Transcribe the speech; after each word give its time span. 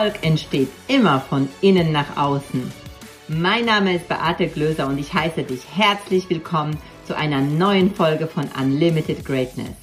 Erfolg 0.00 0.24
entsteht 0.24 0.70
immer 0.88 1.20
von 1.20 1.46
innen 1.60 1.92
nach 1.92 2.16
außen. 2.16 2.72
Mein 3.28 3.66
Name 3.66 3.96
ist 3.96 4.08
Beate 4.08 4.48
Glöser 4.48 4.86
und 4.86 4.96
ich 4.96 5.12
heiße 5.12 5.42
dich 5.42 5.60
herzlich 5.76 6.30
willkommen 6.30 6.78
zu 7.04 7.14
einer 7.14 7.42
neuen 7.42 7.94
Folge 7.94 8.26
von 8.26 8.48
Unlimited 8.58 9.26
Greatness. 9.26 9.76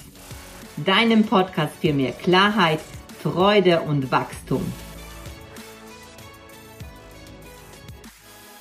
Deinem 0.78 1.24
Podcast 1.24 1.76
für 1.80 1.92
mehr 1.92 2.10
Klarheit, 2.10 2.80
Freude 3.22 3.82
und 3.82 4.10
Wachstum. 4.10 4.72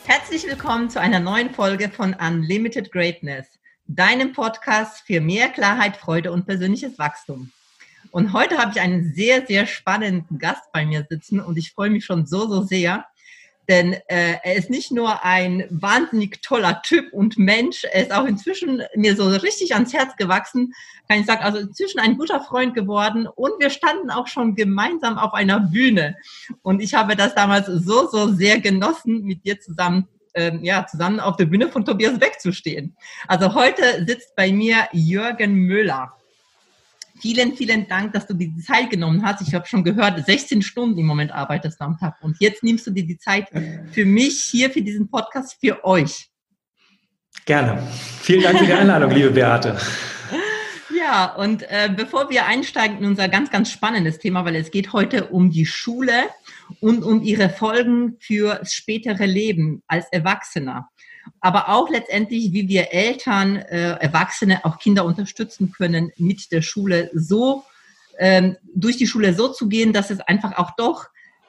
Herzlich 0.06 0.46
willkommen 0.46 0.92
zu 0.92 1.02
einer 1.02 1.20
neuen 1.20 1.50
Folge 1.50 1.90
von 1.90 2.14
Unlimited 2.14 2.92
Greatness, 2.92 3.48
deinem 3.88 4.32
Podcast 4.32 5.02
für 5.08 5.22
mehr 5.22 5.50
Klarheit, 5.50 5.98
Freude 5.98 6.32
und 6.32 6.46
persönliches 6.46 7.00
Wachstum. 7.00 7.52
Und 8.12 8.34
heute 8.34 8.58
habe 8.58 8.72
ich 8.74 8.82
einen 8.82 9.14
sehr, 9.14 9.46
sehr 9.46 9.66
spannenden 9.66 10.38
Gast 10.40 10.72
bei 10.72 10.86
mir 10.86 11.06
sitzen 11.10 11.40
und 11.40 11.58
ich 11.58 11.72
freue 11.72 11.90
mich 11.90 12.06
schon 12.06 12.26
so, 12.26 12.48
so 12.48 12.64
sehr, 12.64 13.06
denn 13.70 13.94
äh, 14.08 14.38
er 14.44 14.56
ist 14.56 14.70
nicht 14.70 14.92
nur 14.92 15.26
ein 15.26 15.66
wahnsinnig 15.70 16.42
toller 16.42 16.82
Typ 16.84 17.12
und 17.12 17.38
Mensch, 17.38 17.84
er 17.84 18.04
ist 18.04 18.14
auch 18.14 18.26
inzwischen 18.26 18.82
mir 18.96 19.16
so 19.18 19.28
richtig 19.28 19.74
ans 19.74 19.94
Herz 19.94 20.16
gewachsen, 20.16 20.74
kann 21.10 21.20
ich 21.20 21.26
sagen, 21.26 21.44
also 21.44 21.60
inzwischen 21.60 22.00
ein 22.00 22.18
guter 22.18 22.40
Freund 22.40 22.74
geworden 22.74 23.28
und 23.28 23.60
wir 23.60 23.70
standen 23.70 24.10
auch 24.10 24.28
schon 24.28 24.56
gemeinsam 24.56 25.18
auf 25.18 25.34
einer 25.34 25.60
Bühne. 25.60 26.16
Und 26.62 26.82
ich 26.82 26.94
habe 26.94 27.18
das 27.18 27.36
damals 27.36 27.68
so, 27.68 28.08
so 28.08 28.34
sehr 28.34 28.62
genossen, 28.62 29.24
mit 29.24 29.46
dir 29.46 29.60
zusammen 29.60 30.08
ähm, 30.34 30.64
ja, 30.64 30.86
zusammen 30.86 31.20
auf 31.20 31.36
der 31.36 31.46
Bühne 31.46 31.68
von 31.68 31.84
Tobias 31.84 32.20
Beck 32.20 32.40
zu 32.40 32.54
stehen. 32.54 32.96
Also 33.28 33.56
heute 33.56 34.06
sitzt 34.06 34.36
bei 34.36 34.52
mir 34.52 34.88
Jürgen 34.92 35.54
Müller. 35.54 36.14
Vielen, 37.20 37.56
vielen 37.56 37.88
Dank, 37.88 38.14
dass 38.14 38.28
du 38.28 38.34
dir 38.34 38.48
die 38.50 38.62
Zeit 38.62 38.90
genommen 38.90 39.24
hast. 39.24 39.42
Ich 39.42 39.54
habe 39.54 39.66
schon 39.66 39.84
gehört, 39.84 40.24
16 40.26 40.62
Stunden 40.62 41.00
im 41.00 41.06
Moment 41.06 41.32
arbeitest 41.32 41.80
du 41.82 41.86
am 41.86 41.98
Tag. 41.98 42.16
Und 42.22 42.38
jetzt 42.40 42.64
nimmst 42.64 42.86
du 42.86 42.92
dir 42.92 43.06
die 43.06 43.18
Zeit 43.18 43.50
für 43.92 44.06
mich 44.06 44.42
hier, 44.42 44.70
für 44.70 44.82
diesen 44.82 45.10
Podcast, 45.10 45.58
für 45.60 45.84
euch. 45.84 46.30
Gerne. 47.46 47.82
Vielen 48.22 48.44
Dank 48.44 48.60
für 48.60 48.66
die 48.66 48.74
Einladung, 48.74 49.12
liebe 49.12 49.32
Beate. 49.32 49.78
Ja, 50.96 51.34
und 51.36 51.64
äh, 51.64 51.90
bevor 51.96 52.30
wir 52.30 52.46
einsteigen 52.46 52.98
in 52.98 53.06
unser 53.06 53.30
ganz, 53.30 53.52
ganz 53.52 53.72
spannendes 53.72 54.20
Thema, 54.20 54.46
weil 54.46 54.56
es 54.56 54.72
geht 54.72 54.94
heute 54.94 55.28
um 55.28 55.52
die 55.52 55.66
Schule 55.66 56.24
und 56.82 57.04
um 57.04 57.22
ihre 57.22 57.50
Folgen 57.50 58.18
für 58.20 58.60
spätere 58.64 59.26
Leben 59.26 59.84
als 59.88 60.08
Erwachsener 60.12 60.90
aber 61.40 61.70
auch 61.70 61.90
letztendlich, 61.90 62.54
wie 62.54 62.68
wir 62.68 62.94
Eltern, 62.94 63.58
äh, 63.58 63.92
Erwachsene, 64.00 64.66
auch 64.66 64.80
Kinder 64.80 65.06
unterstützen 65.06 65.72
können, 65.72 66.12
mit 66.18 66.52
der 66.52 66.62
Schule 66.62 67.10
so, 67.14 67.64
ähm, 68.20 68.58
durch 68.74 68.98
die 68.98 69.08
Schule 69.08 69.34
so 69.34 69.50
zu 69.50 69.70
gehen, 69.70 69.94
dass 69.94 70.10
es 70.10 70.20
einfach 70.20 70.58
auch 70.58 70.72
doch 70.76 71.08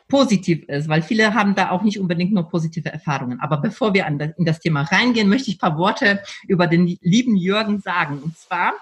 positiv 0.08 0.64
ist, 0.68 0.88
weil 0.88 1.02
viele 1.02 1.34
haben 1.34 1.54
da 1.54 1.70
auch 1.70 1.82
nicht 1.82 1.98
unbedingt 1.98 2.32
nur 2.32 2.48
positive 2.48 2.90
Erfahrungen. 2.90 3.40
Aber 3.40 3.58
bevor 3.58 3.92
wir 3.92 4.06
das, 4.18 4.30
in 4.36 4.44
das 4.44 4.60
Thema 4.60 4.82
reingehen, 4.82 5.28
möchte 5.28 5.50
ich 5.50 5.56
ein 5.56 5.60
paar 5.60 5.78
Worte 5.78 6.22
über 6.46 6.66
den 6.66 6.98
lieben 7.02 7.36
Jürgen 7.36 7.80
sagen. 7.80 8.18
Und 8.22 8.36
zwar, 8.36 8.72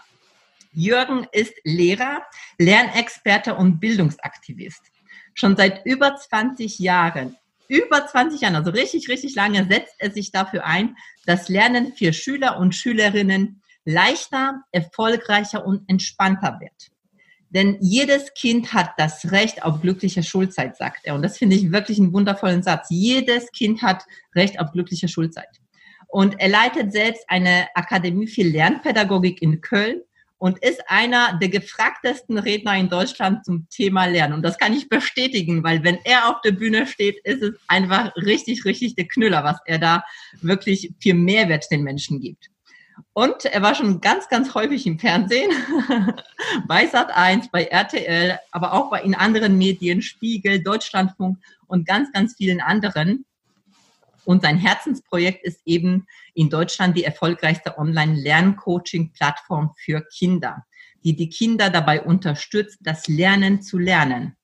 Jürgen 0.72 1.26
ist 1.32 1.54
Lehrer, 1.64 2.22
Lernexperte 2.58 3.54
und 3.54 3.80
Bildungsaktivist. 3.80 4.82
Schon 5.34 5.56
seit 5.56 5.84
über 5.84 6.16
20 6.16 6.78
Jahren 6.78 7.36
über 7.68 8.06
20 8.06 8.40
Jahren, 8.40 8.56
also 8.56 8.70
richtig, 8.70 9.08
richtig 9.08 9.34
lange, 9.34 9.66
setzt 9.68 9.94
er 9.98 10.10
sich 10.10 10.32
dafür 10.32 10.64
ein, 10.64 10.96
dass 11.24 11.48
Lernen 11.48 11.92
für 11.94 12.12
Schüler 12.12 12.58
und 12.58 12.74
Schülerinnen 12.74 13.62
leichter, 13.84 14.62
erfolgreicher 14.72 15.64
und 15.64 15.88
entspannter 15.88 16.58
wird. 16.60 16.90
Denn 17.50 17.78
jedes 17.80 18.34
Kind 18.34 18.74
hat 18.74 18.90
das 18.98 19.30
Recht 19.30 19.62
auf 19.62 19.80
glückliche 19.80 20.22
Schulzeit, 20.22 20.76
sagt 20.76 21.04
er. 21.04 21.14
Und 21.14 21.22
das 21.22 21.38
finde 21.38 21.56
ich 21.56 21.70
wirklich 21.72 21.98
einen 21.98 22.12
wundervollen 22.12 22.62
Satz. 22.62 22.88
Jedes 22.90 23.50
Kind 23.52 23.82
hat 23.82 24.04
Recht 24.34 24.58
auf 24.60 24.72
glückliche 24.72 25.08
Schulzeit. 25.08 25.48
Und 26.08 26.40
er 26.40 26.48
leitet 26.48 26.92
selbst 26.92 27.24
eine 27.28 27.68
Akademie 27.74 28.26
für 28.26 28.42
Lernpädagogik 28.42 29.42
in 29.42 29.60
Köln 29.60 30.02
und 30.38 30.58
ist 30.62 30.82
einer 30.88 31.38
der 31.38 31.48
gefragtesten 31.48 32.38
Redner 32.38 32.76
in 32.76 32.88
Deutschland 32.88 33.44
zum 33.44 33.68
Thema 33.70 34.06
Lernen. 34.06 34.34
Und 34.34 34.42
das 34.42 34.58
kann 34.58 34.74
ich 34.74 34.88
bestätigen, 34.88 35.64
weil 35.64 35.82
wenn 35.82 35.98
er 36.04 36.28
auf 36.28 36.40
der 36.42 36.52
Bühne 36.52 36.86
steht, 36.86 37.18
ist 37.24 37.42
es 37.42 37.54
einfach 37.68 38.14
richtig, 38.16 38.64
richtig 38.64 38.94
der 38.96 39.08
Knüller, 39.08 39.44
was 39.44 39.58
er 39.64 39.78
da 39.78 40.04
wirklich 40.42 40.92
für 41.00 41.14
Mehrwert 41.14 41.70
den 41.70 41.82
Menschen 41.82 42.20
gibt. 42.20 42.50
Und 43.12 43.44
er 43.46 43.62
war 43.62 43.74
schon 43.74 44.00
ganz, 44.00 44.28
ganz 44.28 44.54
häufig 44.54 44.86
im 44.86 44.98
Fernsehen, 44.98 45.50
bei 46.68 46.86
Sat1, 46.86 47.50
bei 47.50 47.64
RTL, 47.64 48.38
aber 48.52 48.72
auch 48.72 48.90
bei 48.90 49.02
in 49.02 49.14
anderen 49.14 49.58
Medien, 49.58 50.02
Spiegel, 50.02 50.62
Deutschlandfunk 50.62 51.38
und 51.66 51.86
ganz, 51.86 52.12
ganz 52.12 52.34
vielen 52.36 52.60
anderen. 52.60 53.24
Und 54.26 54.42
sein 54.42 54.58
Herzensprojekt 54.58 55.44
ist 55.44 55.60
eben 55.64 56.08
in 56.34 56.50
Deutschland 56.50 56.96
die 56.96 57.04
erfolgreichste 57.04 57.78
Online-Lerncoaching-Plattform 57.78 59.72
für 59.76 60.02
Kinder, 60.02 60.66
die 61.04 61.14
die 61.14 61.28
Kinder 61.28 61.70
dabei 61.70 62.02
unterstützt, 62.02 62.78
das 62.80 63.06
Lernen 63.06 63.62
zu 63.62 63.78
lernen. 63.78 64.36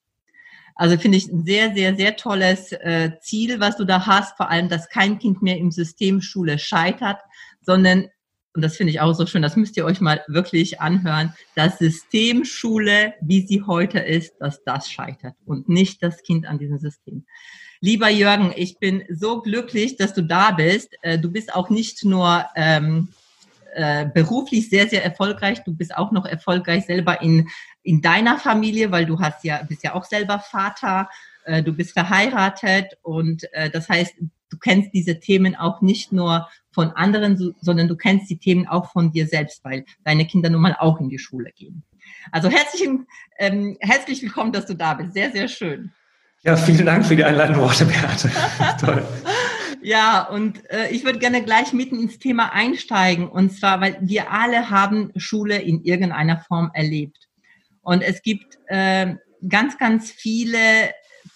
Also 0.76 0.96
finde 0.96 1.18
ich 1.18 1.26
ein 1.26 1.44
sehr, 1.44 1.74
sehr, 1.74 1.96
sehr 1.96 2.14
tolles 2.14 2.70
äh, 2.70 3.10
Ziel, 3.20 3.58
was 3.58 3.76
du 3.76 3.84
da 3.84 4.06
hast, 4.06 4.36
vor 4.36 4.50
allem, 4.50 4.68
dass 4.68 4.88
kein 4.88 5.18
Kind 5.18 5.42
mehr 5.42 5.58
im 5.58 5.72
System 5.72 6.22
Schule 6.22 6.60
scheitert, 6.60 7.18
sondern, 7.60 8.06
und 8.54 8.62
das 8.62 8.76
finde 8.76 8.92
ich 8.92 9.00
auch 9.00 9.14
so 9.14 9.26
schön, 9.26 9.42
das 9.42 9.56
müsst 9.56 9.76
ihr 9.76 9.84
euch 9.84 10.00
mal 10.00 10.22
wirklich 10.28 10.80
anhören, 10.80 11.34
das 11.56 11.78
System 11.78 12.44
Schule, 12.44 13.14
wie 13.20 13.44
sie 13.44 13.62
heute 13.62 13.98
ist, 13.98 14.36
dass 14.38 14.62
das 14.62 14.88
scheitert 14.88 15.34
und 15.44 15.68
nicht 15.68 16.04
das 16.04 16.22
Kind 16.22 16.46
an 16.46 16.58
diesem 16.58 16.78
System. 16.78 17.26
Lieber 17.84 18.08
Jürgen, 18.08 18.52
ich 18.54 18.78
bin 18.78 19.02
so 19.08 19.42
glücklich, 19.42 19.96
dass 19.96 20.14
du 20.14 20.22
da 20.22 20.52
bist. 20.52 20.96
Äh, 21.02 21.18
du 21.18 21.32
bist 21.32 21.52
auch 21.52 21.68
nicht 21.68 22.04
nur 22.04 22.46
ähm, 22.54 23.08
äh, 23.74 24.06
beruflich 24.06 24.70
sehr, 24.70 24.86
sehr 24.86 25.04
erfolgreich, 25.04 25.64
du 25.64 25.74
bist 25.74 25.92
auch 25.96 26.12
noch 26.12 26.24
erfolgreich 26.24 26.86
selber 26.86 27.20
in, 27.22 27.48
in 27.82 28.00
deiner 28.00 28.38
Familie, 28.38 28.92
weil 28.92 29.04
du 29.04 29.18
hast 29.18 29.42
ja, 29.42 29.64
bist 29.64 29.82
ja 29.82 29.94
auch 29.94 30.04
selber 30.04 30.38
Vater, 30.38 31.10
äh, 31.44 31.60
du 31.60 31.72
bist 31.72 31.90
verheiratet 31.90 32.96
und 33.02 33.52
äh, 33.52 33.68
das 33.68 33.88
heißt, 33.88 34.14
du 34.50 34.58
kennst 34.58 34.94
diese 34.94 35.18
Themen 35.18 35.56
auch 35.56 35.80
nicht 35.82 36.12
nur 36.12 36.48
von 36.70 36.92
anderen, 36.92 37.52
sondern 37.60 37.88
du 37.88 37.96
kennst 37.96 38.30
die 38.30 38.38
Themen 38.38 38.68
auch 38.68 38.92
von 38.92 39.10
dir 39.10 39.26
selbst, 39.26 39.64
weil 39.64 39.84
deine 40.04 40.24
Kinder 40.24 40.50
nun 40.50 40.62
mal 40.62 40.76
auch 40.78 41.00
in 41.00 41.08
die 41.08 41.18
Schule 41.18 41.50
gehen. 41.50 41.82
Also 42.30 42.48
herzlichen, 42.48 43.08
ähm, 43.40 43.76
herzlich 43.80 44.22
willkommen, 44.22 44.52
dass 44.52 44.66
du 44.66 44.74
da 44.74 44.94
bist. 44.94 45.14
Sehr, 45.14 45.32
sehr 45.32 45.48
schön. 45.48 45.90
Ja, 46.44 46.56
vielen 46.56 46.86
Dank 46.86 47.06
für 47.06 47.14
die 47.14 47.22
einleitenden 47.22 47.62
Worte, 47.62 47.84
Beate. 47.84 48.30
Toll. 48.80 49.06
Ja, 49.80 50.22
und 50.28 50.68
äh, 50.70 50.90
ich 50.90 51.04
würde 51.04 51.20
gerne 51.20 51.44
gleich 51.44 51.72
mitten 51.72 52.00
ins 52.00 52.18
Thema 52.18 52.52
einsteigen. 52.52 53.28
Und 53.28 53.52
zwar, 53.56 53.80
weil 53.80 53.98
wir 54.00 54.32
alle 54.32 54.68
haben 54.68 55.12
Schule 55.16 55.60
in 55.60 55.84
irgendeiner 55.84 56.40
Form 56.40 56.72
erlebt. 56.74 57.28
Und 57.80 58.02
es 58.02 58.22
gibt 58.22 58.58
äh, 58.66 59.14
ganz, 59.48 59.78
ganz 59.78 60.10
viele 60.10 60.58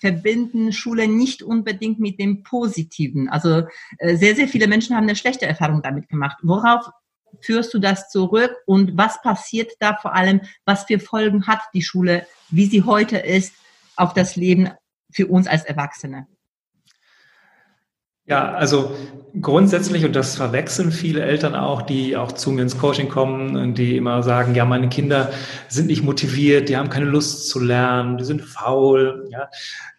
verbinden 0.01 0.73
Schule 0.73 1.07
nicht 1.07 1.43
unbedingt 1.43 2.01
mit 2.01 2.19
dem 2.19 2.43
Positiven. 2.43 3.29
Also 3.29 3.63
äh, 3.99 4.17
sehr, 4.17 4.35
sehr 4.35 4.49
viele 4.49 4.67
Menschen 4.67 4.97
haben 4.97 5.05
eine 5.05 5.17
schlechte 5.17 5.47
Erfahrung 5.47 5.83
damit 5.83 6.09
gemacht. 6.09 6.39
Worauf 6.43 6.85
führst 7.41 7.73
du 7.75 7.79
das 7.79 8.09
zurück 8.11 8.57
und 8.67 8.97
was 8.97 9.23
passiert 9.23 9.71
da 9.79 9.97
vor 9.97 10.17
allem? 10.17 10.41
Was 10.65 10.85
für 10.85 10.99
Folgen 10.99 11.47
hat 11.47 11.61
die 11.75 11.83
Schule, 11.83 12.27
wie 12.51 12.67
sie 12.67 12.83
heute 12.83 13.19
ist, 13.19 13.55
auf 13.95 14.13
das 14.13 14.35
Leben 14.35 14.71
für 15.17 15.27
uns 15.27 15.47
als 15.47 15.65
Erwachsene? 15.65 16.27
Ja, 18.27 18.53
also 18.53 18.95
grundsätzlich, 19.41 20.05
und 20.05 20.15
das 20.15 20.37
verwechseln 20.37 20.91
viele 20.91 21.23
Eltern 21.23 21.55
auch, 21.55 21.83
die 21.83 22.17
auch 22.17 22.33
zu 22.33 22.51
mir 22.51 22.63
ins 22.63 22.77
Coaching 22.77 23.09
kommen 23.09 23.57
und 23.57 23.79
die 23.79 23.97
immer 23.97 24.23
sagen, 24.23 24.55
ja, 24.55 24.65
meine 24.65 24.89
Kinder 24.89 25.31
sind 25.69 25.87
nicht 25.87 26.03
motiviert, 26.03 26.69
die 26.69 26.77
haben 26.77 26.91
keine 26.91 27.07
Lust 27.07 27.49
zu 27.49 27.61
lernen, 27.61 28.19
die 28.19 28.25
sind 28.25 28.43
faul. 28.43 29.29
Ja. 29.31 29.49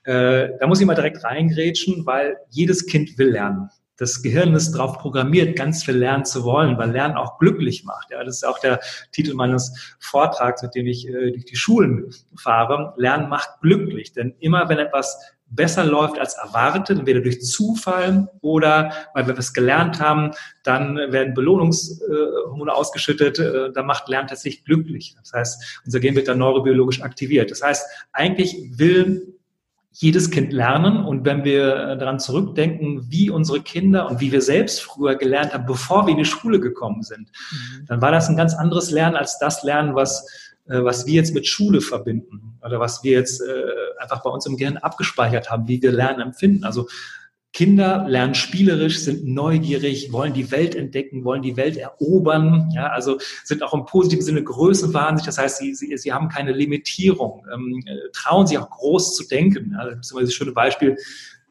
Äh, 0.04 0.50
da 0.60 0.68
muss 0.68 0.80
ich 0.81 0.86
mal 0.86 0.96
direkt 0.96 1.24
reingrätschen, 1.24 2.06
weil 2.06 2.38
jedes 2.50 2.86
Kind 2.86 3.18
will 3.18 3.30
lernen. 3.31 3.70
Das 3.98 4.22
Gehirn 4.22 4.54
ist 4.54 4.74
darauf 4.74 5.00
programmiert, 5.00 5.58
ganz 5.58 5.84
viel 5.84 5.96
lernen 5.96 6.24
zu 6.24 6.44
wollen, 6.44 6.78
weil 6.78 6.92
Lernen 6.92 7.18
auch 7.18 7.40
glücklich 7.40 7.84
macht. 7.84 8.12
Ja, 8.12 8.24
das 8.24 8.38
ist 8.38 8.44
auch 8.44 8.60
der 8.60 8.80
Titel 9.12 9.34
meines 9.34 9.96
Vortrags, 10.00 10.62
mit 10.62 10.76
dem 10.76 10.88
ich 10.88 11.08
äh, 11.08 11.32
durch 11.32 11.46
die 11.46 11.56
Schulen 11.56 12.14
fahre. 12.36 12.94
Lernen 12.98 13.28
macht 13.28 13.62
glücklich, 13.62 14.14
denn 14.14 14.36
immer 14.40 14.70
wenn 14.70 14.78
etwas 14.78 15.18
besser 15.50 15.86
läuft 15.86 16.20
als 16.20 16.36
erwartet, 16.36 17.00
entweder 17.00 17.22
durch 17.22 17.42
Zufall 17.42 18.30
oder 18.42 18.92
weil 19.14 19.28
wir 19.28 19.38
was 19.38 19.54
gelernt 19.54 20.00
haben, 20.00 20.32
dann 20.64 20.98
werden 20.98 21.34
Belohnungshormone 21.34 22.74
ausgeschüttet, 22.74 23.40
äh, 23.40 23.72
da 23.72 23.84
macht 23.84 24.10
Lernen 24.10 24.28
tatsächlich 24.28 24.66
glücklich. 24.66 25.16
Das 25.20 25.34
heißt, 25.34 25.82
unser 25.86 26.00
Gehirn 26.00 26.16
wird 26.16 26.28
dann 26.28 26.40
neurobiologisch 26.40 27.02
aktiviert. 27.02 27.50
Das 27.50 27.64
heißt, 27.64 27.86
eigentlich 28.12 28.78
will 28.78 29.37
jedes 30.00 30.30
Kind 30.30 30.54
lernen. 30.54 31.04
Und 31.04 31.26
wenn 31.26 31.44
wir 31.44 31.76
äh, 31.76 31.98
daran 31.98 32.20
zurückdenken, 32.20 33.08
wie 33.10 33.32
unsere 33.32 33.62
Kinder 33.62 34.08
und 34.08 34.20
wie 34.20 34.32
wir 34.32 34.42
selbst 34.42 34.82
früher 34.82 35.16
gelernt 35.16 35.54
haben, 35.54 35.66
bevor 35.66 36.06
wir 36.06 36.12
in 36.12 36.20
die 36.20 36.26
Schule 36.26 36.60
gekommen 36.60 37.02
sind, 37.02 37.32
mhm. 37.52 37.86
dann 37.88 38.02
war 38.02 38.12
das 38.12 38.30
ein 38.30 38.38
ganz 38.38 38.54
anderes 38.54 38.92
Lernen 38.92 39.16
als 39.16 39.40
das 39.40 39.64
Lernen, 39.64 39.96
was, 39.96 40.54
äh, 40.68 40.84
was 40.84 41.08
wir 41.08 41.16
jetzt 41.16 41.34
mit 41.34 41.48
Schule 41.48 41.82
verbinden 41.82 42.60
oder 42.64 42.80
was 42.80 43.04
wir 43.04 43.14
jetzt 43.14 43.42
äh, 43.42 43.64
einfach 44.00 44.22
bei 44.22 44.30
uns 44.30 44.46
im 44.46 44.56
Gehirn 44.56 44.78
abgespeichert 44.78 45.50
haben, 45.50 45.68
wie 45.68 45.82
wir 45.82 45.92
Lernen 45.92 46.22
empfinden. 46.22 46.64
Also 46.64 46.88
Kinder 47.57 48.06
lernen 48.07 48.36
spielerisch, 48.36 49.00
sind 49.00 49.25
neugierig, 49.25 50.12
wollen 50.12 50.31
die 50.31 50.51
Welt 50.51 50.75
entdecken, 50.75 51.24
wollen 51.24 51.42
die 51.42 51.57
Welt 51.57 51.75
erobern, 51.75 52.69
ja, 52.75 52.89
also 52.89 53.18
sind 53.45 53.63
auch 53.63 53.74
im 53.74 53.83
positiven 53.86 54.24
Sinne 54.24 54.44
größenwahnsinnig. 54.44 55.25
Das 55.25 55.39
heißt, 55.39 55.57
sie, 55.57 55.74
sie, 55.74 55.98
sie 55.98 56.13
haben 56.13 56.30
keine 56.30 56.51
Limitierung, 56.51 57.48
ähm, 57.51 57.83
trauen 58.13 58.45
sich 58.45 58.59
auch 58.59 58.69
groß 58.69 59.15
zu 59.15 59.27
denken. 59.27 59.71
Ja, 59.75 59.89
das 59.89 60.01
ist 60.01 60.12
immer 60.12 60.19
dieses 60.19 60.36
schöne 60.36 60.51
Beispiel. 60.51 60.98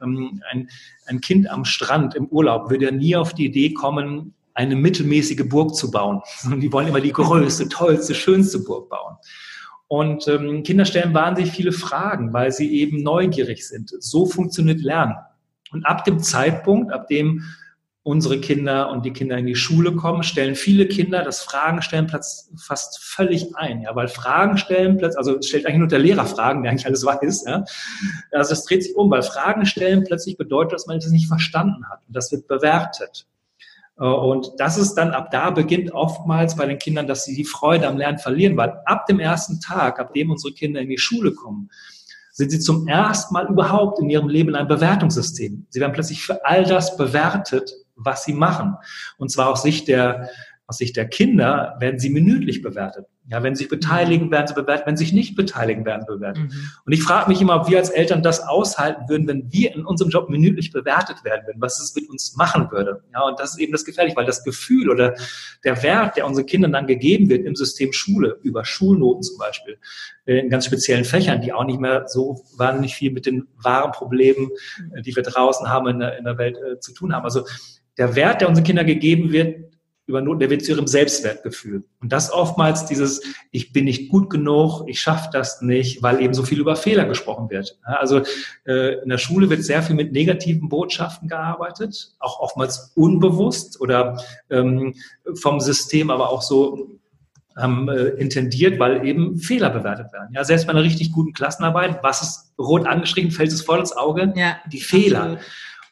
Ähm, 0.00 0.41
ein, 0.53 0.70
ein 1.06 1.20
Kind 1.20 1.50
am 1.50 1.64
Strand 1.64 2.14
im 2.14 2.29
Urlaub 2.29 2.70
würde 2.70 2.85
ja 2.85 2.93
nie 2.93 3.17
auf 3.17 3.35
die 3.35 3.47
Idee 3.47 3.75
kommen, 3.75 4.32
eine 4.55 4.76
mittelmäßige 4.76 5.49
Burg 5.49 5.75
zu 5.75 5.91
bauen, 5.91 6.20
sondern 6.38 6.61
die 6.61 6.73
wollen 6.73 6.87
immer 6.87 7.00
die 7.00 7.12
größte, 7.12 7.69
tollste, 7.69 8.14
schönste 8.14 8.61
Burg 8.61 8.88
bauen. 8.91 9.17
Und 9.88 10.29
ähm, 10.29 10.62
Kinder 10.62 10.85
stellen 10.85 11.14
wahnsinnig 11.14 11.50
viele 11.50 11.73
Fragen, 11.73 12.32
weil 12.32 12.52
sie 12.52 12.79
eben 12.79 13.02
neugierig 13.02 13.67
sind. 13.67 13.93
So 13.99 14.25
funktioniert 14.25 14.82
Lernen. 14.82 15.17
Und 15.76 15.87
ab 15.87 16.05
dem 16.05 16.20
Zeitpunkt, 16.20 16.93
ab 16.93 17.08
dem 17.08 17.43
unsere 18.02 18.40
Kinder 18.40 18.93
und 18.93 19.05
die 19.05 19.12
Kinder 19.12 19.37
in 19.37 19.46
die 19.46 19.56
Schule 19.56 19.93
kommen, 19.96 20.23
stellen 20.23 20.55
viele 20.55 20.87
Kinder 20.87 21.25
das 21.25 21.43
Fragen 21.43 21.82
stellen 21.82 22.06
Platz 22.06 22.52
fast 22.56 23.02
völlig 23.02 23.56
ein, 23.56 23.82
ja, 23.82 23.96
weil 23.96 24.06
Fragen 24.06 24.58
stellen 24.58 24.96
Platz, 24.96 25.17
also 25.17 25.38
es 25.38 25.49
stellt 25.49 25.67
eigentlich 25.67 25.81
nur 25.81 25.88
der 25.88 25.99
Lehrer 25.99 26.25
Fragen, 26.25 26.62
der 26.62 26.70
eigentlich 26.70 26.87
alles 26.87 27.05
weiß, 27.05 27.46
ja. 27.49 27.64
Also 28.31 28.50
das 28.50 28.64
dreht 28.64 28.84
sich 28.84 28.94
um, 28.94 29.11
weil 29.11 29.23
Fragen 29.23 29.67
stellen 29.67 30.05
plötzlich 30.05 30.37
bedeutet, 30.37 30.75
dass 30.75 30.87
man 30.87 31.00
das 31.00 31.11
nicht 31.11 31.26
verstanden 31.26 31.84
hat 31.90 31.99
und 32.06 32.14
das 32.14 32.31
wird 32.31 32.46
bewertet. 32.46 33.26
Und 33.96 34.52
das 34.58 34.78
ist 34.78 34.94
dann, 34.94 35.11
ab 35.11 35.32
da 35.32 35.50
beginnt 35.50 35.90
oftmals 35.90 36.55
bei 36.55 36.67
den 36.67 36.78
Kindern, 36.78 37.08
dass 37.08 37.25
sie 37.25 37.34
die 37.34 37.44
Freude 37.44 37.88
am 37.88 37.96
Lernen 37.96 38.19
verlieren, 38.19 38.56
weil 38.56 38.82
ab 38.84 39.06
dem 39.06 39.19
ersten 39.19 39.61
Tag, 39.61 39.99
ab 39.99 40.12
dem 40.12 40.31
unsere 40.31 40.55
Kinder 40.55 40.81
in 40.81 40.90
die 40.90 40.99
Schule 40.99 41.32
kommen, 41.32 41.70
sind 42.37 42.50
sie 42.50 42.61
zum 42.61 42.87
ersten 42.87 43.33
Mal 43.33 43.47
überhaupt 43.47 43.99
in 43.99 44.11
ihrem 44.11 44.29
Leben 44.29 44.55
ein 44.55 44.69
Bewertungssystem. 44.69 45.67
Sie 45.71 45.81
werden 45.81 45.94
plötzlich 45.94 46.23
für 46.23 46.44
all 46.44 46.65
das 46.65 46.99
bewertet, 46.99 47.73
was 47.94 48.25
sie 48.25 48.35
machen. 48.35 48.75
Und 49.17 49.31
zwar 49.31 49.49
aus 49.49 49.62
Sicht 49.62 49.88
der, 49.88 50.29
aus 50.67 50.79
Sicht 50.79 50.97
der 50.97 51.07
Kinder 51.07 51.77
werden 51.79 51.99
sie 51.99 52.11
minütlich 52.11 52.63
bewertet. 52.63 53.07
Ja, 53.29 53.43
wenn 53.43 53.55
sie 53.55 53.65
sich 53.65 53.69
beteiligen, 53.69 54.31
werden 54.31 54.47
sie 54.47 54.55
bewertet. 54.55 54.87
Wenn 54.87 54.97
sie 54.97 55.05
sich 55.05 55.13
nicht 55.13 55.35
beteiligen, 55.37 55.85
werden 55.85 56.03
sie 56.03 56.15
bewertet. 56.15 56.45
Mhm. 56.45 56.71
Und 56.85 56.93
ich 56.93 57.03
frage 57.03 57.29
mich 57.29 57.41
immer, 57.41 57.61
ob 57.61 57.69
wir 57.69 57.79
als 57.79 57.91
Eltern 57.91 58.23
das 58.23 58.41
aushalten 58.41 59.09
würden, 59.09 59.27
wenn 59.27 59.53
wir 59.53 59.75
in 59.75 59.85
unserem 59.85 60.11
Job 60.11 60.29
minütlich 60.29 60.73
bewertet 60.73 61.25
werden 61.25 61.47
würden, 61.47 61.61
was 61.61 61.81
es 61.81 61.95
mit 61.95 62.09
uns 62.09 62.37
machen 62.37 62.71
würde. 62.71 63.03
Ja, 63.13 63.23
und 63.23 63.39
das 63.41 63.53
ist 63.53 63.59
eben 63.59 63.73
das 63.73 63.85
Gefährliche, 63.85 64.17
weil 64.17 64.27
das 64.27 64.45
Gefühl 64.45 64.91
oder 64.91 65.15
der 65.65 65.83
Wert, 65.83 66.17
der 66.17 66.27
unseren 66.27 66.47
Kindern 66.47 66.73
dann 66.73 66.87
gegeben 66.87 67.29
wird 67.29 67.45
im 67.45 67.57
System 67.57 67.93
Schule, 67.93 68.39
über 68.43 68.65
Schulnoten 68.65 69.23
zum 69.23 69.39
Beispiel, 69.39 69.79
in 70.25 70.49
ganz 70.49 70.67
speziellen 70.67 71.05
Fächern, 71.05 71.41
die 71.41 71.53
auch 71.53 71.65
nicht 71.65 71.81
mehr 71.81 72.07
so 72.07 72.45
wahnsinnig 72.57 72.95
viel 72.95 73.12
mit 73.12 73.27
den 73.27 73.47
wahren 73.57 73.93
Problemen, 73.93 74.51
die 75.05 75.15
wir 75.15 75.23
draußen 75.23 75.69
haben 75.69 75.89
in 75.89 75.99
der, 76.01 76.19
in 76.19 76.25
der 76.25 76.39
Welt 76.39 76.57
äh, 76.57 76.79
zu 76.79 76.93
tun 76.93 77.15
haben. 77.15 77.25
Also 77.25 77.45
der 77.99 78.15
Wert, 78.15 78.41
der 78.41 78.49
unseren 78.49 78.65
Kindern 78.65 78.87
gegeben 78.87 79.33
wird, 79.33 79.75
über 80.06 80.20
Noten, 80.20 80.41
der 80.41 80.50
wird 80.50 80.64
zu 80.64 80.73
ihrem 80.73 80.87
Selbstwertgefühl. 80.87 81.85
Und 82.00 82.12
das 82.12 82.32
oftmals 82.32 82.87
dieses, 82.87 83.23
ich 83.50 83.73
bin 83.73 83.87
nicht 83.87 84.08
gut 84.08 84.31
genug, 84.31 84.85
ich 84.87 85.00
schaffe 85.00 85.29
das 85.32 85.62
nicht, 85.62 86.03
weil 86.03 86.23
eben 86.23 86.32
so 86.32 86.44
viel 86.44 86.61
über 86.61 86.76
Fehler 86.76 87.06
gesprochen 87.06 87.50
wird. 87.50 87.79
Also 87.82 88.23
äh, 88.67 89.03
in 89.03 89.08
der 89.08 89.19
Schule 89.19 89.50
wird 89.50 89.64
sehr 89.64 89.82
viel 89.82 89.97
mit 89.97 90.12
negativen 90.12 90.69
Botschaften 90.69 91.29
gearbeitet, 91.29 92.12
auch 92.20 92.38
oftmals 92.38 92.93
unbewusst 92.94 93.81
oder 93.81 94.23
ähm, 94.49 94.94
vom 95.41 95.61
System 95.61 96.11
aber 96.11 96.31
auch 96.31 96.43
so 96.43 96.99
ähm, 97.59 97.88
äh, 97.88 98.09
intendiert, 98.20 98.79
weil 98.79 99.05
eben 99.05 99.38
Fehler 99.38 99.70
bewertet 99.70 100.12
werden. 100.12 100.29
Ja, 100.32 100.44
selbst 100.44 100.67
bei 100.67 100.73
einer 100.73 100.85
richtig 100.85 101.11
guten 101.11 101.32
Klassenarbeit, 101.32 102.02
was 102.02 102.23
ist 102.23 102.52
rot 102.59 102.87
angeschrieben, 102.87 103.32
fällt 103.32 103.50
es 103.50 103.62
voll 103.62 103.81
ins 103.81 103.97
Auge? 103.97 104.32
Ja, 104.37 104.59
die 104.70 104.81
Fehler. 104.81 105.23
Absolut. 105.23 105.41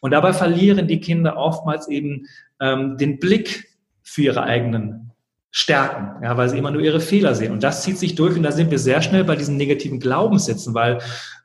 Und 0.00 0.10
dabei 0.10 0.34
verlieren 0.34 0.86
die 0.86 1.00
Kinder 1.00 1.36
oftmals 1.36 1.88
eben 1.88 2.26
ähm, 2.60 2.98
den 2.98 3.18
Blick 3.18 3.73
für 4.04 4.22
ihre 4.22 4.44
eigenen 4.44 5.10
Stärken, 5.50 6.22
ja, 6.22 6.36
weil 6.36 6.48
sie 6.48 6.58
immer 6.58 6.70
nur 6.70 6.82
ihre 6.82 7.00
Fehler 7.00 7.34
sehen. 7.34 7.52
Und 7.52 7.62
das 7.62 7.82
zieht 7.82 7.98
sich 7.98 8.14
durch 8.14 8.36
und 8.36 8.42
da 8.42 8.52
sind 8.52 8.70
wir 8.70 8.78
sehr 8.78 9.02
schnell 9.02 9.24
bei 9.24 9.36
diesen 9.36 9.56
negativen 9.56 10.00
Glaubenssätzen, 10.00 10.74
weil 10.74 10.98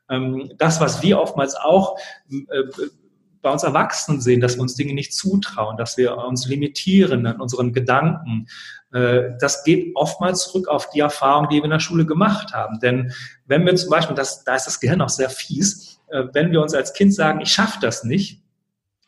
ähm, 0.10 0.52
das, 0.58 0.82
was 0.82 1.02
wir 1.02 1.20
oftmals 1.20 1.56
auch 1.56 1.98
äh, 2.30 2.64
bei 3.42 3.52
uns 3.52 3.64
Erwachsenen 3.64 4.20
sehen, 4.20 4.42
dass 4.42 4.58
wir 4.58 4.62
uns 4.62 4.76
Dinge 4.76 4.94
nicht 4.94 5.14
zutrauen, 5.14 5.78
dass 5.78 5.98
wir 5.98 6.18
uns 6.18 6.48
limitieren 6.48 7.26
an 7.26 7.40
unseren 7.40 7.72
Gedanken, 7.72 8.48
äh, 8.92 9.32
das 9.40 9.64
geht 9.64 9.96
oftmals 9.96 10.46
zurück 10.46 10.68
auf 10.68 10.90
die 10.90 11.00
Erfahrung, 11.00 11.48
die 11.50 11.58
wir 11.58 11.66
in 11.66 11.70
der 11.70 11.80
Schule 11.80 12.06
gemacht 12.06 12.54
haben. 12.54 12.80
Denn 12.80 13.14
wenn 13.46 13.66
wir 13.66 13.76
zum 13.76 13.90
Beispiel, 13.90 14.16
das, 14.16 14.44
da 14.44 14.56
ist 14.56 14.66
das 14.66 14.80
Gehirn 14.80 15.02
auch 15.02 15.10
sehr 15.10 15.30
fies, 15.30 16.02
äh, 16.10 16.24
wenn 16.34 16.52
wir 16.52 16.62
uns 16.62 16.74
als 16.74 16.94
Kind 16.94 17.14
sagen, 17.14 17.42
ich 17.42 17.52
schaffe 17.52 17.78
das 17.82 18.04
nicht, 18.04 18.42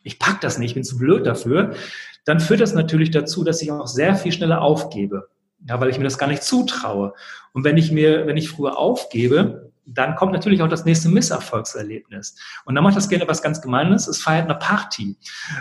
ich 0.04 0.18
pack 0.18 0.40
das 0.40 0.58
nicht, 0.58 0.70
ich 0.70 0.74
bin 0.74 0.84
zu 0.84 0.98
blöd 0.98 1.26
dafür, 1.26 1.74
dann 2.24 2.40
führt 2.40 2.60
das 2.60 2.74
natürlich 2.74 3.10
dazu, 3.10 3.44
dass 3.44 3.62
ich 3.62 3.72
auch 3.72 3.86
sehr 3.86 4.14
viel 4.14 4.32
schneller 4.32 4.62
aufgebe. 4.62 5.28
Ja, 5.68 5.80
weil 5.80 5.90
ich 5.90 5.98
mir 5.98 6.04
das 6.04 6.18
gar 6.18 6.26
nicht 6.26 6.42
zutraue. 6.42 7.14
Und 7.52 7.64
wenn 7.64 7.76
ich 7.76 7.92
mir, 7.92 8.26
wenn 8.26 8.36
ich 8.36 8.48
früher 8.48 8.78
aufgebe, 8.78 9.71
dann 9.84 10.14
kommt 10.14 10.32
natürlich 10.32 10.62
auch 10.62 10.68
das 10.68 10.84
nächste 10.84 11.08
Misserfolgserlebnis. 11.08 12.36
Und 12.64 12.74
dann 12.74 12.84
macht 12.84 12.96
das 12.96 13.08
gerne 13.08 13.26
was 13.26 13.42
ganz 13.42 13.60
Gemeines, 13.60 14.06
es 14.06 14.22
feiert 14.22 14.48
eine 14.48 14.58
Party, 14.58 15.16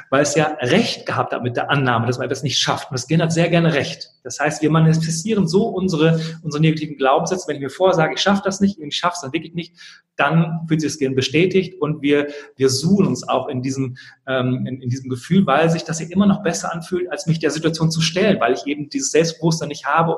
weil 0.09 0.21
es 0.21 0.35
ja 0.35 0.56
Recht 0.62 1.06
gehabt 1.06 1.33
hat 1.33 1.41
mit 1.44 1.57
der 1.57 1.71
Annahme, 1.71 2.06
dass 2.06 2.18
man 2.18 2.25
etwas 2.25 2.44
nicht 2.44 2.59
schafft. 2.59 2.91
Und 2.91 2.94
das 2.94 3.07
Gehirn 3.07 3.23
hat 3.23 3.31
sehr 3.31 3.50
gerne 3.50 3.73
Recht. 3.73 4.09
Das 4.23 4.39
heißt, 4.39 4.62
wir 4.62 4.69
manifestieren 4.69 5.47
so 5.47 5.68
unsere, 5.68 6.19
unsere 6.44 6.62
negativen 6.62 6.97
Glaubenssätze. 6.97 7.47
Wenn 7.47 7.56
ich 7.56 7.62
mir 7.63 7.69
vorher 7.69 8.12
ich 8.12 8.21
schaffe 8.21 8.41
das 8.45 8.62
nicht, 8.62 8.79
ich 8.79 8.95
schaffe 8.95 9.15
es 9.15 9.21
dann 9.21 9.33
wirklich 9.33 9.53
nicht, 9.53 9.75
dann 10.15 10.65
fühlt 10.68 10.81
sich 10.81 10.91
das 10.91 11.00
Gehirn 11.00 11.15
bestätigt 11.15 11.81
und 11.81 12.01
wir, 12.01 12.27
wir 12.56 12.69
suchen 12.69 13.07
uns 13.07 13.27
auch 13.27 13.47
in 13.47 13.63
diesem, 13.63 13.97
ähm, 14.27 14.65
in, 14.68 14.81
in 14.81 14.89
diesem 14.89 15.09
Gefühl, 15.09 15.47
weil 15.47 15.69
sich 15.69 15.83
das 15.83 16.00
ja 16.00 16.07
immer 16.09 16.27
noch 16.27 16.44
besser 16.44 16.71
anfühlt, 16.71 17.09
als 17.12 17.25
mich 17.25 17.39
der 17.39 17.50
Situation 17.50 17.89
zu 17.89 18.01
stellen, 18.01 18.39
weil 18.39 18.53
ich 18.53 18.68
eben 18.68 18.89
dieses 18.89 19.12
Selbstbewusstsein 19.12 19.69
nicht 19.69 19.85
habe 19.85 20.18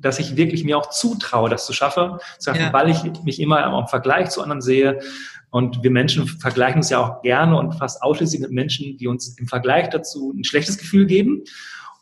dass 0.00 0.18
ich 0.18 0.36
wirklich 0.36 0.64
mir 0.64 0.78
auch 0.78 0.90
zutraue, 0.90 1.50
das 1.50 1.66
zu 1.66 1.72
schaffen, 1.72 2.18
ja. 2.44 2.72
weil 2.72 2.90
ich 2.90 3.02
mich 3.24 3.40
immer 3.40 3.64
im 3.66 3.86
Vergleich 3.88 4.30
zu 4.30 4.42
anderen 4.42 4.60
sehe. 4.60 5.00
Und 5.50 5.82
wir 5.82 5.90
Menschen 5.90 6.26
vergleichen 6.26 6.78
uns 6.78 6.90
ja 6.90 6.98
auch 6.98 7.22
gerne 7.22 7.56
und 7.56 7.72
fast 7.72 8.02
ausschließlich 8.02 8.40
mit 8.42 8.50
Menschen, 8.50 8.98
die 8.98 9.06
uns 9.06 9.38
im 9.38 9.46
Vergleich 9.46 9.88
dazu 9.88 10.32
ein 10.36 10.44
schlechtes 10.44 10.76
Gefühl 10.76 11.06
geben. 11.06 11.44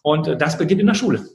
Und 0.03 0.41
das 0.41 0.59
beginnt 0.59 0.81
in 0.81 0.87
der 0.87 0.95
Schule. 0.95 1.27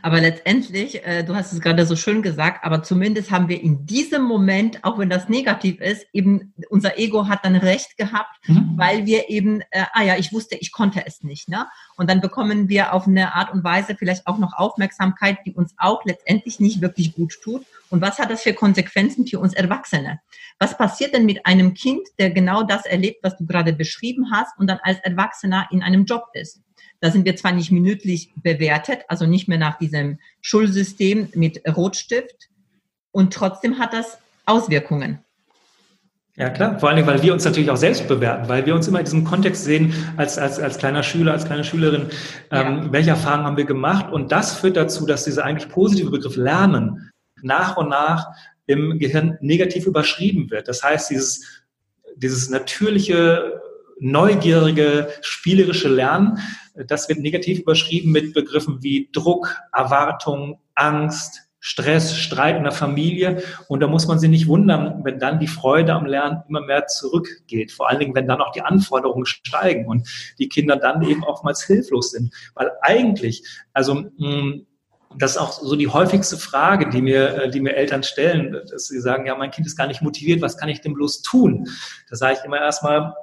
Aber 0.00 0.20
letztendlich, 0.20 1.04
äh, 1.04 1.22
du 1.22 1.34
hast 1.34 1.52
es 1.52 1.60
gerade 1.60 1.84
so 1.84 1.96
schön 1.96 2.22
gesagt, 2.22 2.64
aber 2.64 2.82
zumindest 2.82 3.30
haben 3.30 3.48
wir 3.48 3.60
in 3.60 3.84
diesem 3.84 4.22
Moment, 4.22 4.82
auch 4.84 4.98
wenn 4.98 5.10
das 5.10 5.28
negativ 5.28 5.80
ist, 5.80 6.06
eben 6.12 6.54
unser 6.70 6.98
Ego 6.98 7.28
hat 7.28 7.44
dann 7.44 7.56
recht 7.56 7.96
gehabt, 7.98 8.36
mhm. 8.46 8.72
weil 8.76 9.04
wir 9.04 9.28
eben, 9.28 9.60
äh, 9.70 9.84
ah 9.92 10.02
ja, 10.02 10.16
ich 10.16 10.32
wusste, 10.32 10.56
ich 10.56 10.72
konnte 10.72 11.04
es 11.04 11.22
nicht. 11.22 11.48
Ne? 11.48 11.66
Und 11.96 12.08
dann 12.08 12.20
bekommen 12.20 12.68
wir 12.68 12.94
auf 12.94 13.06
eine 13.06 13.34
Art 13.34 13.52
und 13.52 13.64
Weise 13.64 13.96
vielleicht 13.98 14.26
auch 14.26 14.38
noch 14.38 14.54
Aufmerksamkeit, 14.54 15.38
die 15.44 15.52
uns 15.52 15.74
auch 15.76 16.04
letztendlich 16.04 16.60
nicht 16.60 16.80
wirklich 16.80 17.14
gut 17.14 17.34
tut. 17.42 17.66
Und 17.90 18.00
was 18.00 18.18
hat 18.18 18.30
das 18.30 18.42
für 18.42 18.54
Konsequenzen 18.54 19.26
für 19.26 19.38
uns 19.38 19.52
Erwachsene? 19.52 20.20
Was 20.58 20.78
passiert 20.78 21.14
denn 21.14 21.26
mit 21.26 21.44
einem 21.44 21.74
Kind, 21.74 22.06
der 22.18 22.30
genau 22.30 22.62
das 22.62 22.86
erlebt, 22.86 23.18
was 23.22 23.36
du 23.36 23.44
gerade 23.44 23.72
beschrieben 23.72 24.30
hast 24.32 24.58
und 24.58 24.68
dann 24.68 24.78
als 24.82 24.98
Erwachsener 25.00 25.68
in 25.70 25.82
einem 25.82 26.04
Job 26.04 26.24
ist? 26.32 26.62
Da 27.02 27.10
sind 27.10 27.24
wir 27.26 27.34
zwar 27.34 27.52
nicht 27.52 27.72
minütlich 27.72 28.30
bewertet, 28.36 29.00
also 29.08 29.26
nicht 29.26 29.48
mehr 29.48 29.58
nach 29.58 29.76
diesem 29.76 30.18
Schulsystem 30.40 31.28
mit 31.34 31.60
Rotstift, 31.76 32.48
und 33.10 33.34
trotzdem 33.34 33.78
hat 33.78 33.92
das 33.92 34.18
Auswirkungen. 34.46 35.18
Ja, 36.36 36.48
klar. 36.48 36.78
Vor 36.78 36.88
allem, 36.88 37.06
weil 37.06 37.22
wir 37.22 37.34
uns 37.34 37.44
natürlich 37.44 37.70
auch 37.70 37.76
selbst 37.76 38.08
bewerten, 38.08 38.48
weil 38.48 38.64
wir 38.64 38.74
uns 38.74 38.88
immer 38.88 39.00
in 39.00 39.04
diesem 39.04 39.24
Kontext 39.24 39.64
sehen, 39.64 39.92
als, 40.16 40.38
als, 40.38 40.58
als 40.58 40.78
kleiner 40.78 41.02
Schüler, 41.02 41.32
als 41.32 41.44
kleine 41.44 41.62
Schülerin, 41.62 42.06
ähm, 42.50 42.84
ja. 42.84 42.92
welche 42.92 43.10
Erfahrungen 43.10 43.44
haben 43.44 43.56
wir 43.58 43.66
gemacht? 43.66 44.10
Und 44.10 44.32
das 44.32 44.54
führt 44.58 44.78
dazu, 44.78 45.04
dass 45.04 45.24
dieser 45.24 45.44
eigentlich 45.44 45.68
positive 45.68 46.10
Begriff 46.10 46.36
Lernen 46.36 47.10
nach 47.42 47.76
und 47.76 47.90
nach 47.90 48.28
im 48.66 48.98
Gehirn 48.98 49.36
negativ 49.42 49.86
überschrieben 49.86 50.50
wird. 50.50 50.68
Das 50.68 50.82
heißt, 50.82 51.10
dieses, 51.10 51.64
dieses 52.16 52.48
natürliche 52.48 53.60
neugierige, 54.02 55.08
spielerische 55.22 55.88
Lernen, 55.88 56.38
das 56.74 57.08
wird 57.08 57.20
negativ 57.20 57.60
überschrieben 57.60 58.10
mit 58.12 58.34
Begriffen 58.34 58.82
wie 58.82 59.08
Druck, 59.12 59.56
Erwartung, 59.72 60.60
Angst, 60.74 61.42
Stress, 61.60 62.16
Streit 62.16 62.56
in 62.56 62.64
der 62.64 62.72
Familie. 62.72 63.44
Und 63.68 63.80
da 63.80 63.86
muss 63.86 64.08
man 64.08 64.18
sich 64.18 64.28
nicht 64.28 64.48
wundern, 64.48 65.04
wenn 65.04 65.20
dann 65.20 65.38
die 65.38 65.46
Freude 65.46 65.92
am 65.92 66.06
Lernen 66.06 66.42
immer 66.48 66.60
mehr 66.62 66.88
zurückgeht. 66.88 67.70
Vor 67.70 67.88
allen 67.88 68.00
Dingen, 68.00 68.14
wenn 68.16 68.26
dann 68.26 68.40
auch 68.40 68.50
die 68.50 68.62
Anforderungen 68.62 69.26
steigen 69.26 69.86
und 69.86 70.08
die 70.40 70.48
Kinder 70.48 70.76
dann 70.76 71.02
eben 71.02 71.22
oftmals 71.22 71.62
hilflos 71.62 72.10
sind. 72.10 72.34
Weil 72.54 72.72
eigentlich, 72.80 73.44
also 73.72 73.94
hm, 74.18 74.66
das 75.18 75.32
ist 75.32 75.36
auch 75.38 75.52
so 75.52 75.76
die 75.76 75.88
häufigste 75.88 76.36
Frage, 76.36 76.90
die 76.90 77.02
mir, 77.02 77.48
die 77.48 77.60
mir 77.60 77.76
Eltern 77.76 78.02
stellen, 78.02 78.52
dass 78.70 78.88
sie 78.88 79.00
sagen, 79.00 79.26
ja, 79.26 79.36
mein 79.36 79.50
Kind 79.50 79.66
ist 79.66 79.76
gar 79.76 79.86
nicht 79.86 80.02
motiviert, 80.02 80.42
was 80.42 80.56
kann 80.56 80.68
ich 80.68 80.80
denn 80.80 80.94
bloß 80.94 81.22
tun? 81.22 81.68
Da 82.08 82.16
sage 82.16 82.38
ich 82.38 82.44
immer 82.44 82.60
erstmal, 82.60 83.14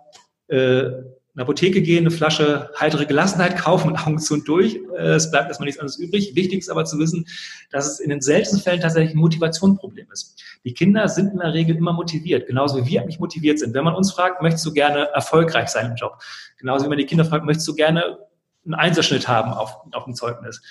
äh, 0.49 0.91
der 1.39 1.45
Apotheke 1.45 1.81
gehen, 1.81 1.99
eine 1.99 2.11
Flasche 2.11 2.69
heitere 2.77 3.05
Gelassenheit 3.05 3.57
kaufen 3.57 3.89
und 3.89 3.95
Augen 4.05 4.19
zu 4.19 4.33
und 4.33 4.47
durch. 4.47 4.79
Äh, 4.97 5.13
es 5.13 5.31
bleibt 5.31 5.47
erstmal 5.47 5.67
nichts 5.67 5.79
anderes 5.79 5.97
übrig. 5.97 6.35
Wichtig 6.35 6.59
ist 6.59 6.69
aber 6.69 6.85
zu 6.85 6.99
wissen, 6.99 7.25
dass 7.71 7.87
es 7.87 7.99
in 7.99 8.09
den 8.09 8.19
seltensten 8.21 8.59
Fällen 8.59 8.81
tatsächlich 8.81 9.15
ein 9.15 9.19
Motivationsproblem 9.19 10.07
ist. 10.11 10.41
Die 10.65 10.73
Kinder 10.73 11.07
sind 11.07 11.31
in 11.31 11.39
der 11.39 11.53
Regel 11.53 11.77
immer 11.77 11.93
motiviert, 11.93 12.47
genauso 12.47 12.77
wie 12.77 12.89
wir 12.89 13.01
eigentlich 13.01 13.19
motiviert 13.19 13.59
sind. 13.59 13.73
Wenn 13.73 13.85
man 13.85 13.95
uns 13.95 14.11
fragt, 14.11 14.41
möchtest 14.41 14.65
du 14.65 14.73
gerne 14.73 15.09
erfolgreich 15.13 15.69
sein 15.69 15.91
im 15.91 15.95
Job? 15.95 16.19
Genauso 16.57 16.85
wie 16.85 16.89
man 16.89 16.97
die 16.97 17.05
Kinder 17.05 17.23
fragt, 17.23 17.45
möchtest 17.45 17.67
du 17.67 17.75
gerne 17.75 18.17
einen 18.65 18.73
Einserschnitt 18.73 19.27
haben 19.27 19.53
auf, 19.53 19.77
auf 19.93 20.03
dem 20.03 20.15
Zeugnis? 20.15 20.61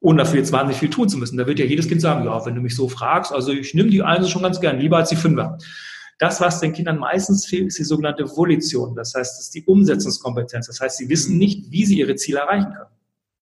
ohne 0.00 0.18
dafür 0.18 0.38
jetzt 0.38 0.52
wahnsinnig 0.52 0.76
viel 0.76 0.90
tun 0.90 1.08
zu 1.08 1.16
müssen. 1.16 1.38
Da 1.38 1.46
wird 1.46 1.58
ja 1.58 1.64
jedes 1.64 1.88
Kind 1.88 2.02
sagen, 2.02 2.26
ja, 2.26 2.44
wenn 2.44 2.54
du 2.54 2.60
mich 2.60 2.76
so 2.76 2.90
fragst, 2.90 3.32
also 3.32 3.52
ich 3.52 3.72
nehme 3.72 3.88
die 3.88 4.02
Einser 4.02 4.28
schon 4.28 4.42
ganz 4.42 4.60
gern, 4.60 4.78
lieber 4.78 4.98
als 4.98 5.08
die 5.08 5.16
Fünfer. 5.16 5.56
Das, 6.18 6.40
was 6.40 6.60
den 6.60 6.72
Kindern 6.72 6.98
meistens 6.98 7.46
fehlt, 7.46 7.68
ist 7.68 7.78
die 7.78 7.84
sogenannte 7.84 8.28
Volition. 8.36 8.94
Das 8.94 9.14
heißt, 9.14 9.38
das 9.38 9.46
ist 9.46 9.54
die 9.54 9.64
Umsetzungskompetenz. 9.64 10.66
Das 10.66 10.80
heißt, 10.80 10.98
sie 10.98 11.08
wissen 11.08 11.38
nicht, 11.38 11.70
wie 11.70 11.84
sie 11.84 11.98
ihre 11.98 12.14
Ziele 12.14 12.40
erreichen 12.40 12.72
können. 12.72 12.90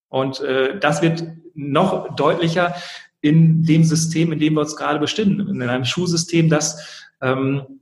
Und 0.09 0.41
äh, 0.41 0.79
das 0.79 1.02
wird 1.02 1.25
noch 1.55 2.14
deutlicher 2.17 2.75
in 3.21 3.62
dem 3.62 3.85
System, 3.85 4.33
in 4.33 4.38
dem 4.38 4.55
wir 4.55 4.61
uns 4.61 4.76
gerade 4.76 4.99
bestimmen, 4.99 5.49
in 5.49 5.62
einem 5.62 5.85
Schulsystem, 5.85 6.49
das 6.49 7.07
ähm, 7.21 7.81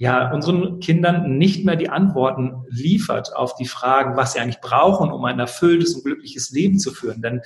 ja, 0.00 0.32
unseren 0.32 0.80
Kindern 0.80 1.36
nicht 1.36 1.66
mehr 1.66 1.76
die 1.76 1.90
Antworten 1.90 2.64
liefert 2.70 3.36
auf 3.36 3.54
die 3.56 3.66
Fragen, 3.66 4.16
was 4.16 4.32
sie 4.32 4.40
eigentlich 4.40 4.62
brauchen, 4.62 5.12
um 5.12 5.22
ein 5.26 5.38
erfülltes 5.38 5.94
und 5.94 6.04
glückliches 6.04 6.52
Leben 6.52 6.78
zu 6.78 6.90
führen. 6.90 7.20
Denn 7.20 7.42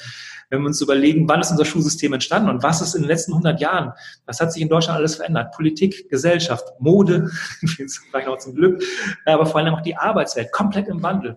wenn 0.51 0.61
wir 0.61 0.69
uns 0.69 0.81
überlegen, 0.81 1.29
wann 1.29 1.41
ist 1.41 1.51
unser 1.51 1.65
Schulsystem 1.65 2.13
entstanden 2.13 2.49
und 2.49 2.63
was 2.63 2.81
ist 2.81 2.95
in 2.95 3.03
den 3.03 3.09
letzten 3.09 3.33
100 3.33 3.61
Jahren, 3.61 3.91
was 4.27 4.39
hat 4.39 4.53
sich 4.53 4.63
in 4.63 4.69
Deutschland 4.69 4.97
alles 4.97 5.17
verändert? 5.17 5.53
Politik, 5.53 6.09
Gesellschaft, 6.09 6.65
Mode, 6.79 7.29
vielleicht 7.67 8.29
auch 8.29 8.39
zum 8.39 8.55
Glück, 8.55 8.85
aber 9.25 9.47
vor 9.47 9.61
allem 9.61 9.75
auch 9.75 9.83
die 9.83 9.97
Arbeitswelt, 9.97 10.53
komplett 10.53 10.87
im 10.87 11.03
Wandel. 11.03 11.37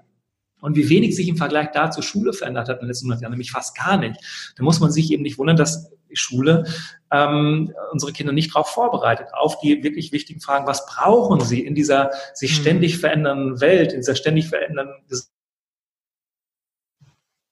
Und 0.62 0.76
wie 0.76 0.88
wenig 0.88 1.16
sich 1.16 1.28
im 1.28 1.38
Vergleich 1.38 1.70
dazu 1.74 2.04
Schule 2.04 2.32
verändert 2.32 2.70
hat 2.70 2.78
in 2.78 2.82
den 2.82 2.90
letzten 2.90 3.08
100 3.08 3.24
Jahren, 3.24 3.32
nämlich 3.32 3.52
fast 3.52 3.76
gar 3.76 3.98
nicht. 3.98 4.54
Da 4.56 4.64
muss 4.64 4.80
man 4.80 4.92
sich 4.92 5.12
eben 5.12 5.24
nicht 5.24 5.40
wundern, 5.40 5.58
dass 5.58 5.92
Schule 6.14 6.66
ähm, 7.12 7.74
unsere 7.92 8.14
Kinder 8.14 8.34
nicht 8.34 8.54
darauf 8.54 8.68
vorbereitet, 8.68 9.28
auf 9.34 9.60
die 9.60 9.84
wirklich 9.84 10.12
wichtigen 10.12 10.42
Fragen, 10.42 10.68
was 10.68 10.86
brauchen 10.86 11.42
sie 11.42 11.66
in 11.66 11.76
dieser 11.76 12.12
sich 12.34 12.56
hm. 12.56 12.62
ständig 12.62 12.98
verändernden 12.98 13.62
Welt, 13.62 13.94
in 13.94 14.00
dieser 14.00 14.16
ständig 14.16 14.48
verändernden 14.48 14.96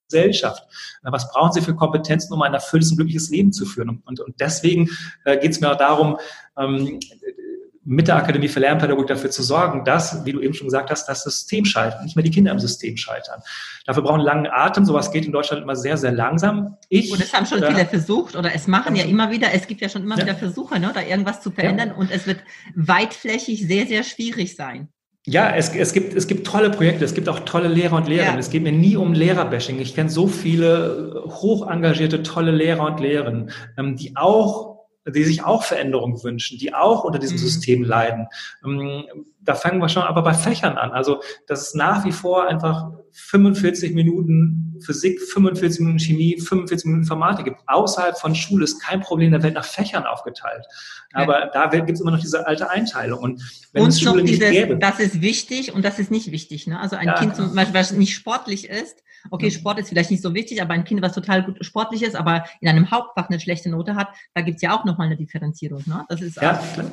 Gesellschaft. 0.10 0.64
Was 1.02 1.32
brauchen 1.32 1.52
sie 1.52 1.62
für 1.62 1.76
Kompetenzen, 1.76 2.34
um 2.34 2.42
ein 2.42 2.54
erfülltes 2.54 2.92
und 2.92 2.98
glückliches 2.98 3.30
Leben 3.30 3.52
zu 3.52 3.66
führen? 3.66 4.02
Und, 4.06 4.20
und 4.20 4.40
deswegen 4.40 4.90
äh, 5.24 5.38
geht 5.38 5.52
es 5.52 5.62
mir 5.62 5.72
auch 5.72 5.78
darum, 5.78 6.18
ähm, 6.58 7.00
mit 7.86 8.08
der 8.08 8.16
Akademie 8.16 8.48
für 8.48 8.60
Lernpädagogik 8.60 9.08
dafür 9.08 9.30
zu 9.30 9.44
sorgen, 9.44 9.86
dass, 9.86 10.26
wie 10.26 10.32
du 10.32 10.42
eben 10.42 10.56
schon 10.56 10.68
gesagt 10.68 10.90
hast, 10.90 11.08
das 11.08 11.24
System 11.24 11.66
scheitert, 11.66 12.04
nicht 12.04 12.16
mehr 12.16 12.24
die 12.24 12.32
Kinder 12.32 12.52
im 12.52 12.60
System 12.60 12.98
scheitern. 12.98 13.42
Dafür 13.86 14.02
brauchen 14.02 14.22
langen 14.22 14.48
Atem. 14.48 14.86
Sowas 14.86 15.12
geht 15.12 15.26
in 15.26 15.32
Deutschland 15.32 15.62
immer 15.62 15.76
sehr, 15.76 15.96
sehr 15.96 16.12
langsam. 16.12 16.78
Ich, 16.90 17.12
und 17.12 17.22
es 17.22 17.32
haben 17.32 17.46
schon 17.46 17.62
äh, 17.62 17.68
viele 17.72 17.86
versucht 17.86 18.36
oder 18.36 18.54
es 18.54 18.66
machen 18.68 18.96
ja 18.96 19.06
immer 19.06 19.30
wieder, 19.30 19.54
es 19.54 19.68
gibt 19.68 19.82
ja 19.82 19.90
schon 19.90 20.02
immer 20.02 20.18
ja. 20.18 20.24
wieder 20.24 20.36
Versuche, 20.36 20.80
ne, 20.80 20.92
da 20.94 21.02
irgendwas 21.04 21.42
zu 21.42 21.52
verändern 21.52 21.90
ja. 21.90 21.96
und 21.96 22.12
es 22.12 22.26
wird 22.26 22.40
weitflächig 22.76 23.68
sehr, 23.68 23.86
sehr 23.86 24.04
schwierig 24.04 24.56
sein. 24.56 24.90
Ja, 25.28 25.56
es, 25.56 25.70
es, 25.70 25.94
gibt, 25.94 26.14
es 26.14 26.28
gibt 26.28 26.46
tolle 26.46 26.70
Projekte, 26.70 27.04
es 27.04 27.16
gibt 27.16 27.30
auch 27.30 27.40
tolle 27.42 27.68
Lehrer 27.68 27.96
und 27.96 28.08
Lehrerinnen. 28.08 28.36
Ja. 28.36 28.40
Es 28.40 28.52
geht 28.52 28.62
mir 28.62 28.72
nie 28.72 28.96
um 28.96 29.14
Lehrerbashing. 29.14 29.80
Ich 29.80 29.96
kenne 29.96 30.10
so 30.10 30.28
viele 30.28 31.24
hoch 31.26 31.68
engagierte, 31.68 32.22
tolle 32.22 32.52
Lehrer 32.52 32.86
und 32.86 33.00
Lehrerinnen, 33.00 33.52
ähm, 33.78 33.96
die 33.96 34.16
auch 34.16 34.75
die 35.06 35.24
sich 35.24 35.44
auch 35.44 35.64
Veränderungen 35.64 36.24
wünschen, 36.24 36.58
die 36.58 36.74
auch 36.74 37.04
unter 37.04 37.20
diesem 37.20 37.38
mhm. 37.38 37.42
System 37.42 37.84
leiden. 37.84 38.28
Ähm, 38.64 39.06
da 39.40 39.56
fangen 39.56 39.80
wir 39.80 39.90
schon 39.90 40.04
aber 40.04 40.24
bei 40.24 40.34
Fächern 40.34 40.78
an. 40.78 40.92
Also, 40.92 41.22
dass 41.48 41.62
es 41.62 41.74
nach 41.76 42.06
wie 42.06 42.12
vor 42.12 42.48
einfach 42.48 42.92
45 43.16 43.94
Minuten 43.94 44.76
Physik, 44.82 45.22
45 45.22 45.80
Minuten 45.80 46.00
Chemie, 46.00 46.40
45 46.40 46.86
Minuten 46.86 47.04
Informatik 47.04 47.46
gibt. 47.46 47.60
Außerhalb 47.66 48.18
von 48.18 48.36
Schule 48.36 48.66
ist 48.66 48.80
kein 48.80 49.00
Problem 49.00 49.32
der 49.32 49.42
Welt 49.42 49.54
nach 49.54 49.66
Fächern 49.66 50.06
aufgeteilt. 50.06 50.66
Aber 51.14 51.46
ja. 51.46 51.52
da 51.52 51.68
gibt 51.68 51.92
es 51.92 52.02
immer 52.02 52.12
noch 52.12 52.20
diese 52.20 52.46
alte 52.46 52.70
Einteilung. 52.70 53.20
Und 53.20 53.68
wenn 53.72 53.84
und 53.84 53.90
es 53.90 54.02
Schule 54.02 54.24
dieses, 54.24 54.40
nicht 54.40 54.52
gäbe. 54.52 54.78
Das 54.78 55.00
ist 55.00 55.22
wichtig 55.22 55.74
und 55.74 55.84
das 55.86 55.98
ist 55.98 56.12
nicht 56.12 56.32
wichtig. 56.32 56.68
Ne? 56.68 56.80
Also 56.80 56.98
ein 56.98 57.08
ja, 57.08 57.14
Kind 57.18 57.36
zum 57.36 57.56
Beispiel, 57.56 57.74
was 57.74 57.92
nicht 57.94 58.14
sportlich 58.14 58.70
ist, 58.70 59.02
okay, 59.32 59.52
Sport 59.52 59.80
ist 59.80 59.90
vielleicht 59.90 60.12
nicht 60.12 60.22
so 60.22 60.34
wichtig, 60.34 60.62
aber 60.62 60.74
ein 60.74 60.84
Kind, 60.84 61.02
was 61.02 61.14
total 61.14 61.44
gut 61.44 61.64
sportlich 61.66 62.04
ist, 62.04 62.16
aber 62.16 62.46
in 62.62 62.68
einem 62.68 62.92
Hauptfach 62.92 63.30
eine 63.30 63.40
schlechte 63.40 63.70
Note 63.70 63.96
hat, 63.96 64.10
da 64.34 64.42
gibt 64.42 64.58
es 64.58 64.62
ja 64.62 64.78
auch 64.78 64.86
nochmal 64.86 65.08
eine 65.08 65.18
Differenzierung. 65.18 65.84
Ne? 65.86 66.06
Das 66.10 66.22
ist 66.22 66.38
ja, 66.38 66.60
auch, 66.60 66.84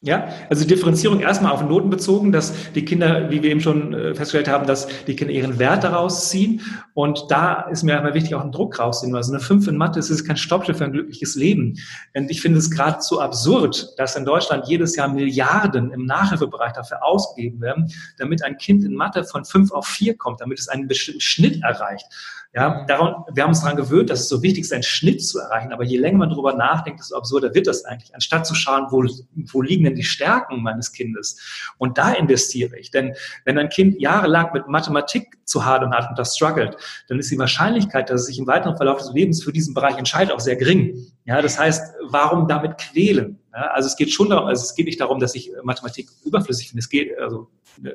ja, 0.00 0.28
also 0.48 0.64
Differenzierung 0.64 1.18
erstmal 1.18 1.50
auf 1.50 1.62
Noten 1.62 1.90
bezogen, 1.90 2.30
dass 2.30 2.54
die 2.72 2.84
Kinder, 2.84 3.30
wie 3.30 3.42
wir 3.42 3.50
eben 3.50 3.60
schon 3.60 3.92
äh, 3.92 4.14
festgestellt 4.14 4.46
haben, 4.46 4.64
dass 4.64 4.86
die 5.06 5.16
Kinder 5.16 5.34
ihren 5.34 5.58
Wert 5.58 5.82
daraus 5.82 6.28
ziehen. 6.28 6.60
Und 6.94 7.24
da 7.30 7.62
ist 7.62 7.82
mir 7.82 7.96
einmal 7.96 8.14
wichtig, 8.14 8.36
auch 8.36 8.42
einen 8.42 8.52
Druck 8.52 8.78
rausziehen. 8.78 9.16
Also 9.16 9.32
eine 9.32 9.40
5 9.40 9.66
in 9.66 9.76
Mathe 9.76 9.98
ist 9.98 10.24
kein 10.24 10.36
Stoppschild 10.36 10.78
für 10.78 10.84
ein 10.84 10.92
glückliches 10.92 11.34
Leben. 11.34 11.78
Und 12.14 12.30
ich 12.30 12.40
finde 12.40 12.58
es 12.58 12.70
geradezu 12.70 13.20
absurd, 13.20 13.94
dass 13.96 14.14
in 14.14 14.24
Deutschland 14.24 14.68
jedes 14.68 14.94
Jahr 14.94 15.08
Milliarden 15.08 15.90
im 15.90 16.06
Nachhilfebereich 16.06 16.74
dafür 16.74 17.04
ausgegeben 17.04 17.60
werden, 17.60 17.92
damit 18.18 18.44
ein 18.44 18.56
Kind 18.56 18.84
in 18.84 18.94
Mathe 18.94 19.24
von 19.24 19.44
5 19.44 19.72
auf 19.72 19.88
4 19.88 20.16
kommt, 20.16 20.40
damit 20.40 20.60
es 20.60 20.68
einen 20.68 20.86
bestimmten 20.86 21.20
Schnitt 21.20 21.60
erreicht. 21.64 22.06
Ja, 22.54 22.86
daran, 22.86 23.24
wir 23.30 23.42
haben 23.42 23.50
uns 23.50 23.60
daran 23.60 23.76
gewöhnt, 23.76 24.08
dass 24.08 24.20
es 24.20 24.28
so 24.28 24.42
wichtig 24.42 24.64
ist, 24.64 24.72
einen 24.72 24.82
Schnitt 24.82 25.22
zu 25.22 25.38
erreichen. 25.38 25.70
Aber 25.70 25.84
je 25.84 25.98
länger 25.98 26.18
man 26.18 26.30
darüber 26.30 26.54
nachdenkt, 26.54 27.00
desto 27.00 27.16
absurder 27.16 27.54
wird 27.54 27.66
das 27.66 27.84
eigentlich. 27.84 28.14
Anstatt 28.14 28.46
zu 28.46 28.54
schauen, 28.54 28.86
wo, 28.88 29.04
wo 29.52 29.62
liegen 29.62 29.84
denn 29.84 29.94
die 29.94 30.02
Stärken 30.02 30.62
meines 30.62 30.92
Kindes? 30.92 31.38
Und 31.76 31.98
da 31.98 32.12
investiere 32.12 32.78
ich. 32.78 32.90
Denn 32.90 33.14
wenn 33.44 33.58
ein 33.58 33.68
Kind 33.68 34.00
jahrelang 34.00 34.50
mit 34.54 34.66
Mathematik 34.66 35.38
zu 35.44 35.66
hadern 35.66 35.92
hat 35.92 36.08
und 36.08 36.18
das 36.18 36.36
struggelt, 36.36 36.76
dann 37.08 37.18
ist 37.18 37.30
die 37.30 37.38
Wahrscheinlichkeit, 37.38 38.08
dass 38.08 38.22
es 38.22 38.26
sich 38.28 38.38
im 38.38 38.46
weiteren 38.46 38.78
Verlauf 38.78 38.98
des 38.98 39.12
Lebens 39.12 39.42
für 39.44 39.52
diesen 39.52 39.74
Bereich 39.74 39.98
entscheidet, 39.98 40.32
auch 40.32 40.40
sehr 40.40 40.56
gering. 40.56 41.06
Ja, 41.28 41.42
das 41.42 41.58
heißt, 41.58 41.94
warum 42.08 42.48
damit 42.48 42.78
quälen? 42.78 43.38
Ja, 43.52 43.66
also 43.72 43.86
es 43.86 43.96
geht 43.96 44.10
schon 44.10 44.30
darum, 44.30 44.46
also 44.46 44.62
es 44.62 44.74
geht 44.74 44.86
nicht 44.86 44.98
darum, 44.98 45.20
dass 45.20 45.34
ich 45.34 45.52
Mathematik 45.62 46.08
überflüssig 46.24 46.68
finde. 46.68 46.80
Es 46.80 46.88
geht, 46.88 47.18
also 47.18 47.50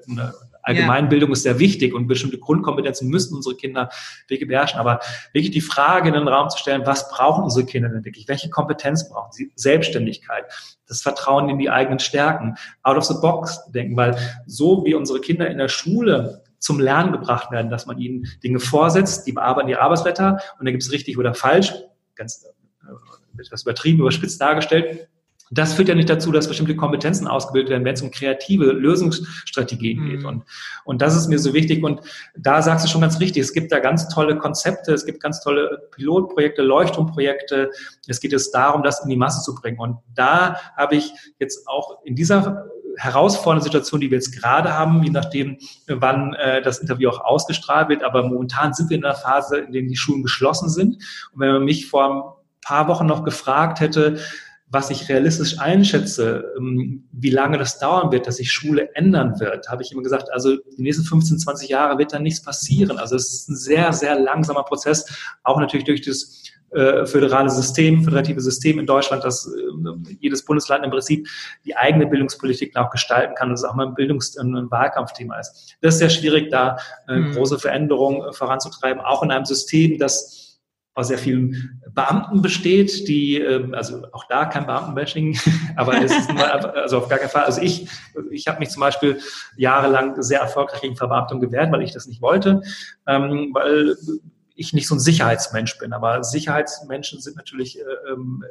eine 0.08 0.36
Allgemeinbildung 0.62 1.32
ja. 1.32 1.34
ist 1.34 1.42
sehr 1.42 1.58
wichtig 1.58 1.96
und 1.96 2.06
bestimmte 2.06 2.38
Grundkompetenzen 2.38 3.10
müssen 3.10 3.36
unsere 3.36 3.56
Kinder 3.56 3.90
wirklich 4.28 4.48
beherrschen. 4.48 4.80
Aber 4.80 5.00
wirklich 5.32 5.50
die 5.50 5.62
Frage 5.62 6.10
in 6.10 6.14
den 6.14 6.28
Raum 6.28 6.52
zu 6.52 6.60
stellen, 6.60 6.84
was 6.86 7.10
brauchen 7.10 7.44
unsere 7.44 7.66
Kinder 7.66 7.90
denn 7.90 8.06
wirklich? 8.06 8.28
Welche 8.28 8.52
Kompetenz 8.52 9.10
brauchen 9.10 9.32
sie? 9.32 9.52
Selbstständigkeit, 9.56 10.46
das 10.88 11.02
Vertrauen 11.02 11.50
in 11.50 11.58
die 11.58 11.72
eigenen 11.72 11.98
Stärken, 11.98 12.56
out 12.84 12.98
of 12.98 13.04
the 13.06 13.16
box 13.20 13.60
denken, 13.72 13.98
weil 13.98 14.16
so 14.46 14.86
wie 14.86 14.94
unsere 14.94 15.20
Kinder 15.22 15.50
in 15.50 15.58
der 15.58 15.70
Schule 15.70 16.44
zum 16.60 16.80
Lernen 16.80 17.12
gebracht 17.12 17.50
werden, 17.50 17.72
dass 17.72 17.88
man 17.88 17.98
ihnen 17.98 18.28
Dinge 18.44 18.60
vorsetzt, 18.60 19.26
die 19.26 19.32
bearbeiten 19.32 19.70
ihre 19.70 19.82
Arbeitsblätter 19.82 20.40
und 20.60 20.66
da 20.68 20.72
gibt 20.72 20.84
es 20.84 20.92
richtig 20.92 21.18
oder 21.18 21.34
falsch, 21.34 21.74
ganz 22.14 22.46
äh, 22.84 23.23
etwas 23.38 23.64
übertrieben, 23.64 24.00
überspitzt 24.00 24.40
dargestellt, 24.40 25.08
das 25.54 25.74
führt 25.74 25.90
ja 25.90 25.96
nicht 25.96 26.10
dazu, 26.10 26.32
dass 26.32 26.48
bestimmte 26.48 26.76
Kompetenzen 26.76 27.28
ausgebildet 27.28 27.70
werden, 27.70 27.86
wenn 27.86 27.94
es 27.94 28.02
um 28.02 28.12
kreative 28.12 28.66
Lösungsstrategien 28.72 30.00
mhm. 30.00 30.10
geht. 30.10 30.26
Und, 30.26 30.44
und 30.84 31.02
das 31.02 31.16
ist 31.16 31.28
mir 31.28 31.38
so 31.38 31.54
wichtig. 31.54 31.84
Und 31.84 32.02
da 32.36 32.62
sagst 32.62 32.86
du 32.86 32.90
schon 32.90 33.02
ganz 33.02 33.20
richtig, 33.20 33.44
es 33.44 33.54
gibt 33.54 33.72
da 33.72 33.80
ganz 33.80 34.08
tolle 34.10 34.38
Konzepte, 34.38 34.94
es 34.94 35.06
gibt 35.06 35.22
ganz 35.22 35.42
tolle 35.42 35.90
Pilotprojekte, 35.92 36.64
Leuchtturmprojekte. 36.64 37.70
Es 38.08 38.20
geht 38.20 38.32
jetzt 38.32 38.52
darum, 38.52 38.84
das 38.84 39.04
in 39.04 39.10
die 39.10 39.18
Masse 39.18 39.44
zu 39.44 39.54
bringen. 39.54 39.80
Und 39.80 39.98
da 40.16 40.56
habe 40.76 40.96
ich 40.96 41.12
jetzt 41.40 41.68
auch 41.68 42.04
in 42.04 42.16
dieser 42.16 42.66
herausfordernde 42.98 43.64
Situation, 43.64 44.02
die 44.02 44.12
wir 44.12 44.18
jetzt 44.18 44.40
gerade 44.40 44.74
haben, 44.74 45.04
je 45.04 45.10
nachdem, 45.10 45.58
wann 45.88 46.34
äh, 46.34 46.62
das 46.62 46.80
Interview 46.80 47.10
auch 47.10 47.22
ausgestrahlt 47.22 47.90
wird. 47.90 48.04
Aber 48.04 48.24
momentan 48.24 48.74
sind 48.74 48.90
wir 48.90 48.98
in 48.98 49.06
einer 49.06 49.16
Phase, 49.16 49.58
in 49.58 49.72
der 49.72 49.82
die 49.84 49.96
Schulen 49.96 50.24
geschlossen 50.24 50.70
sind. 50.70 50.96
Und 51.32 51.40
wenn 51.40 51.54
man 51.54 51.64
mich 51.64 51.88
vor 51.88 52.43
paar 52.64 52.88
Wochen 52.88 53.06
noch 53.06 53.24
gefragt 53.24 53.80
hätte, 53.80 54.18
was 54.74 54.90
ich 54.90 55.08
realistisch 55.08 55.60
einschätze, 55.60 56.46
ähm, 56.58 57.08
wie 57.12 57.30
lange 57.30 57.60
das 57.60 57.78
dauern 57.78 58.12
wird, 58.12 58.26
dass 58.26 58.38
sich 58.38 58.52
Schule 58.52 58.94
ändern 58.96 59.40
wird, 59.40 59.70
habe 59.70 59.84
ich 59.84 59.92
immer 59.92 60.02
gesagt, 60.02 60.32
also 60.32 60.58
die 60.78 60.82
nächsten 60.82 61.04
15, 61.04 61.38
20 61.38 61.70
Jahre 61.70 62.00
wird 62.00 62.12
da 62.12 62.18
nichts 62.18 62.42
passieren. 62.42 62.98
Also 62.98 63.16
es 63.16 63.34
ist 63.34 63.50
ein 63.50 63.56
sehr, 63.56 63.94
sehr 63.94 64.20
langsamer 64.20 64.64
Prozess, 64.64 65.06
auch 65.44 65.60
natürlich 65.60 65.86
durch 65.86 66.02
das 66.02 66.44
äh, 66.72 67.06
föderale 67.06 67.52
System, 67.52 68.04
föderative 68.04 68.42
System 68.42 68.80
in 68.80 68.88
Deutschland, 68.88 69.24
dass 69.24 69.46
äh, 69.46 70.14
jedes 70.20 70.44
Bundesland 70.44 70.84
im 70.84 70.90
Prinzip 70.90 71.28
die 71.66 71.78
eigene 71.78 72.08
Bildungspolitik 72.08 72.76
auch 72.76 72.90
gestalten 72.90 73.36
kann 73.36 73.50
und 73.50 73.54
es 73.54 73.64
auch 73.64 73.76
mal 73.76 73.86
ein 73.86 73.94
Bildungs- 73.94 74.36
und 74.40 74.72
Wahlkampfthema 74.72 75.40
ist. 75.40 75.78
Das 75.82 75.94
ist 75.94 76.00
sehr 76.00 76.10
schwierig, 76.10 76.50
da 76.50 76.78
äh, 77.08 77.18
mhm. 77.18 77.34
große 77.34 77.60
Veränderungen 77.60 78.28
äh, 78.28 78.34
voranzutreiben, 78.34 79.04
auch 79.04 79.22
in 79.22 79.30
einem 79.30 79.46
System, 79.46 80.00
das 80.00 80.43
aus 80.96 81.08
sehr 81.08 81.18
vielen 81.18 81.82
Beamten 81.94 82.42
besteht, 82.42 83.08
die, 83.08 83.38
ähm, 83.38 83.74
also 83.74 84.06
auch 84.12 84.26
da 84.26 84.46
kein 84.46 84.66
Beamtenbashing, 84.66 85.38
aber 85.76 86.02
es 86.02 86.12
ist 86.16 86.32
mal, 86.34 86.52
also 86.52 87.00
auf 87.00 87.10
gar 87.10 87.20
keinen 87.20 87.30
Fall. 87.30 87.44
Also 87.44 87.62
ich, 87.62 87.88
ich 88.32 88.48
habe 88.48 88.60
mich 88.60 88.70
zum 88.70 88.82
Beispiel 88.82 89.20
jahrelang 89.58 90.22
sehr 90.22 90.40
erfolgreich 90.40 90.82
gegen 90.82 90.96
Verbeamtung 90.96 91.40
gewehrt, 91.40 91.72
weil 91.72 91.82
ich 91.82 91.92
das 91.92 92.08
nicht 92.08 92.22
wollte, 92.22 92.62
ähm, 93.08 93.52
weil 93.54 93.96
ich 94.56 94.74
nicht 94.74 94.88
so 94.88 94.96
ein 94.96 95.00
Sicherheitsmensch 95.00 95.78
bin. 95.80 95.94
Aber 95.94 96.24
Sicherheitsmenschen 96.24 97.22
sind 97.22 97.36
natürlich 97.36 97.80
äh, 97.80 98.12
ähm, 98.12 98.44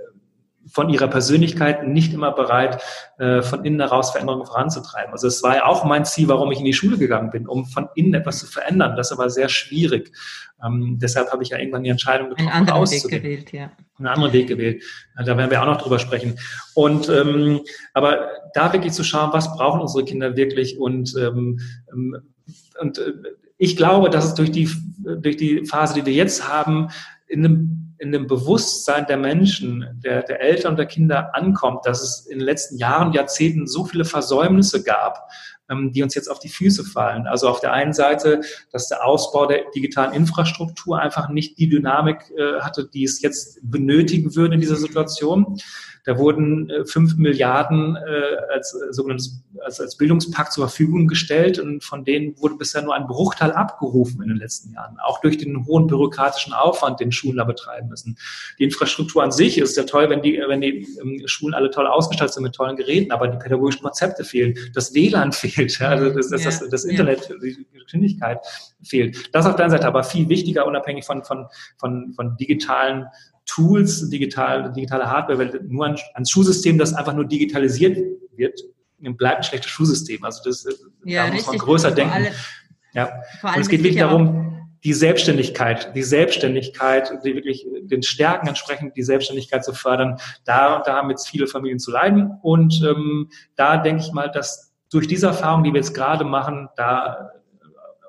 von 0.69 0.89
ihrer 0.89 1.09
Persönlichkeit 1.09 1.87
nicht 1.87 2.13
immer 2.13 2.33
bereit, 2.33 2.83
äh, 3.19 3.43
von 3.43 3.65
innen 3.65 3.81
heraus 3.81 4.11
Veränderungen 4.11 4.47
voranzutreiben. 4.47 5.13
Also 5.13 5.27
es 5.27 5.43
war 5.43 5.57
ja 5.57 5.67
auch 5.67 5.85
mein 5.85 6.05
Ziel, 6.05 6.29
warum 6.29 6.51
ich 6.53 6.59
in 6.59 6.65
die 6.65 6.73
Schule 6.73 6.99
gegangen 6.99 7.31
bin, 7.31 7.47
um 7.47 7.67
von 7.67 7.89
innen 7.95 8.15
etwas 8.15 8.39
zu 8.39 8.47
verändern. 8.47 8.97
Das 8.97 9.11
ist 9.11 9.19
aber 9.19 9.31
sehr 9.31 9.49
schwierig. 9.49 10.13
Ähm, 10.65 10.99
deshalb 11.01 11.33
habe 11.33 11.43
ich 11.43 11.51
ja 11.51 11.59
irgendwann 11.59 11.83
die 11.83 11.91
Entscheidung 11.91 12.31
getroffen, 12.31 12.49
Einen 12.49 12.69
anderen 12.69 12.91
Weg 12.91 13.09
gewählt, 13.09 13.53
ja. 13.53 13.73
Einen 13.99 14.09
anderen 14.09 14.33
Weg 14.33 14.49
gewählt. 14.49 14.83
Da 15.17 15.37
werden 15.37 15.51
wir 15.51 15.61
auch 15.61 15.67
noch 15.67 15.83
drüber 15.83 15.99
sprechen. 15.99 16.39
Und 16.75 17.09
ähm, 17.09 17.61
aber 17.95 18.29
da 18.55 18.73
wirklich 18.73 18.93
zu 18.93 19.05
schauen, 19.05 19.33
was 19.33 19.53
brauchen 19.57 19.81
unsere 19.81 20.05
Kinder 20.05 20.37
wirklich 20.37 20.79
und 20.79 21.15
ähm, 21.17 21.61
ähm 21.93 22.23
und 22.81 22.99
äh, 22.99 23.13
ich 23.59 23.77
glaube, 23.77 24.11
dass 24.11 24.25
es 24.25 24.35
durch 24.35 24.51
die 24.51 24.69
durch 25.19 25.37
die 25.37 25.67
Phase, 25.67 25.95
die 25.95 26.07
wir 26.07 26.13
jetzt 26.13 26.49
haben, 26.49 26.89
in 27.29 27.45
einem 27.45 27.92
in 28.03 28.11
dem 28.11 28.27
Bewusstsein 28.27 29.07
der 29.07 29.17
Menschen, 29.17 29.87
der, 30.05 30.25
der 30.25 30.41
Eltern 30.41 30.73
und 30.73 30.77
der 30.77 30.87
Kinder 30.87 31.37
ankommt, 31.37 31.87
dass 31.87 32.03
es 32.03 32.27
in 32.27 32.41
den 32.41 32.45
letzten 32.45 32.77
Jahren, 32.77 33.13
Jahrzehnten 33.13 33.69
so 33.69 33.85
viele 33.85 34.05
Versäumnisse 34.05 34.83
gab, 34.83 35.31
ähm, 35.71 35.93
die 35.93 36.03
uns 36.03 36.17
jetzt 36.17 36.29
auf 36.29 36.41
die 36.41 36.49
Füße 36.49 36.83
fallen. 36.83 37.29
Also 37.29 37.49
auf 37.49 37.61
der 37.61 37.73
einen 37.73 37.93
Seite, 37.93 38.41
dass 38.73 38.89
der 38.89 39.07
Ausbau 39.07 39.47
der 39.47 39.67
digitalen 39.73 40.15
Infrastruktur 40.15 40.99
einfach 40.99 41.29
nicht 41.29 41.59
die 41.59 41.69
Dynamik 41.69 42.33
äh, 42.37 42.59
hatte, 42.61 42.89
die 42.93 43.05
es 43.05 43.23
jetzt 43.23 43.61
benötigen 43.63 44.35
würde 44.35 44.57
in 44.57 44.61
dieser 44.61 44.75
Situation. 44.75 45.61
Da 46.05 46.19
wurden 46.19 46.69
äh, 46.69 46.85
fünf 46.85 47.17
Milliarden 47.17 47.97
äh, 47.97 48.53
als 48.53 48.75
äh, 48.75 48.93
sogenanntes 48.93 49.43
als, 49.65 49.81
als 49.81 49.97
Bildungspakt 49.97 50.53
zur 50.53 50.69
Verfügung 50.69 51.07
gestellt 51.07 51.59
und 51.59 51.85
von 51.85 52.05
denen 52.05 52.37
wurde 52.41 52.57
bisher 52.57 52.83
nur 52.83 52.95
ein 52.95 53.07
Bruchteil 53.07 53.53
abgerufen 53.53 54.23
in 54.23 54.29
den 54.29 54.39
letzten 54.39 54.73
Jahren. 54.73 54.99
Auch 55.01 55.21
durch 55.21 55.39
den 55.39 55.67
hohen 55.67 55.87
bürokratischen 55.87 56.53
Aufwand, 56.53 57.01
den 57.01 57.13
Schulen 57.13 57.37
da 57.37 57.45
betreiben 57.45 57.89
müssen. 57.89 58.17
Die 58.59 58.65
Infrastruktur 58.65 59.23
an 59.23 59.33
sich 59.33 59.59
ist 59.59 59.77
ja 59.77 59.85
toll, 59.85 60.11
wenn 60.11 60.23
die, 60.23 60.43
wenn 60.47 60.61
die 60.61 60.87
ähm, 61.01 61.23
Schulen 61.27 61.55
alle 61.55 61.71
toll 61.71 61.87
ausgestattet 61.87 62.35
sind 62.35 62.43
mit 62.43 62.55
tollen 62.55 62.77
Geräten, 62.77 63.13
aber 63.13 63.29
die 63.29 63.39
pädagogischen 63.39 63.83
Konzepte 63.83 64.25
fehlen. 64.25 64.55
Das 64.75 64.95
WLAN 64.95 65.33
fehlt, 65.33 65.79
ja, 65.79 65.89
also 65.89 66.11
das, 66.11 66.29
das, 66.29 66.43
das, 66.43 66.69
das 66.69 66.85
Internet, 66.85 67.33
die 67.43 67.67
Geschwindigkeit 67.73 68.41
fehlt. 68.83 69.35
Das 69.35 69.47
auf 69.47 69.57
der 69.57 69.67
einen 69.67 69.73
Seite 69.73 69.87
aber 69.87 70.03
viel 70.05 70.29
wichtiger, 70.29 70.67
unabhängig 70.67 71.05
von, 71.05 71.25
von, 71.25 71.47
von, 71.79 72.13
von 72.15 72.37
digitalen 72.37 73.07
Tools, 73.55 74.09
digital, 74.09 74.73
digitale 74.73 75.11
Hardware, 75.11 75.39
weil 75.39 75.61
nur 75.69 75.87
ein, 75.87 75.97
ein 76.15 76.25
Schulsystem, 76.25 76.79
das 76.79 76.95
einfach 76.95 77.15
nur 77.15 77.27
digitalisiert 77.27 77.99
wird, 78.35 78.61
bleibt 78.99 79.39
ein 79.39 79.43
schlechtes 79.43 79.71
Schulsystem. 79.71 80.23
Also 80.25 80.43
das, 80.45 80.67
ja, 81.05 81.27
da 81.27 81.33
muss 81.35 81.47
man 81.47 81.59
größer 81.59 81.91
denken. 81.91 82.15
Alle, 82.15 82.33
ja. 82.95 83.11
Und 83.43 83.59
es 83.59 83.69
geht 83.69 83.83
wirklich 83.83 84.01
darum, 84.01 84.53
die 84.85 84.95
Selbstständigkeit, 84.95 85.95
die 85.95 86.03
Selbstständigkeit, 86.03 87.13
die 87.25 87.35
wirklich 87.35 87.67
den 87.83 88.03
Stärken 88.03 88.49
entsprechend 88.49 88.97
die 88.97 89.03
Selbstständigkeit 89.03 89.65
zu 89.65 89.75
fördern. 89.75 90.19
Da, 90.45 90.83
da 90.85 90.97
haben 90.97 91.11
jetzt 91.11 91.29
viele 91.29 91.47
Familien 91.47 91.79
zu 91.79 91.91
leiden. 91.91 92.33
Und 92.43 92.83
ähm, 92.83 93.29
da 93.55 93.77
denke 93.77 94.03
ich 94.03 94.13
mal, 94.13 94.31
dass 94.31 94.73
durch 94.91 95.07
diese 95.07 95.27
Erfahrung, 95.27 95.63
die 95.63 95.73
wir 95.73 95.81
jetzt 95.81 95.95
gerade 95.95 96.25
machen, 96.25 96.69
da 96.77 97.31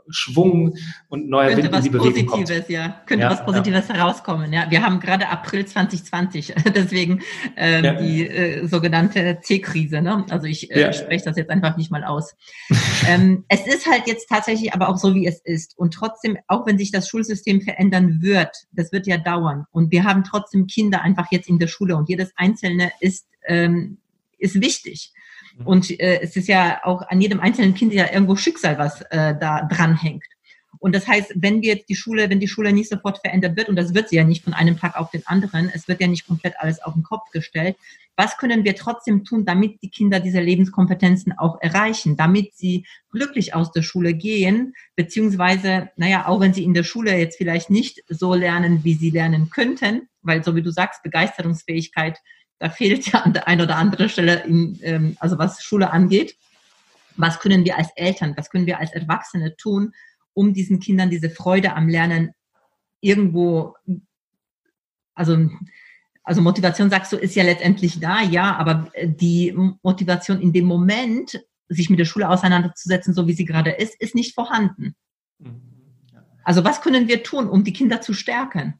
Schwung 0.10 0.75
und 1.10 1.29
neuer 1.29 1.50
Könnte 1.50 1.63
Wind 1.63 1.75
in 1.75 1.83
die 1.83 1.89
Bewegung 1.89 2.25
Positives, 2.25 2.57
kommt. 2.57 2.69
Ja. 2.69 3.01
Könnte 3.05 3.24
ja, 3.24 3.31
was 3.31 3.45
Positives 3.45 3.88
ja. 3.88 3.95
herauskommen. 3.95 4.51
Ja, 4.53 4.69
wir 4.69 4.83
haben 4.83 5.00
gerade 5.00 5.29
April 5.29 5.65
2020, 5.65 6.53
deswegen 6.75 7.22
ähm, 7.55 7.83
ja. 7.83 7.93
die 7.93 8.27
äh, 8.27 8.67
sogenannte 8.67 9.39
C-Krise. 9.41 10.01
Ne? 10.01 10.25
Also 10.29 10.48
ich 10.48 10.72
äh, 10.72 10.93
spreche 10.93 11.25
das 11.25 11.38
jetzt 11.38 11.50
einfach 11.50 11.77
nicht 11.77 11.91
mal 11.91 12.03
aus. 12.03 12.36
ähm, 13.07 13.45
es 13.48 13.65
ist 13.67 13.89
halt 13.89 14.07
jetzt 14.07 14.27
tatsächlich 14.29 14.74
aber 14.74 14.89
auch 14.89 14.98
so, 14.98 15.13
wie 15.15 15.27
es 15.27 15.39
ist. 15.43 15.77
Und 15.77 15.93
trotzdem, 15.93 16.38
auch 16.48 16.65
wenn 16.65 16.77
sich 16.77 16.91
das 16.91 17.07
Schulsystem 17.07 17.62
verändern 17.62 18.22
wird, 18.22 18.55
das 18.72 18.91
wird 18.91 19.07
ja 19.07 19.17
dauern. 19.17 19.65
Und 19.72 19.91
wir 19.91 20.03
haben 20.03 20.24
trotzdem 20.24 20.67
Kinder 20.67 21.01
einfach 21.01 21.31
jetzt 21.31 21.50
in 21.50 21.60
der 21.60 21.67
Schule 21.67 21.95
und 21.95 22.10
jedes 22.10 22.31
Einzelne 22.36 22.91
ist, 23.00 23.27
ähm, 23.48 23.98
ist 24.38 24.62
wichtig. 24.62 25.13
Mhm. 25.57 25.67
Und 25.67 25.99
äh, 25.99 26.21
es 26.21 26.35
ist 26.35 26.47
ja 26.47 26.81
auch 26.83 27.01
an 27.07 27.21
jedem 27.21 27.39
einzelnen 27.39 27.73
Kind 27.73 27.93
ja 27.93 28.11
irgendwo 28.11 28.35
Schicksal, 28.35 28.77
was 28.77 29.01
äh, 29.01 29.35
da 29.39 29.67
dranhängt. 29.69 30.23
Und 30.79 30.93
das 30.93 31.07
heißt, 31.07 31.33
wenn 31.35 31.61
wir 31.61 31.75
jetzt 31.75 31.87
die 31.87 31.95
Schule, 31.95 32.29
wenn 32.29 32.41
die 32.41 32.47
Schule 32.47 32.73
nicht 32.73 32.89
sofort 32.89 33.19
verändert 33.19 33.55
wird, 33.55 33.69
und 33.69 33.77
das 33.77 33.93
wird 33.93 34.09
sie 34.09 34.17
ja 34.17 34.25
nicht 34.25 34.43
von 34.43 34.53
einem 34.53 34.77
Tag 34.77 34.97
auf 34.97 35.11
den 35.11 35.25
anderen, 35.25 35.71
es 35.73 35.87
wird 35.87 36.01
ja 36.01 36.07
nicht 36.07 36.27
komplett 36.27 36.55
alles 36.59 36.81
auf 36.81 36.93
den 36.93 37.03
Kopf 37.03 37.29
gestellt, 37.31 37.77
was 38.15 38.37
können 38.37 38.63
wir 38.63 38.75
trotzdem 38.75 39.23
tun, 39.23 39.45
damit 39.45 39.81
die 39.81 39.89
Kinder 39.89 40.19
diese 40.19 40.39
Lebenskompetenzen 40.39 41.37
auch 41.37 41.59
erreichen, 41.61 42.15
damit 42.15 42.53
sie 42.55 42.85
glücklich 43.11 43.55
aus 43.55 43.71
der 43.71 43.81
Schule 43.81 44.13
gehen, 44.13 44.73
beziehungsweise, 44.95 45.89
naja, 45.95 46.27
auch 46.27 46.39
wenn 46.39 46.53
sie 46.53 46.63
in 46.63 46.73
der 46.73 46.83
Schule 46.83 47.17
jetzt 47.17 47.37
vielleicht 47.37 47.69
nicht 47.69 48.03
so 48.09 48.33
lernen, 48.33 48.83
wie 48.83 48.93
sie 48.93 49.09
lernen 49.09 49.49
könnten, 49.49 50.09
weil 50.21 50.43
so 50.43 50.55
wie 50.55 50.61
du 50.61 50.71
sagst, 50.71 51.01
Begeisterungsfähigkeit 51.01 52.19
da 52.63 52.69
fehlt 52.69 53.12
ja 53.12 53.19
an 53.23 53.34
der 53.34 53.45
einen 53.49 53.60
oder 53.60 53.76
anderen 53.76 54.08
Stelle, 54.08 54.45
in, 54.45 54.80
ähm, 54.84 55.17
also 55.19 55.38
was 55.38 55.62
Schule 55.62 55.91
angeht. 55.91 56.38
Was 57.17 57.41
können 57.41 57.65
wir 57.65 57.78
als 57.78 57.89
Eltern, 57.97 58.36
was 58.38 58.49
können 58.49 58.65
wir 58.65 58.80
als 58.80 58.93
Erwachsene 58.93 59.58
tun, 59.58 59.93
um 60.34 60.54
diesen 60.54 60.80
Kindern 60.80 61.10
diese 61.10 61.30
Freude 61.30 61.76
am 61.76 61.89
Lernen 61.89 62.32
irgendwo, 63.02 63.76
also, 65.13 65.49
also 66.23 66.41
Motivation 66.41 66.89
sagst 66.89 67.12
du, 67.12 67.17
ist 67.17 67.36
ja 67.36 67.43
letztendlich 67.43 67.99
da, 67.99 68.21
ja, 68.21 68.56
aber 68.56 68.89
die 69.04 69.54
Motivation 69.84 70.39
in 70.39 70.54
dem 70.54 70.65
Moment, 70.65 71.43
sich 71.67 71.89
mit 71.89 71.99
der 71.99 72.06
Schule 72.06 72.30
auseinanderzusetzen, 72.30 73.13
so 73.13 73.28
wie 73.28 73.34
sie 73.34 73.45
gerade 73.45 73.71
ist, 73.71 73.99
ist 73.99 74.15
nicht 74.15 74.36
vorhanden. 74.36 74.95
Mhm. 75.39 75.62
Also 76.45 76.63
was 76.63 76.80
können 76.80 77.10
wir 77.10 77.23
tun, 77.23 77.49
um 77.49 77.65
die 77.65 77.73
Kinder 77.73 77.99
zu 77.99 78.13
stärken? 78.13 78.80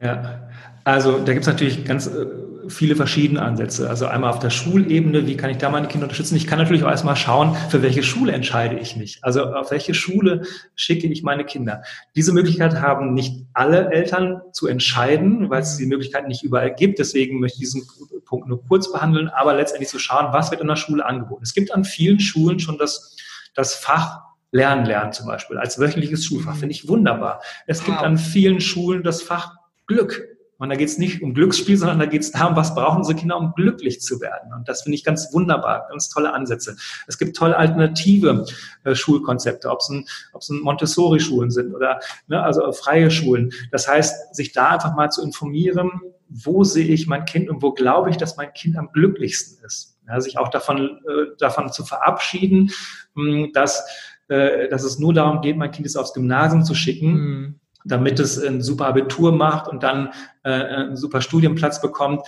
Ja, 0.00 0.48
also 0.84 1.18
da 1.18 1.32
gibt 1.32 1.46
es 1.46 1.52
natürlich 1.52 1.84
ganz 1.84 2.06
äh, 2.06 2.26
viele 2.68 2.96
verschiedene 2.96 3.42
Ansätze. 3.42 3.88
Also 3.88 4.06
einmal 4.06 4.30
auf 4.30 4.38
der 4.38 4.50
Schulebene, 4.50 5.26
wie 5.26 5.36
kann 5.36 5.50
ich 5.50 5.58
da 5.58 5.70
meine 5.70 5.88
Kinder 5.88 6.04
unterstützen? 6.04 6.36
Ich 6.36 6.46
kann 6.46 6.58
natürlich 6.58 6.84
auch 6.84 6.90
erstmal 6.90 7.16
schauen, 7.16 7.56
für 7.70 7.82
welche 7.82 8.02
Schule 8.02 8.32
entscheide 8.32 8.78
ich 8.78 8.96
mich. 8.96 9.18
Also 9.22 9.44
auf 9.44 9.70
welche 9.70 9.94
Schule 9.94 10.42
schicke 10.74 11.06
ich 11.06 11.22
meine 11.22 11.44
Kinder. 11.44 11.82
Diese 12.16 12.32
Möglichkeit 12.32 12.80
haben 12.80 13.14
nicht 13.14 13.44
alle 13.52 13.90
Eltern 13.90 14.40
zu 14.52 14.66
entscheiden, 14.66 15.50
weil 15.50 15.62
es 15.62 15.76
die 15.76 15.86
Möglichkeit 15.86 16.28
nicht 16.28 16.42
überall 16.42 16.74
gibt. 16.74 16.98
Deswegen 16.98 17.40
möchte 17.40 17.56
ich 17.56 17.70
diesen 17.70 17.82
Punkt 18.24 18.48
nur 18.48 18.64
kurz 18.66 18.90
behandeln, 18.92 19.28
aber 19.28 19.54
letztendlich 19.54 19.88
zu 19.88 19.98
schauen, 19.98 20.32
was 20.32 20.50
wird 20.50 20.60
in 20.60 20.68
der 20.68 20.76
Schule 20.76 21.04
angeboten. 21.04 21.42
Es 21.42 21.54
gibt 21.54 21.72
an 21.72 21.84
vielen 21.84 22.20
Schulen 22.20 22.58
schon 22.58 22.78
das, 22.78 23.16
das 23.54 23.74
Fach 23.74 24.20
Lernen 24.54 24.86
lernen 24.86 25.12
zum 25.12 25.26
Beispiel 25.26 25.58
als 25.58 25.80
wöchentliches 25.80 26.24
Schulfach. 26.24 26.54
Finde 26.54 26.74
ich 26.76 26.86
wunderbar. 26.86 27.42
Es 27.66 27.82
gibt 27.82 27.98
an 27.98 28.16
vielen 28.16 28.60
Schulen 28.60 29.02
das 29.02 29.20
Fach 29.20 29.56
Glück 29.88 30.33
und 30.64 30.70
da 30.70 30.76
geht 30.76 30.88
es 30.88 30.96
nicht 30.96 31.20
um 31.22 31.34
Glücksspiel, 31.34 31.76
sondern 31.76 31.98
da 31.98 32.06
geht 32.06 32.22
es 32.22 32.32
darum, 32.32 32.56
was 32.56 32.74
brauchen 32.74 32.96
unsere 32.96 33.18
Kinder, 33.18 33.36
um 33.36 33.52
glücklich 33.54 34.00
zu 34.00 34.18
werden. 34.22 34.50
Und 34.54 34.66
das 34.66 34.80
finde 34.80 34.96
ich 34.96 35.04
ganz 35.04 35.30
wunderbar, 35.34 35.86
ganz 35.90 36.08
tolle 36.08 36.32
Ansätze. 36.32 36.74
Es 37.06 37.18
gibt 37.18 37.36
tolle 37.36 37.58
alternative 37.58 38.46
äh, 38.84 38.94
Schulkonzepte, 38.94 39.70
ob 39.70 39.80
es 39.80 39.92
ob's 40.32 40.48
ein 40.48 40.60
Montessori-Schulen 40.60 41.50
sind 41.50 41.74
oder 41.74 42.00
ne, 42.28 42.42
also 42.42 42.72
freie 42.72 43.10
Schulen. 43.10 43.52
Das 43.72 43.86
heißt, 43.86 44.34
sich 44.34 44.52
da 44.52 44.70
einfach 44.70 44.94
mal 44.94 45.10
zu 45.10 45.22
informieren, 45.22 46.00
wo 46.30 46.64
sehe 46.64 46.86
ich 46.86 47.06
mein 47.06 47.26
Kind 47.26 47.50
und 47.50 47.60
wo 47.60 47.72
glaube 47.72 48.08
ich, 48.08 48.16
dass 48.16 48.38
mein 48.38 48.54
Kind 48.54 48.78
am 48.78 48.90
glücklichsten 48.90 49.62
ist. 49.66 49.98
Ja, 50.08 50.18
sich 50.18 50.38
auch 50.38 50.48
davon, 50.48 50.98
äh, 51.06 51.36
davon 51.38 51.70
zu 51.72 51.84
verabschieden, 51.84 52.70
mh, 53.12 53.32
hm, 53.32 53.52
dass, 53.52 53.86
äh, 54.28 54.66
dass 54.70 54.82
es 54.82 54.98
nur 54.98 55.12
darum 55.12 55.42
geht, 55.42 55.58
mein 55.58 55.72
Kind 55.72 55.84
jetzt 55.84 55.96
aufs 55.96 56.14
Gymnasium 56.14 56.64
zu 56.64 56.74
schicken. 56.74 57.12
Mhm 57.12 57.60
damit 57.84 58.18
es 58.18 58.42
ein 58.42 58.62
super 58.62 58.86
Abitur 58.86 59.32
macht 59.32 59.68
und 59.68 59.82
dann 59.82 60.10
äh, 60.42 60.50
einen 60.50 60.96
super 60.96 61.20
Studienplatz 61.20 61.80
bekommt 61.80 62.22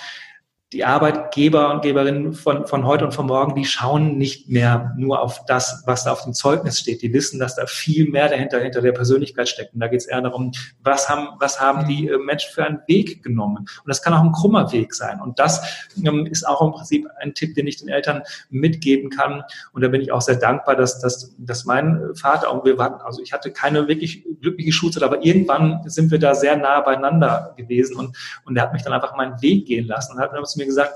die 0.72 0.84
Arbeitgeber 0.84 1.72
und 1.72 1.82
Geberinnen 1.82 2.32
von, 2.32 2.66
von 2.66 2.84
heute 2.84 3.04
und 3.04 3.12
von 3.12 3.26
morgen, 3.26 3.54
die 3.54 3.64
schauen 3.64 4.18
nicht 4.18 4.48
mehr 4.48 4.92
nur 4.96 5.22
auf 5.22 5.44
das, 5.46 5.84
was 5.86 6.02
da 6.02 6.10
auf 6.10 6.24
dem 6.24 6.34
Zeugnis 6.34 6.80
steht. 6.80 7.02
Die 7.02 7.12
wissen, 7.12 7.38
dass 7.38 7.54
da 7.54 7.66
viel 7.66 8.10
mehr 8.10 8.28
dahinter, 8.28 8.58
hinter 8.58 8.80
der 8.80 8.90
Persönlichkeit 8.90 9.48
steckt. 9.48 9.74
Und 9.74 9.80
da 9.80 9.86
geht 9.86 10.00
es 10.00 10.06
eher 10.06 10.20
darum, 10.22 10.50
was 10.82 11.08
haben, 11.08 11.28
was 11.38 11.60
haben 11.60 11.86
die 11.86 12.08
äh, 12.08 12.18
Menschen 12.18 12.52
für 12.52 12.64
einen 12.64 12.80
Weg 12.88 13.22
genommen? 13.22 13.58
Und 13.58 13.86
das 13.86 14.02
kann 14.02 14.12
auch 14.12 14.22
ein 14.22 14.32
krummer 14.32 14.72
Weg 14.72 14.92
sein. 14.92 15.20
Und 15.20 15.38
das 15.38 15.62
ähm, 16.04 16.26
ist 16.26 16.46
auch 16.48 16.60
im 16.60 16.72
Prinzip 16.72 17.06
ein 17.20 17.32
Tipp, 17.34 17.54
den 17.54 17.68
ich 17.68 17.76
den 17.76 17.88
Eltern 17.88 18.24
mitgeben 18.50 19.10
kann. 19.10 19.44
Und 19.72 19.82
da 19.82 19.88
bin 19.88 20.00
ich 20.00 20.10
auch 20.10 20.20
sehr 20.20 20.36
dankbar, 20.36 20.74
dass, 20.74 20.98
dass, 20.98 21.32
dass 21.38 21.64
mein 21.64 22.10
Vater 22.16 22.52
und 22.52 22.64
wir 22.64 22.76
waren, 22.76 23.00
also 23.02 23.22
ich 23.22 23.32
hatte 23.32 23.52
keine 23.52 23.86
wirklich 23.86 24.24
glückliche 24.40 24.72
Schulzeit, 24.72 25.04
aber 25.04 25.24
irgendwann 25.24 25.82
sind 25.86 26.10
wir 26.10 26.18
da 26.18 26.34
sehr 26.34 26.56
nah 26.56 26.80
beieinander 26.80 27.54
gewesen 27.56 27.96
und, 27.96 28.16
und 28.44 28.56
er 28.56 28.64
hat 28.64 28.72
mich 28.72 28.82
dann 28.82 28.92
einfach 28.92 29.16
meinen 29.16 29.40
Weg 29.40 29.66
gehen 29.66 29.86
lassen 29.86 30.14
und 30.14 30.20
hat 30.20 30.32
mir 30.32 30.40
zu 30.56 30.60
mir 30.60 30.66
gesagt, 30.66 30.92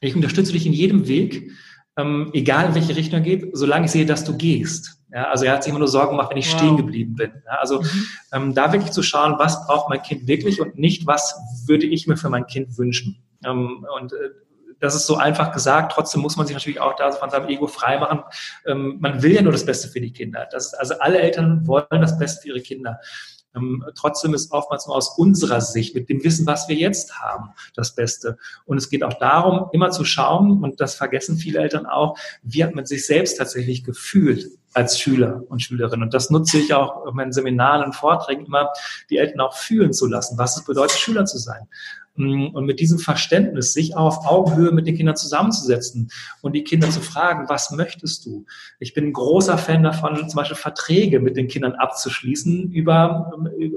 ich 0.00 0.14
unterstütze 0.14 0.52
dich 0.52 0.66
in 0.66 0.72
jedem 0.72 1.06
Weg, 1.06 1.50
ähm, 1.96 2.30
egal 2.32 2.66
in 2.66 2.74
welche 2.74 2.96
Richtung 2.96 3.20
er 3.20 3.24
geht, 3.24 3.50
solange 3.56 3.86
ich 3.86 3.90
sehe, 3.92 4.06
dass 4.06 4.24
du 4.24 4.36
gehst. 4.36 5.00
Ja, 5.12 5.28
also 5.30 5.44
er 5.44 5.52
hat 5.52 5.62
sich 5.62 5.70
immer 5.70 5.78
nur 5.78 5.88
Sorgen 5.88 6.10
gemacht, 6.10 6.30
wenn 6.30 6.36
ich 6.36 6.52
wow. 6.52 6.58
stehen 6.58 6.76
geblieben 6.76 7.14
bin. 7.14 7.32
Ja, 7.46 7.58
also 7.58 7.80
mhm. 7.80 8.06
ähm, 8.32 8.54
da 8.54 8.72
wirklich 8.72 8.92
zu 8.92 9.02
schauen, 9.02 9.36
was 9.38 9.66
braucht 9.66 9.88
mein 9.88 10.02
Kind 10.02 10.26
wirklich 10.26 10.60
und 10.60 10.78
nicht, 10.78 11.06
was 11.06 11.34
würde 11.66 11.86
ich 11.86 12.06
mir 12.06 12.16
für 12.16 12.28
mein 12.28 12.46
Kind 12.46 12.76
wünschen. 12.76 13.22
Ähm, 13.44 13.86
und 13.98 14.12
äh, 14.12 14.30
das 14.80 14.94
ist 14.94 15.06
so 15.06 15.16
einfach 15.16 15.52
gesagt. 15.52 15.92
Trotzdem 15.92 16.20
muss 16.20 16.36
man 16.36 16.46
sich 16.46 16.54
natürlich 16.54 16.80
auch 16.80 16.96
da 16.96 17.10
von 17.12 17.30
seinem 17.30 17.48
Ego 17.48 17.66
freimachen. 17.66 18.24
Ähm, 18.66 18.98
man 19.00 19.22
will 19.22 19.32
ja 19.32 19.42
nur 19.42 19.52
das 19.52 19.64
Beste 19.64 19.88
für 19.88 20.00
die 20.00 20.12
Kinder. 20.12 20.46
Das, 20.50 20.74
also 20.74 20.98
alle 20.98 21.20
Eltern 21.20 21.66
wollen 21.66 21.86
das 21.90 22.18
Beste 22.18 22.42
für 22.42 22.48
ihre 22.48 22.60
Kinder. 22.60 23.00
Ähm, 23.56 23.84
trotzdem 23.94 24.34
ist 24.34 24.52
oftmals 24.52 24.86
nur 24.86 24.96
aus 24.96 25.16
unserer 25.18 25.60
Sicht, 25.60 25.94
mit 25.94 26.08
dem 26.08 26.22
Wissen, 26.22 26.46
was 26.46 26.68
wir 26.68 26.76
jetzt 26.76 27.18
haben, 27.18 27.50
das 27.74 27.94
Beste. 27.94 28.38
Und 28.64 28.76
es 28.78 28.90
geht 28.90 29.02
auch 29.02 29.14
darum, 29.14 29.68
immer 29.72 29.90
zu 29.90 30.04
schauen, 30.04 30.62
und 30.62 30.80
das 30.80 30.94
vergessen 30.94 31.36
viele 31.36 31.60
Eltern 31.60 31.86
auch, 31.86 32.18
wie 32.42 32.62
hat 32.62 32.74
man 32.74 32.86
sich 32.86 33.06
selbst 33.06 33.38
tatsächlich 33.38 33.84
gefühlt 33.84 34.50
als 34.74 35.00
Schüler 35.00 35.42
und 35.48 35.62
Schülerin. 35.62 36.02
Und 36.02 36.12
das 36.12 36.28
nutze 36.28 36.58
ich 36.58 36.74
auch 36.74 37.06
in 37.06 37.14
meinen 37.14 37.32
Seminaren 37.32 37.84
und 37.84 37.94
Vorträgen 37.94 38.44
immer, 38.44 38.70
die 39.08 39.16
Eltern 39.16 39.40
auch 39.40 39.56
fühlen 39.56 39.92
zu 39.92 40.06
lassen, 40.06 40.36
was 40.36 40.58
es 40.58 40.64
bedeutet, 40.64 40.98
Schüler 40.98 41.24
zu 41.24 41.38
sein. 41.38 41.66
Mm, 42.16 42.46
und 42.54 42.64
mit 42.64 42.80
diesem 42.80 42.98
Verständnis, 42.98 43.72
sich 43.72 43.96
auf 43.96 44.26
Augenhöhe 44.26 44.72
mit 44.72 44.86
den 44.86 44.96
Kindern 44.96 45.16
zusammenzusetzen 45.16 46.10
und 46.40 46.54
die 46.54 46.64
Kinder 46.64 46.90
zu 46.90 47.00
fragen, 47.00 47.48
was 47.48 47.70
möchtest 47.70 48.24
du? 48.24 48.46
Ich 48.78 48.94
bin 48.94 49.06
ein 49.06 49.12
großer 49.12 49.58
Fan 49.58 49.82
davon, 49.82 50.16
zum 50.28 50.36
Beispiel 50.36 50.56
Verträge 50.56 51.20
mit 51.20 51.36
den 51.36 51.48
Kindern 51.48 51.74
abzuschließen 51.74 52.72
über, 52.72 53.32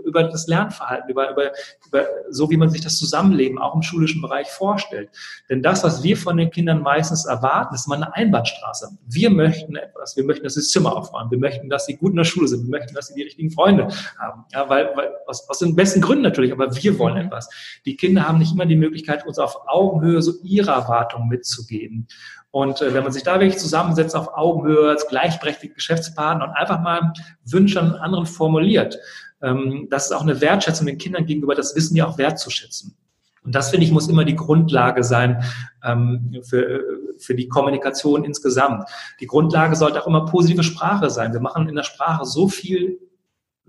über 0.06 0.24
das 0.24 0.48
Lernverhalten, 0.48 1.10
über, 1.10 1.32
über, 1.32 1.52
über 1.88 2.06
so 2.30 2.50
wie 2.50 2.58
man 2.58 2.70
sich 2.70 2.82
das 2.82 2.98
Zusammenleben 2.98 3.60
auch 3.60 3.76
im 3.76 3.82
schulischen 3.82 4.22
Bereich 4.22 4.50
vorstellt. 4.50 5.10
Denn 5.50 5.62
das, 5.62 5.84
was 5.84 6.04
wir 6.04 6.16
von 6.16 6.38
den 6.38 6.50
Kindern 6.50 6.82
meistens 6.82 7.26
erwarten, 7.26 7.76
ist 7.76 7.88
mal 7.88 7.96
eine 7.96 8.16
Einbahnstraße. 8.16 8.98
Wir 9.08 9.30
möchten 9.30 9.76
etwas. 9.76 10.16
Wir 10.16 10.24
möchten, 10.24 10.44
dass 10.44 10.54
sie 10.54 10.62
das 10.62 10.70
Zimmer 10.70 10.96
aufräumen. 10.96 11.32
Wir 11.32 11.40
möchten, 11.40 11.70
dass 11.70 11.86
sie 11.86 11.98
gut 11.98 12.12
in 12.12 12.18
der 12.18 12.24
Schule 12.24 12.48
sind. 12.48 12.64
Wir 12.64 12.70
möchten, 12.70 12.94
dass 12.94 13.08
sie 13.08 13.16
die 13.16 13.24
richtigen 13.24 13.52
Freunde 13.52 13.90
haben. 14.18 14.46
Ja, 14.54 14.70
weil, 14.70 14.92
weil 14.96 15.12
aus, 15.28 15.48
aus 15.50 15.60
den 15.60 15.76
besten 15.76 16.02
Gründen 16.02 16.24
natürlich, 16.24 16.52
aber 16.52 16.74
wir 16.74 17.00
wollen 17.00 17.18
etwas. 17.18 17.50
Die 17.86 17.96
Kinder 17.96 18.29
haben 18.30 18.40
nicht 18.40 18.54
immer 18.54 18.66
die 18.66 18.78
Möglichkeit, 18.78 19.28
uns 19.28 19.40
auf 19.40 19.68
Augenhöhe 19.68 20.22
so 20.22 20.34
ihre 20.44 20.72
Erwartungen 20.72 21.28
mitzugeben. 21.28 22.08
Und 22.52 22.82
äh, 22.82 22.94
wenn 22.94 23.04
man 23.04 23.12
sich 23.12 23.24
da 23.24 23.40
wirklich 23.40 23.60
zusammensetzt 23.60 24.16
auf 24.16 24.34
Augenhöhe 24.34 24.90
als 24.90 25.08
gleichberechtigte 25.08 25.76
Geschäftspartner 25.76 26.46
und 26.46 26.54
einfach 26.54 26.82
mal 26.82 27.14
Wünsche 27.44 27.82
an 27.82 27.96
anderen 27.96 28.26
formuliert, 28.26 28.98
ähm, 29.42 29.88
das 29.90 30.06
ist 30.06 30.12
auch 30.14 30.22
eine 30.22 30.40
Wertschätzung 30.42 30.88
den 30.88 30.98
Kindern 30.98 31.26
gegenüber, 31.26 31.56
das 31.56 31.76
Wissen 31.76 31.96
ja 31.96 32.08
auch 32.08 32.18
wertzuschätzen. 32.18 32.96
Und 33.44 33.56
das, 33.56 33.70
finde 33.70 33.86
ich, 33.86 33.92
muss 33.92 34.10
immer 34.10 34.26
die 34.26 34.36
Grundlage 34.36 35.04
sein 35.04 35.44
ähm, 35.84 36.42
für, 36.44 36.84
für 37.18 37.36
die 37.36 37.48
Kommunikation 37.48 38.24
insgesamt. 38.24 38.84
Die 39.20 39.28
Grundlage 39.28 39.76
sollte 39.76 40.02
auch 40.02 40.08
immer 40.08 40.26
positive 40.26 40.64
Sprache 40.64 41.10
sein. 41.10 41.34
Wir 41.34 41.40
machen 41.40 41.70
in 41.70 41.76
der 41.76 41.84
Sprache 41.84 42.26
so 42.26 42.48
viel 42.48 43.00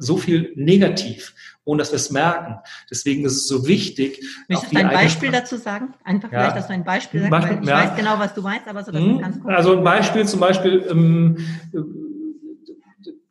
so 0.00 0.16
viel 0.16 0.52
negativ, 0.56 1.34
ohne 1.64 1.78
dass 1.78 1.92
wir 1.92 1.96
es 1.96 2.10
merken. 2.10 2.56
Deswegen 2.90 3.24
ist 3.24 3.36
es 3.36 3.46
so 3.46 3.66
wichtig. 3.66 4.24
Möchtest 4.48 4.72
du 4.72 4.78
ein 4.78 4.88
Beispiel 4.88 5.30
dazu 5.30 5.56
sagen? 5.56 5.94
Einfach 6.04 6.32
ja. 6.32 6.40
vielleicht, 6.40 6.56
dass 6.56 6.66
du 6.66 6.72
ein 6.72 6.84
Beispiel 6.84 7.20
sagst, 7.20 7.30
Beispiel, 7.30 7.58
ich 7.62 7.68
ja. 7.68 7.84
weiß 7.84 7.96
genau, 7.96 8.18
was 8.18 8.34
du 8.34 8.42
meinst, 8.42 8.66
aber 8.66 8.82
so, 8.82 8.90
dass 8.90 9.02
mhm. 9.02 9.20
ganz 9.20 9.40
kurz 9.40 9.54
Also 9.54 9.76
ein 9.76 9.84
Beispiel 9.84 10.26
zum 10.26 10.40
Beispiel, 10.40 10.86
ähm, 10.90 11.36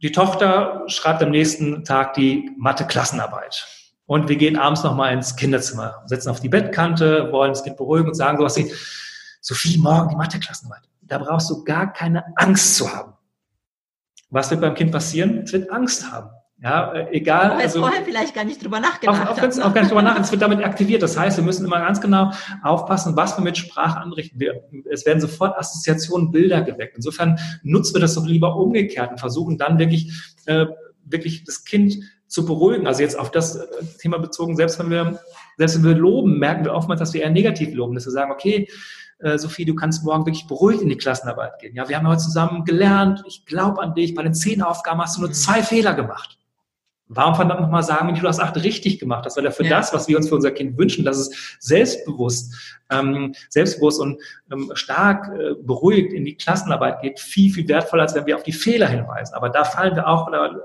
die 0.01 0.11
Tochter 0.11 0.83
schreibt 0.87 1.21
am 1.23 1.31
nächsten 1.31 1.83
Tag 1.83 2.13
die 2.13 2.51
Mathe-Klassenarbeit. 2.57 3.67
Und 4.05 4.29
wir 4.29 4.37
gehen 4.37 4.57
abends 4.57 4.83
nochmal 4.83 5.13
ins 5.13 5.35
Kinderzimmer, 5.35 6.03
setzen 6.05 6.29
auf 6.29 6.39
die 6.39 6.49
Bettkante, 6.49 7.31
wollen 7.31 7.51
das 7.51 7.63
Kind 7.63 7.77
beruhigen 7.77 8.07
und 8.07 8.15
sagen 8.15 8.37
sowas 8.37 8.57
wie, 8.57 8.71
Sophie, 9.41 9.77
morgen 9.77 10.09
die 10.09 10.15
Mathe-Klassenarbeit. 10.15 10.83
Da 11.01 11.17
brauchst 11.17 11.49
du 11.49 11.63
gar 11.63 11.91
keine 11.91 12.23
Angst 12.37 12.75
zu 12.75 12.91
haben. 12.91 13.13
Was 14.29 14.51
wird 14.51 14.61
beim 14.61 14.75
Kind 14.75 14.91
passieren? 14.91 15.39
Es 15.39 15.53
wird 15.53 15.71
Angst 15.71 16.11
haben. 16.11 16.29
Ja, 16.61 16.91
äh, 16.91 17.17
egal. 17.17 17.51
Aber 17.51 17.61
also, 17.61 17.79
vorher 17.79 18.03
vielleicht 18.03 18.35
gar 18.35 18.43
nicht 18.43 18.61
drüber 18.61 18.81
nachgedacht 18.81 19.27
auch, 19.27 19.31
auch, 19.31 19.41
ganz, 19.41 19.59
auch 19.59 19.73
gar 19.73 19.81
nicht 19.81 19.91
drüber 19.91 20.01
nachdenken. 20.01 20.25
Es 20.25 20.31
wird 20.31 20.41
damit 20.41 20.63
aktiviert. 20.63 21.01
Das 21.01 21.17
heißt, 21.17 21.37
wir 21.37 21.43
müssen 21.43 21.65
immer 21.65 21.79
ganz 21.79 22.01
genau 22.01 22.31
aufpassen, 22.63 23.15
was 23.15 23.37
wir 23.37 23.43
mit 23.43 23.57
Sprache 23.57 23.99
anrichten. 23.99 24.39
Wir, 24.39 24.63
es 24.91 25.05
werden 25.05 25.21
sofort 25.21 25.57
Assoziationen, 25.57 26.31
Bilder 26.31 26.61
geweckt. 26.61 26.97
Insofern 26.97 27.39
nutzen 27.63 27.95
wir 27.95 28.01
das 28.01 28.15
doch 28.15 28.25
lieber 28.25 28.57
umgekehrt 28.57 29.11
und 29.11 29.19
versuchen 29.19 29.57
dann 29.57 29.79
wirklich, 29.79 30.11
äh, 30.47 30.65
wirklich 31.05 31.45
das 31.45 31.63
Kind 31.63 31.97
zu 32.27 32.45
beruhigen. 32.45 32.87
Also 32.87 33.03
jetzt 33.03 33.17
auf 33.17 33.31
das 33.31 33.55
äh, 33.55 33.65
Thema 33.99 34.19
bezogen, 34.19 34.57
selbst 34.57 34.79
wenn 34.79 34.89
wir, 34.89 35.19
selbst 35.57 35.77
wenn 35.77 35.83
wir 35.85 35.95
loben, 35.95 36.39
merken 36.39 36.65
wir 36.65 36.73
oftmals, 36.73 36.99
dass 36.99 37.13
wir 37.13 37.21
eher 37.21 37.29
negativ 37.29 37.73
loben, 37.73 37.95
dass 37.95 38.05
wir 38.05 38.11
sagen, 38.11 38.31
okay, 38.31 38.67
äh, 39.19 39.37
Sophie, 39.37 39.63
du 39.63 39.75
kannst 39.75 40.03
morgen 40.03 40.25
wirklich 40.25 40.47
beruhigt 40.47 40.81
in 40.81 40.89
die 40.89 40.97
Klassenarbeit 40.97 41.59
gehen. 41.59 41.75
Ja, 41.75 41.87
wir 41.87 41.97
haben 41.97 42.07
heute 42.07 42.21
zusammen 42.21 42.65
gelernt, 42.65 43.23
ich 43.27 43.45
glaube 43.45 43.81
an 43.81 43.93
dich, 43.93 44.13
bei 44.13 44.23
den 44.23 44.33
zehn 44.33 44.61
Aufgaben 44.61 45.01
hast 45.01 45.15
du 45.15 45.21
nur 45.21 45.29
mhm. 45.29 45.33
zwei 45.33 45.63
Fehler 45.63 45.93
gemacht. 45.93 46.38
Warum 47.11 47.33
verdammt 47.33 47.61
nochmal 47.61 47.81
sagen, 47.81 48.07
wenn 48.07 48.15
du 48.15 48.21
das 48.21 48.39
acht 48.39 48.55
richtig 48.57 48.99
gemacht 48.99 49.25
hast? 49.25 49.35
Weil 49.35 49.45
er 49.45 49.51
für 49.51 49.63
ja. 49.63 49.71
das, 49.71 49.91
was 49.93 50.07
wir 50.07 50.15
uns 50.15 50.29
für 50.29 50.35
unser 50.35 50.51
Kind 50.51 50.77
wünschen, 50.77 51.03
dass 51.03 51.17
es 51.17 51.57
selbstbewusst, 51.59 52.53
ähm, 52.91 53.33
selbstbewusst 53.49 53.99
und 53.99 54.21
ähm, 54.51 54.69
stark 54.75 55.27
äh, 55.33 55.55
beruhigt 55.55 56.13
in 56.13 56.23
die 56.23 56.35
Klassenarbeit 56.35 57.01
geht, 57.01 57.19
viel, 57.19 57.51
viel 57.51 57.67
wertvoller, 57.67 58.03
als 58.03 58.13
wenn 58.13 58.27
wir 58.27 58.35
auf 58.35 58.43
die 58.43 58.51
Fehler 58.51 58.87
hinweisen. 58.87 59.33
Aber 59.33 59.49
da 59.49 59.63
fallen 59.63 59.95
wir 59.95 60.07
auch, 60.07 60.31
da, 60.31 60.55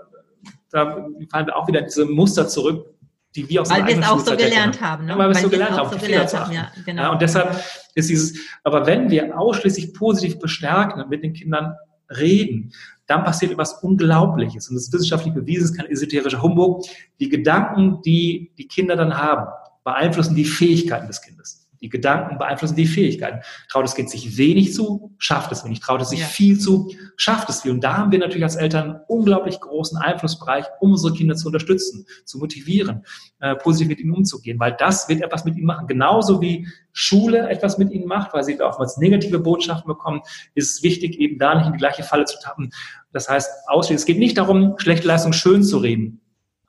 da 0.71 1.09
fallen 1.31 1.47
wir 1.47 1.57
auch 1.57 1.67
wieder 1.67 1.81
in 1.81 1.87
diese 1.87 2.05
Muster 2.05 2.47
zurück, 2.47 2.95
die 3.35 3.49
wir 3.49 3.63
aus 3.63 3.71
Weil 3.71 3.87
wir 3.87 3.99
es 3.99 4.07
auch 4.07 4.21
so 4.21 4.37
gelernt 4.37 4.83
haben. 4.83 5.07
Ne? 5.07 5.17
Weil 5.17 5.29
wir 5.29 5.37
es 5.37 5.41
so 5.41 5.49
gelernt 5.49 5.79
haben, 5.79 5.91
so 5.91 5.97
gelernt 5.99 6.35
haben. 6.35 6.53
Ja, 6.53 6.71
genau. 6.85 7.03
Ja, 7.03 7.13
und 7.13 7.23
deshalb 7.23 7.59
ist 7.95 8.11
dieses, 8.11 8.39
aber 8.63 8.87
wenn 8.87 9.11
wir 9.11 9.39
ausschließlich 9.39 9.95
positiv 9.95 10.39
bestärken 10.39 11.01
und 11.01 11.09
mit 11.09 11.23
den 11.25 11.33
Kindern 11.33 11.75
reden, 12.11 12.73
dann 13.07 13.25
passiert 13.25 13.53
etwas 13.53 13.83
Unglaubliches. 13.83 14.69
Und 14.69 14.77
das 14.77 14.85
ist 14.85 14.93
wissenschaftlich 14.93 15.35
bewiesen, 15.35 15.65
ist 15.65 15.77
kein 15.77 15.91
esoterischer 15.91 16.43
Humbug. 16.43 16.85
Die 17.21 17.29
Gedanken, 17.29 18.01
die 18.03 18.53
die 18.57 18.67
Kinder 18.67 18.97
dann 18.97 19.17
haben, 19.17 19.47
beeinflussen 19.85 20.35
die 20.35 20.45
Fähigkeiten 20.45 21.07
des 21.07 21.21
Kindes. 21.21 21.64
Die 21.85 21.91
Gedanken 21.91 22.39
beeinflussen 22.39 22.77
die 22.77 22.87
Fähigkeiten. 22.87 23.41
Traut 23.69 23.85
das 23.85 23.95
Kind 23.95 24.09
sich 24.09 24.39
wenig 24.39 24.73
zu, 24.73 25.15
schafft 25.19 25.53
es 25.53 25.67
wenig. 25.67 25.81
Traut 25.81 26.01
es 26.01 26.09
sich 26.09 26.21
ja. 26.21 26.27
viel 26.27 26.59
zu, 26.59 26.91
schafft 27.19 27.51
es 27.51 27.61
viel. 27.61 27.73
Und 27.73 27.85
da 27.85 27.99
haben 27.99 28.11
wir 28.11 28.19
natürlich 28.19 28.43
als 28.43 28.57
Eltern 28.57 28.85
einen 28.85 29.01
unglaublich 29.07 29.61
großen 29.61 29.99
Einflussbereich, 29.99 30.65
um 30.81 30.93
unsere 30.93 31.13
Kinder 31.13 31.37
zu 31.37 31.49
unterstützen, 31.49 32.07
zu 32.25 32.39
motivieren, 32.39 33.05
äh, 33.41 33.55
positiv 33.55 33.89
mit 33.89 34.01
ihnen 34.01 34.13
umzugehen, 34.13 34.59
weil 34.59 34.75
das 34.79 35.11
wird 35.11 35.21
etwas 35.21 35.45
mit 35.45 35.57
ihnen 35.57 35.67
machen. 35.67 35.87
Genauso 35.87 36.41
wie 36.41 36.67
Schule 36.93 37.51
etwas 37.51 37.77
mit 37.77 37.93
ihnen 37.93 38.07
macht, 38.07 38.33
weil 38.33 38.45
sie 38.45 38.59
oftmals 38.63 38.97
negative 38.97 39.39
Botschaften 39.39 39.87
bekommen, 39.87 40.23
ist 40.55 40.77
es 40.77 40.83
wichtig, 40.83 41.21
eben 41.21 41.39
da 41.39 41.55
nicht 41.55 41.67
in 41.67 41.73
die 41.73 41.79
gleiche 41.79 42.03
Falle 42.03 42.25
zu 42.25 42.39
tappen. 42.43 42.71
Das 43.13 43.29
heißt, 43.29 43.51
es 43.91 44.05
geht 44.07 44.19
nicht 44.19 44.39
darum, 44.39 44.77
schlechte 44.79 45.07
Leistung 45.07 45.35
schön 45.35 45.63
zu 45.63 45.77
reden. 45.77 46.23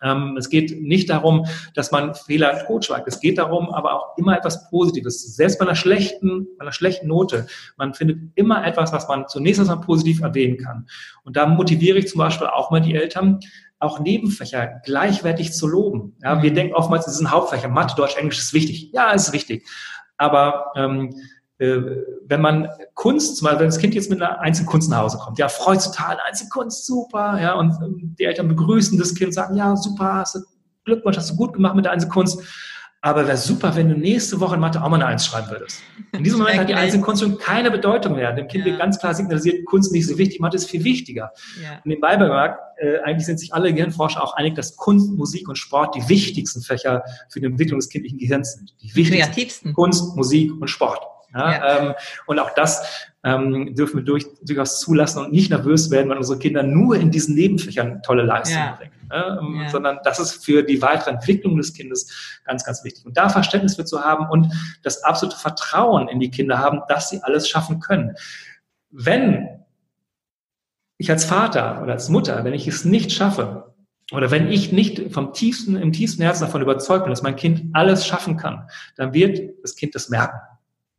Ähm, 0.06 0.38
es 0.38 0.50
geht 0.50 0.82
nicht 0.82 1.10
darum, 1.10 1.46
dass 1.74 1.92
man 1.92 2.14
Fehler 2.14 2.66
totschweigt. 2.66 3.08
Es 3.08 3.20
geht 3.20 3.38
darum, 3.38 3.70
aber 3.70 3.94
auch 3.94 4.18
immer 4.18 4.38
etwas 4.38 4.70
Positives. 4.70 5.36
Selbst 5.36 5.58
bei 5.60 5.66
einer 5.66 5.76
schlechten, 5.76 6.48
bei 6.58 6.64
einer 6.64 6.72
schlechten 6.72 7.08
Note. 7.08 7.48
Man 7.78 7.94
findet 7.94 8.20
immer 8.36 8.66
etwas, 8.66 8.94
was 8.94 9.08
man 9.08 9.28
zunächst 9.28 9.60
erstmal 9.60 9.82
positiv 9.82 10.22
erwähnen 10.22 10.58
kann. 10.58 10.88
Und 11.24 11.36
da 11.36 11.48
motiviere 11.48 11.98
ich 11.98 12.08
zum 12.08 12.20
Beispiel 12.20 12.48
auch 12.48 12.70
mal 12.70 12.82
die 12.82 12.96
Eltern, 12.96 13.40
auch 13.80 14.00
Nebenfächer 14.00 14.82
gleichwertig 14.86 15.54
zu 15.54 15.68
loben. 15.68 16.16
Ja, 16.22 16.42
wir 16.42 16.52
mhm. 16.52 16.56
denken 16.56 16.76
oftmals, 16.76 17.08
es 17.08 17.18
sind 17.18 17.32
Hauptfächer. 17.32 17.68
Mathe, 17.68 17.96
Deutsch, 17.96 18.18
Englisch 18.18 18.40
ist 18.40 18.54
wichtig. 18.54 18.92
Ja, 18.94 19.12
ist 19.12 19.34
wichtig. 19.34 19.68
Aber 20.18 20.72
ähm, 20.76 21.10
äh, 21.10 21.14
wenn 21.58 22.42
man 22.42 22.68
Kunst, 22.96 23.38
zum 23.38 23.46
Beispiel, 23.46 23.62
wenn 23.62 23.68
das 23.68 23.78
Kind 23.78 23.96
jetzt 23.96 24.10
mit 24.10 24.22
einer 24.22 24.40
Einzelkunst 24.42 24.90
nach 24.90 25.00
Hause 25.00 25.18
kommt, 25.18 25.40
ja, 25.40 25.48
freut 25.48 25.82
total, 25.82 26.18
Einzelkunst, 26.28 26.86
super, 26.86 27.40
ja, 27.42 27.54
und 27.54 27.72
ähm, 27.82 28.16
die 28.20 28.26
Eltern 28.26 28.50
begrüßen 28.50 28.98
das 28.98 29.16
Kind, 29.16 29.34
sagen, 29.34 29.56
ja, 29.56 29.76
super, 29.76 30.16
hast 30.16 30.36
du, 30.36 30.40
Glückwunsch, 30.84 31.18
hast 31.18 31.32
du 31.32 31.36
gut 31.36 31.54
gemacht 31.54 31.76
mit 31.76 31.86
der 31.86 31.94
Einzelkunst. 31.94 32.42
Aber 33.02 33.28
wäre 33.28 33.38
super, 33.38 33.76
wenn 33.76 33.88
du 33.88 33.96
nächste 33.96 34.40
Woche 34.40 34.56
in 34.56 34.62
Mathe 34.62 34.84
auch 34.84 34.90
mal 34.90 34.96
eine 34.96 35.06
Eins 35.06 35.28
schreiben 35.28 35.48
würdest. 35.52 35.80
In 36.12 36.24
diesem 36.24 36.40
Moment 36.40 36.58
hat 36.58 36.70
die 36.70 36.74
Einzelkunst 36.74 37.22
schon 37.22 37.38
keine 37.38 37.70
Bedeutung 37.70 38.16
mehr. 38.16 38.34
Dem 38.34 38.48
Kind 38.48 38.66
ja. 38.66 38.72
wird 38.72 38.80
ganz 38.80 38.98
klar 38.98 39.14
signalisiert, 39.14 39.64
Kunst 39.66 39.92
nicht 39.92 40.08
so 40.08 40.18
wichtig, 40.18 40.40
Mathe 40.40 40.56
ist 40.56 40.68
viel 40.68 40.84
wichtiger. 40.84 41.32
Ja. 41.64 41.76
Und 41.76 41.86
nebenbei 41.86 42.18
bemerkt, 42.18 42.60
äh, 42.78 42.98
eigentlich 43.02 43.28
sind 43.28 43.40
sich 43.40 43.54
alle 43.54 43.72
Gehirnforscher 43.72 44.24
auch 44.24 44.34
einig, 44.34 44.56
dass 44.56 44.76
Kunst, 44.76 45.12
Musik 45.12 45.48
und 45.48 45.56
Sport 45.56 45.94
die 45.94 46.10
wichtigsten 46.10 46.62
Fächer 46.64 47.04
für 47.30 47.40
die 47.40 47.46
Entwicklung 47.46 47.80
des 47.80 47.90
kindlichen 47.90 48.18
Gehirns 48.18 48.54
sind. 48.54 48.74
Die 48.82 48.96
wichtigsten. 48.96 49.32
Kreativsten. 49.32 49.74
Kunst, 49.74 50.16
Musik 50.16 50.52
und 50.60 50.68
Sport. 50.68 51.06
Ja. 51.36 51.80
Ähm, 51.80 51.94
und 52.26 52.40
auch 52.40 52.52
das 52.52 53.12
ähm, 53.24 53.76
dürfen 53.76 53.98
wir 53.98 54.04
durch, 54.04 54.26
durchaus 54.44 54.80
zulassen 54.80 55.26
und 55.26 55.32
nicht 55.32 55.50
nervös 55.50 55.92
werden, 55.92 56.10
wenn 56.10 56.18
unsere 56.18 56.40
Kinder 56.40 56.64
nur 56.64 56.96
in 56.96 57.12
diesen 57.12 57.36
Nebenfächern 57.36 58.02
tolle 58.04 58.24
Leistungen 58.24 58.66
ja. 58.66 58.76
bringen. 58.76 58.92
Ähm, 59.12 59.62
ja. 59.62 59.70
Sondern 59.70 60.00
das 60.04 60.20
ist 60.20 60.46
für 60.46 60.64
die 60.64 60.82
weitere 60.82 61.12
Entwicklung 61.12 61.58
des 61.58 61.74
Kindes 61.74 62.40
ganz, 62.46 62.64
ganz 62.64 62.84
wichtig. 62.84 63.06
Und 63.06 63.18
da 63.18 63.30
Verständnis 63.30 63.76
für 63.76 63.86
zu 63.86 64.02
haben 64.02 64.30
und 64.30 64.52
das 64.84 65.04
absolute 65.04 65.38
Vertrauen 65.38 66.08
in 66.08 66.20
die 66.20 66.32
Kinder 66.32 66.60
haben, 66.60 66.82
dass 66.88 67.10
sie 67.10 67.22
alles 67.24 67.50
schaffen 67.50 67.80
können. 67.80 68.16
Wenn 68.92 69.48
ich 70.98 71.12
als 71.12 71.26
Vater 71.26 71.82
oder 71.84 71.94
als 71.94 72.10
Mutter, 72.10 72.44
wenn 72.46 72.54
ich 72.54 72.68
es 72.68 72.86
nicht 72.86 73.12
schaffe, 73.12 73.76
oder 74.12 74.30
wenn 74.30 74.52
ich 74.52 74.72
nicht 74.72 75.12
vom 75.12 75.34
tiefsten, 75.34 75.76
im 75.76 75.92
tiefsten 75.92 76.22
Herzen 76.22 76.44
davon 76.44 76.62
überzeugt 76.62 77.06
bin, 77.06 77.10
dass 77.10 77.24
mein 77.24 77.36
Kind 77.36 77.64
alles 77.74 78.06
schaffen 78.06 78.38
kann, 78.38 78.70
dann 78.98 79.14
wird 79.14 79.64
das 79.64 79.76
Kind 79.76 79.96
das 79.96 80.10
merken. 80.10 80.38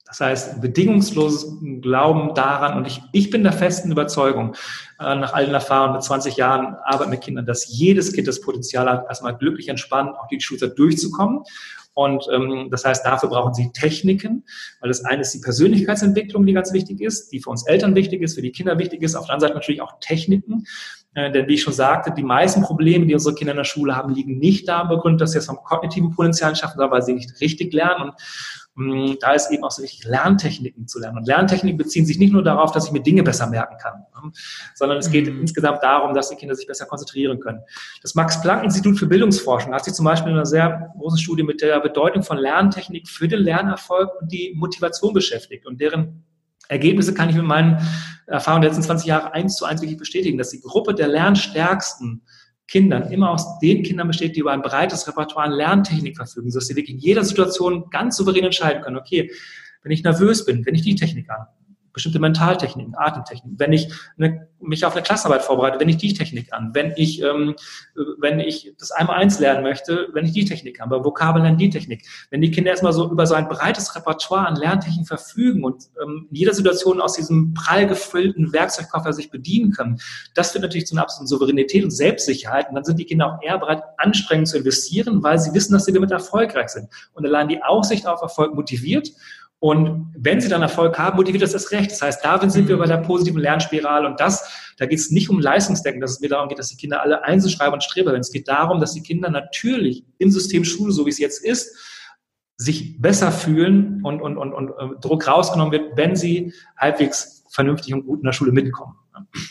Das 0.06 0.20
heißt, 0.20 0.60
bedingungsloses 0.60 1.58
Glauben 1.80 2.34
daran 2.34 2.78
und 2.78 2.86
ich, 2.86 3.02
ich 3.12 3.30
bin 3.30 3.42
der 3.42 3.52
festen 3.52 3.90
Überzeugung, 3.90 4.54
äh, 5.00 5.14
nach 5.16 5.34
allen 5.34 5.52
Erfahrungen 5.52 5.94
mit 5.94 6.04
20 6.04 6.36
Jahren 6.36 6.76
Arbeit 6.84 7.08
mit 7.08 7.20
Kindern, 7.22 7.44
dass 7.44 7.68
jedes 7.68 8.12
Kind 8.12 8.28
das 8.28 8.40
Potenzial 8.40 8.88
hat, 8.88 9.06
erstmal 9.08 9.36
glücklich 9.36 9.68
entspannt 9.68 10.16
auch 10.16 10.28
die 10.28 10.40
Schulzeit 10.40 10.78
durchzukommen. 10.78 11.42
Und 11.94 12.28
ähm, 12.30 12.68
das 12.70 12.84
heißt, 12.84 13.06
dafür 13.06 13.30
brauchen 13.30 13.54
sie 13.54 13.72
Techniken, 13.72 14.44
weil 14.80 14.88
das 14.88 15.04
eine 15.04 15.22
ist 15.22 15.32
die 15.32 15.40
Persönlichkeitsentwicklung, 15.40 16.44
die 16.44 16.52
ganz 16.52 16.72
wichtig 16.72 17.00
ist, 17.00 17.32
die 17.32 17.40
für 17.40 17.50
uns 17.50 17.66
Eltern 17.66 17.94
wichtig 17.94 18.20
ist, 18.20 18.34
für 18.34 18.42
die 18.42 18.52
Kinder 18.52 18.78
wichtig 18.78 19.02
ist. 19.02 19.16
Auf 19.16 19.26
der 19.26 19.34
anderen 19.34 19.48
Seite 19.48 19.54
natürlich 19.54 19.80
auch 19.80 19.98
Techniken, 20.00 20.66
Äh, 21.16 21.32
denn 21.32 21.48
wie 21.48 21.54
ich 21.54 21.62
schon 21.62 21.72
sagte, 21.72 22.12
die 22.12 22.22
meisten 22.22 22.60
Probleme, 22.62 23.06
die 23.06 23.14
unsere 23.14 23.34
Kinder 23.34 23.52
in 23.52 23.56
der 23.56 23.64
Schule 23.64 23.96
haben, 23.96 24.14
liegen 24.14 24.38
nicht 24.38 24.68
daran 24.68 24.88
begründet, 24.88 25.22
dass 25.22 25.32
sie 25.32 25.38
es 25.38 25.46
vom 25.46 25.56
kognitiven 25.56 26.10
Potenzial 26.10 26.54
schaffen, 26.54 26.74
sondern 26.76 26.90
weil 26.90 27.02
sie 27.02 27.14
nicht 27.14 27.40
richtig 27.40 27.72
lernen. 27.72 28.10
Und 28.10 28.14
da 29.20 29.32
ist 29.32 29.50
eben 29.50 29.64
auch 29.64 29.70
so 29.70 29.82
wichtig, 29.82 30.04
Lerntechniken 30.04 30.86
zu 30.86 31.00
lernen. 31.00 31.18
Und 31.18 31.26
Lerntechniken 31.26 31.78
beziehen 31.78 32.04
sich 32.04 32.18
nicht 32.18 32.32
nur 32.32 32.42
darauf, 32.42 32.72
dass 32.72 32.86
ich 32.86 32.92
mir 32.92 33.02
Dinge 33.02 33.22
besser 33.22 33.46
merken 33.46 33.78
kann, 33.78 34.04
hm, 34.20 34.32
sondern 34.74 34.98
es 34.98 35.10
geht 35.10 35.32
mhm. 35.32 35.40
insgesamt 35.40 35.82
darum, 35.82 36.14
dass 36.14 36.28
die 36.28 36.36
Kinder 36.36 36.54
sich 36.54 36.66
besser 36.66 36.84
konzentrieren 36.84 37.40
können. 37.40 37.60
Das 38.02 38.14
Max-Planck-Institut 38.14 38.98
für 38.98 39.06
Bildungsforschung 39.06 39.72
hat 39.72 39.84
sich 39.84 39.94
zum 39.94 40.04
Beispiel 40.04 40.32
in 40.32 40.36
einer 40.36 40.46
sehr 40.46 40.92
großen 40.98 41.18
Studie 41.18 41.42
mit 41.42 41.62
der 41.62 41.80
Bedeutung 41.80 42.22
von 42.22 42.36
Lerntechnik 42.36 43.08
für 43.08 43.28
den 43.28 43.40
Lernerfolg 43.40 44.10
und 44.20 44.30
die 44.30 44.52
Motivation 44.54 45.14
beschäftigt 45.14 45.66
und 45.66 45.80
deren 45.80 46.24
Ergebnisse 46.68 47.14
kann 47.14 47.30
ich 47.30 47.36
mit 47.36 47.44
meinen 47.44 47.78
Erfahrungen 48.26 48.62
der 48.62 48.70
letzten 48.70 48.84
20 48.84 49.06
Jahre 49.06 49.32
eins 49.32 49.56
zu 49.56 49.64
eins 49.64 49.80
wirklich 49.80 49.98
bestätigen, 49.98 50.36
dass 50.36 50.50
die 50.50 50.60
Gruppe 50.60 50.94
der 50.94 51.08
lernstärksten 51.08 52.22
Kindern 52.68 53.10
immer 53.12 53.30
aus 53.30 53.58
den 53.60 53.82
Kindern 53.82 54.08
besteht, 54.08 54.36
die 54.36 54.40
über 54.40 54.52
ein 54.52 54.62
breites 54.62 55.06
Repertoire 55.06 55.46
an 55.46 55.52
Lerntechnik 55.52 56.16
verfügen, 56.16 56.50
sodass 56.50 56.66
sie 56.68 56.76
wirklich 56.76 56.96
in 56.96 57.00
jeder 57.00 57.24
Situation 57.24 57.88
ganz 57.90 58.16
souverän 58.16 58.44
entscheiden 58.44 58.82
können, 58.82 58.96
okay, 58.96 59.30
wenn 59.82 59.92
ich 59.92 60.02
nervös 60.02 60.44
bin, 60.44 60.66
wenn 60.66 60.74
ich 60.74 60.82
die 60.82 60.96
Technik 60.96 61.30
an, 61.30 61.46
bestimmte 61.96 62.18
Mentaltechniken, 62.18 62.94
Atemtechniken. 62.94 63.58
Wenn 63.58 63.72
ich 63.72 63.90
eine, 64.18 64.48
mich 64.60 64.84
auf 64.84 64.92
eine 64.94 65.02
Klassenarbeit 65.02 65.42
vorbereite, 65.42 65.80
wenn 65.80 65.88
ich 65.88 65.96
die 65.96 66.12
Technik 66.12 66.52
an. 66.52 66.72
Wenn 66.74 66.92
ich, 66.94 67.22
ähm, 67.22 67.54
wenn 68.18 68.38
ich 68.38 68.74
das 68.78 68.90
einmal 68.90 69.16
eins 69.16 69.38
lernen 69.38 69.62
möchte, 69.62 70.08
wenn 70.12 70.26
ich 70.26 70.32
die 70.32 70.44
Technik 70.44 70.78
an. 70.82 70.90
Bei 70.90 71.02
Vokabeln 71.02 71.42
lernen 71.42 71.56
die 71.56 71.70
Technik. 71.70 72.06
Wenn 72.30 72.42
die 72.42 72.50
Kinder 72.50 72.70
erstmal 72.70 72.92
so 72.92 73.10
über 73.10 73.26
so 73.26 73.34
ein 73.34 73.48
breites 73.48 73.96
Repertoire 73.96 74.46
an 74.46 74.56
Lerntechniken 74.56 75.06
verfügen 75.06 75.64
und 75.64 75.84
ähm, 76.02 76.26
in 76.30 76.36
jeder 76.36 76.52
Situation 76.52 77.00
aus 77.00 77.14
diesem 77.14 77.54
prall 77.54 77.86
gefüllten 77.86 78.52
Werkzeugkoffer 78.52 79.14
sich 79.14 79.30
bedienen 79.30 79.72
können, 79.72 79.98
das 80.34 80.50
führt 80.50 80.62
natürlich 80.62 80.86
zu 80.86 80.94
einer 80.94 81.02
absoluten 81.02 81.28
Souveränität 81.28 81.82
und 81.82 81.92
Selbstsicherheit. 81.92 82.68
Und 82.68 82.74
dann 82.74 82.84
sind 82.84 82.98
die 82.98 83.06
Kinder 83.06 83.32
auch 83.32 83.42
eher 83.42 83.56
bereit, 83.56 83.82
anstrengend 83.96 84.48
zu 84.48 84.58
investieren, 84.58 85.22
weil 85.22 85.38
sie 85.38 85.54
wissen, 85.54 85.72
dass 85.72 85.86
sie 85.86 85.94
damit 85.94 86.10
erfolgreich 86.10 86.68
sind. 86.68 86.90
Und 87.14 87.24
allein 87.24 87.48
die 87.48 87.62
Aussicht 87.62 88.06
auf 88.06 88.20
Erfolg 88.20 88.54
motiviert 88.54 89.08
und 89.58 90.14
wenn 90.18 90.40
sie 90.40 90.48
dann 90.48 90.62
Erfolg 90.62 90.98
haben, 90.98 91.16
motiviert 91.16 91.42
das 91.42 91.52
das 91.52 91.70
recht. 91.72 91.90
Das 91.90 92.02
heißt, 92.02 92.24
darin 92.24 92.50
sind 92.50 92.68
wir 92.68 92.76
mhm. 92.76 92.80
bei 92.80 92.86
der 92.86 92.98
positiven 92.98 93.40
Lernspirale. 93.40 94.06
Und 94.06 94.20
das, 94.20 94.74
da 94.76 94.86
geht 94.86 94.98
es 94.98 95.10
nicht 95.10 95.30
um 95.30 95.40
Leistungsdenken, 95.40 96.00
dass 96.00 96.12
es 96.12 96.20
mir 96.20 96.28
darum 96.28 96.48
geht, 96.48 96.58
dass 96.58 96.68
die 96.68 96.76
Kinder 96.76 97.00
alle 97.00 97.24
einzuschreiben 97.24 97.74
und 97.74 97.82
Streber 97.82 98.10
werden. 98.10 98.20
Es 98.20 98.32
geht 98.32 98.48
darum, 98.48 98.80
dass 98.80 98.92
die 98.92 99.02
Kinder 99.02 99.30
natürlich 99.30 100.04
im 100.18 100.30
System 100.30 100.64
Schule, 100.64 100.92
so 100.92 101.06
wie 101.06 101.10
es 101.10 101.18
jetzt 101.18 101.44
ist, 101.44 101.74
sich 102.58 103.00
besser 103.00 103.32
fühlen 103.32 104.00
und, 104.02 104.20
und, 104.20 104.36
und, 104.36 104.52
und 104.52 104.70
äh, 104.70 105.00
Druck 105.00 105.26
rausgenommen 105.26 105.72
wird, 105.72 105.96
wenn 105.96 106.16
sie 106.16 106.52
halbwegs 106.76 107.44
vernünftig 107.50 107.94
und 107.94 108.06
gut 108.06 108.20
in 108.20 108.24
der 108.24 108.32
Schule 108.32 108.52
mitkommen. 108.52 108.94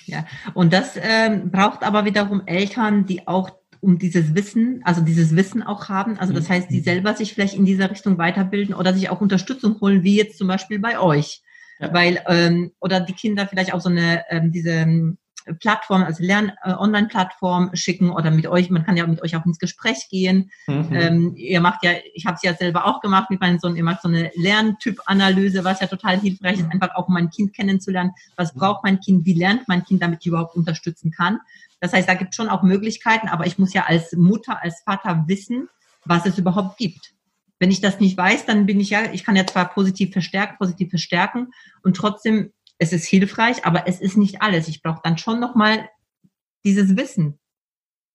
Ja, 0.06 0.26
und 0.54 0.74
das 0.74 0.92
ähm, 0.96 1.50
braucht 1.50 1.84
aber 1.84 2.06
wiederum 2.06 2.44
Eltern, 2.46 3.06
die 3.06 3.28
auch 3.28 3.50
um 3.86 4.00
dieses 4.00 4.34
Wissen, 4.34 4.82
also 4.84 5.02
dieses 5.02 5.36
Wissen 5.36 5.62
auch 5.62 5.90
haben. 5.90 6.18
Also 6.18 6.34
das 6.34 6.50
heißt, 6.50 6.72
die 6.72 6.80
mhm. 6.80 6.84
selber 6.84 7.14
sich 7.14 7.34
vielleicht 7.34 7.54
in 7.54 7.66
dieser 7.66 7.92
Richtung 7.92 8.18
weiterbilden 8.18 8.74
oder 8.74 8.94
sich 8.94 9.10
auch 9.10 9.22
Unterstützung 9.22 9.80
holen, 9.80 10.04
wie 10.04 10.18
jetzt 10.18 10.40
zum 10.40 10.48
Beispiel 10.48 10.80
bei 10.80 11.00
euch. 11.00 11.44
Ja. 11.80 11.94
Weil, 11.94 12.24
ähm, 12.28 12.72
oder 12.80 13.00
die 13.00 13.14
Kinder 13.14 13.48
vielleicht 13.48 13.74
auch 13.74 13.82
so 13.82 13.90
eine, 13.90 14.24
ähm, 14.30 14.52
diese 14.52 14.72
ähm, 14.72 15.18
Plattform, 15.60 16.04
also 16.04 16.24
Lern-Online-Plattform 16.24 17.72
äh, 17.72 17.78
schicken 17.78 18.10
oder 18.10 18.32
mit 18.32 18.48
euch, 18.48 18.70
man 18.70 18.84
kann 18.84 18.98
ja 18.98 19.06
mit 19.06 19.22
euch 19.22 19.36
auch 19.36 19.46
ins 19.46 19.60
Gespräch 19.60 20.08
gehen. 20.10 20.52
Mhm. 20.68 20.90
Ähm, 20.92 21.34
ihr 21.36 21.62
macht 21.62 21.84
ja, 21.84 21.92
ich 22.14 22.26
habe 22.26 22.36
es 22.36 22.44
ja 22.44 22.54
selber 22.54 22.86
auch 22.86 23.02
gemacht 23.02 23.30
mit 23.30 23.42
meinem 23.42 23.60
Sohn, 23.60 23.76
ihr 23.76 23.84
macht 23.84 24.02
so 24.02 24.08
eine 24.08 24.32
Lerntyp-Analyse, 24.36 25.64
was 25.64 25.82
ja 25.82 25.88
total 25.88 26.20
hilfreich 26.20 26.60
ist, 26.60 26.66
mhm. 26.66 26.72
einfach 26.72 26.96
auch 26.96 27.08
mein 27.08 27.30
Kind 27.30 27.54
kennenzulernen. 27.54 28.12
Was 28.36 28.54
braucht 28.54 28.84
mein 28.84 29.00
Kind, 29.00 29.26
wie 29.26 29.34
lernt 29.34 29.68
mein 29.68 29.84
Kind, 29.84 30.02
damit 30.02 30.20
ich 30.22 30.28
überhaupt 30.28 30.56
unterstützen 30.56 31.12
kann. 31.12 31.40
Das 31.80 31.94
heißt, 31.94 32.10
da 32.10 32.16
gibt 32.16 32.32
es 32.32 32.36
schon 32.36 32.50
auch 32.50 32.64
Möglichkeiten, 32.64 33.28
aber 33.28 33.46
ich 33.46 33.60
muss 33.60 33.74
ja 33.74 33.86
als 33.86 34.14
Mutter, 34.14 34.64
als 34.64 34.82
Vater 34.82 35.26
wissen, 35.28 35.70
was 36.06 36.26
es 36.26 36.38
überhaupt 36.38 36.78
gibt. 36.78 37.14
Wenn 37.60 37.72
ich 37.72 37.80
das 37.80 38.00
nicht 38.00 38.18
weiß, 38.18 38.46
dann 38.46 38.66
bin 38.66 38.80
ich 38.80 38.90
ja, 38.90 39.12
ich 39.14 39.24
kann 39.24 39.36
ja 39.36 39.46
zwar 39.48 39.70
positiv 39.70 40.12
verstärken, 40.12 40.58
positiv 40.58 40.90
verstärken 40.90 41.52
und 41.84 41.96
trotzdem, 41.96 42.52
es 42.78 42.94
ist 42.94 43.06
hilfreich, 43.06 43.66
aber 43.66 43.88
es 43.88 44.00
ist 44.02 44.18
nicht 44.18 44.42
alles. 44.42 44.68
Ich 44.68 44.82
brauche 44.82 45.02
dann 45.04 45.18
schon 45.18 45.40
nochmal 45.40 45.90
dieses 46.64 46.96
Wissen, 46.98 47.40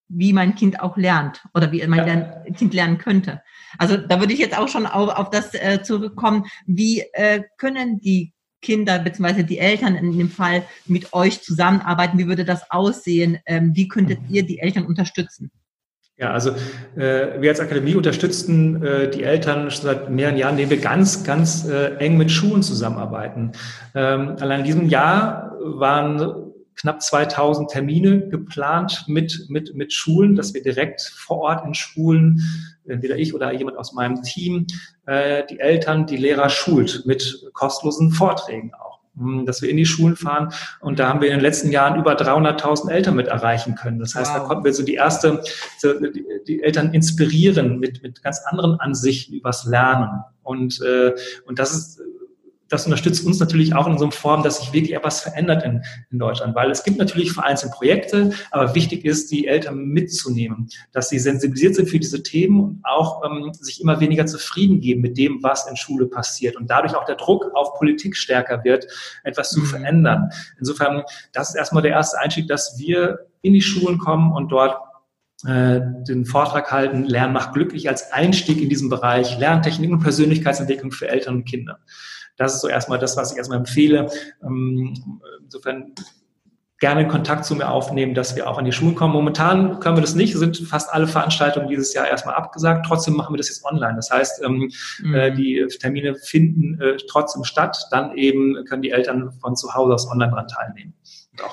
wie 0.09 0.33
mein 0.33 0.55
Kind 0.55 0.81
auch 0.81 0.97
lernt 0.97 1.45
oder 1.55 1.71
wie 1.73 1.87
mein 1.87 2.07
ja. 2.07 2.53
Kind 2.53 2.75
lernen 2.75 2.99
könnte. 2.99 3.43
Also 3.79 3.97
da 3.97 4.21
würde 4.21 4.33
ich 4.33 4.41
jetzt 4.41 4.59
auch 4.59 4.69
schon 4.69 4.87
auf, 4.87 5.09
auf 5.11 5.31
das 5.31 5.55
äh, 5.55 5.83
zurückkommen, 5.83 6.47
wie 6.67 7.01
äh, 7.13 7.43
können 7.59 8.01
die 8.01 8.35
Kinder 8.61 8.99
bzw. 8.99 9.43
die 9.43 9.59
Eltern 9.59 9.95
in 9.95 10.17
dem 10.17 10.29
Fall 10.29 10.65
mit 10.87 11.13
euch 11.13 11.43
zusammenarbeiten? 11.43 12.19
Wie 12.19 12.27
würde 12.27 12.45
das 12.45 12.71
aussehen? 12.71 13.39
Ähm, 13.47 13.75
wie 13.75 13.89
könntet 13.89 14.19
ihr 14.29 14.43
die 14.43 14.59
Eltern 14.59 14.85
unterstützen? 14.85 15.51
Ja, 16.21 16.33
also 16.33 16.51
äh, 16.97 17.41
wir 17.41 17.49
als 17.49 17.61
Akademie 17.61 17.95
unterstützen 17.95 18.85
äh, 18.85 19.11
die 19.11 19.23
Eltern 19.25 19.71
schon 19.71 19.85
seit 19.85 20.11
mehreren 20.11 20.37
Jahren, 20.37 20.59
indem 20.59 20.69
wir 20.69 20.81
ganz, 20.81 21.25
ganz 21.25 21.67
äh, 21.67 21.95
eng 21.97 22.19
mit 22.19 22.31
Schulen 22.31 22.63
zusammenarbeiten. 22.63 23.53
Ähm, 23.95 24.37
allein 24.39 24.61
in 24.61 24.67
diesem 24.67 24.89
Jahr 24.91 25.57
waren 25.63 26.53
knapp 26.77 27.01
2000 27.01 27.71
Termine 27.71 28.29
geplant 28.29 29.05
mit, 29.07 29.47
mit, 29.49 29.75
mit 29.75 29.95
Schulen, 29.95 30.35
dass 30.37 30.53
wir 30.53 30.63
direkt 30.63 31.01
vor 31.01 31.39
Ort 31.39 31.65
in 31.65 31.73
Schulen, 31.73 32.43
entweder 32.87 33.17
ich 33.17 33.35
oder 33.35 33.53
jemand 33.53 33.79
aus 33.79 33.95
meinem 33.95 34.23
Team, 34.23 34.67
äh, 35.07 35.45
die 35.49 35.59
Eltern, 35.59 36.05
die 36.05 36.19
Lehrer 36.19 36.51
schult 36.51 37.07
mit 37.07 37.49
kostenlosen 37.55 38.11
Vorträgen 38.11 38.73
auch 38.75 38.90
dass 39.45 39.63
wir 39.63 39.71
in 39.71 39.77
die 39.77 39.87
Schulen 39.87 40.17
fahren. 40.17 40.53
Und 40.81 40.99
da 40.99 41.09
haben 41.09 41.21
wir 41.21 41.29
in 41.29 41.35
den 41.35 41.43
letzten 41.43 41.71
Jahren 41.71 41.99
über 41.99 42.15
300.000 42.15 42.91
Eltern 42.91 43.17
mit 43.17 43.29
erreichen 43.29 43.75
können. 43.75 43.99
Das 43.99 44.15
heißt, 44.15 44.33
wow. 44.33 44.41
da 44.41 44.45
konnten 44.45 44.65
wir 44.65 44.73
so 44.73 44.83
die 44.83 44.95
erste, 44.95 45.43
so 45.79 45.93
die, 45.93 46.25
die, 46.47 46.63
Eltern 46.63 46.95
inspirieren 46.95 47.79
mit, 47.79 48.03
mit 48.03 48.23
ganz 48.23 48.41
anderen 48.47 48.81
Ansichten 48.81 49.35
übers 49.35 49.65
Lernen. 49.65 50.25
Und, 50.43 50.81
äh, 50.81 51.15
und 51.47 51.59
das 51.59 51.73
ist 51.73 52.03
das 52.71 52.87
unterstützt 52.87 53.27
uns 53.27 53.39
natürlich 53.41 53.75
auch 53.75 53.87
in 53.87 53.99
so 53.99 54.05
einer 54.05 54.13
Form, 54.13 54.43
dass 54.43 54.61
sich 54.61 54.73
wirklich 54.73 54.95
etwas 54.95 55.21
verändert 55.21 55.65
in, 55.65 55.83
in 56.11 56.19
Deutschland, 56.19 56.55
weil 56.55 56.71
es 56.71 56.85
gibt 56.85 56.99
natürlich 56.99 57.33
vereinzelt 57.33 57.73
Projekte, 57.73 58.31
aber 58.51 58.75
wichtig 58.75 59.05
ist, 59.05 59.31
die 59.31 59.47
Eltern 59.47 59.85
mitzunehmen, 59.85 60.69
dass 60.93 61.09
sie 61.09 61.19
sensibilisiert 61.19 61.75
sind 61.75 61.89
für 61.89 61.99
diese 61.99 62.23
Themen 62.23 62.61
und 62.61 62.81
auch 62.85 63.23
ähm, 63.25 63.53
sich 63.53 63.81
immer 63.81 64.01
weniger 64.01 64.25
zufrieden 64.25 64.81
geben 64.81 65.01
mit 65.01 65.19
dem, 65.19 65.43
was 65.43 65.69
in 65.69 65.77
Schule 65.77 66.07
passiert 66.07 66.57
und 66.57 66.71
dadurch 66.71 66.95
auch 66.95 67.05
der 67.05 67.17
Druck 67.17 67.51
auf 67.55 67.75
Politik 67.75 68.17
stärker 68.17 68.63
wird, 68.65 68.87
etwas 69.25 69.51
zu 69.51 69.61
mhm. 69.61 69.67
verändern. 69.67 70.31
Insofern, 70.59 71.03
das 71.33 71.51
ist 71.51 71.57
erstmal 71.57 71.83
der 71.83 71.93
erste 71.93 72.19
Einstieg, 72.21 72.47
dass 72.47 72.79
wir 72.79 73.27
in 73.43 73.53
die 73.53 73.63
Schulen 73.63 73.99
kommen 73.99 74.33
und 74.33 74.51
dort 74.53 74.77
äh, 75.47 75.81
den 76.07 76.27
Vortrag 76.27 76.71
halten, 76.71 77.05
Lernen 77.05 77.33
macht 77.33 77.55
glücklich 77.55 77.89
als 77.89 78.13
Einstieg 78.13 78.61
in 78.61 78.69
diesem 78.69 78.91
Bereich, 78.91 79.39
Lerntechnik 79.39 79.91
und 79.91 80.01
Persönlichkeitsentwicklung 80.01 80.93
für 80.93 81.09
Eltern 81.09 81.37
und 81.37 81.45
Kinder. 81.47 81.81
Das 82.37 82.55
ist 82.55 82.61
so 82.61 82.69
erstmal 82.69 82.99
das, 82.99 83.17
was 83.17 83.33
ich 83.33 83.39
erstmal 83.39 83.59
empfehle. 83.59 84.11
Ähm, 84.43 85.23
insofern 85.43 85.95
gerne 86.81 87.07
Kontakt 87.07 87.45
zu 87.45 87.55
mir 87.55 87.69
aufnehmen, 87.69 88.15
dass 88.15 88.37
wir 88.37 88.49
auch 88.49 88.57
an 88.57 88.65
die 88.65 88.73
Schulen 88.73 88.95
kommen. 88.95 89.13
Momentan 89.13 89.81
können 89.81 89.99
wir 89.99 90.01
das 90.01 90.15
nicht, 90.15 90.35
sind 90.35 90.57
fast 90.57 90.93
alle 90.93 91.07
Veranstaltungen 91.07 91.69
dieses 91.69 91.93
Jahr 91.93 92.09
erstmal 92.09 92.35
abgesagt. 92.35 92.87
Trotzdem 92.87 93.15
machen 93.15 93.35
wir 93.35 93.37
das 93.37 93.51
jetzt 93.51 93.65
online. 93.67 93.97
Das 93.97 94.11
heißt, 94.11 94.43
ähm, 94.43 94.71
mhm. 95.03 95.15
äh, 95.15 95.35
die 95.35 95.67
Termine 95.79 96.15
finden 96.15 96.81
äh, 96.81 96.97
trotzdem 97.09 97.45
statt. 97.45 97.77
Dann 97.91 98.17
eben 98.17 98.65
können 98.65 98.81
die 98.81 98.91
Eltern 98.91 99.31
von 99.43 99.57
zu 99.57 99.75
Hause 99.75 99.95
aus 99.95 100.11
online 100.11 100.31
daran 100.31 100.49
teilnehmen. 100.49 100.95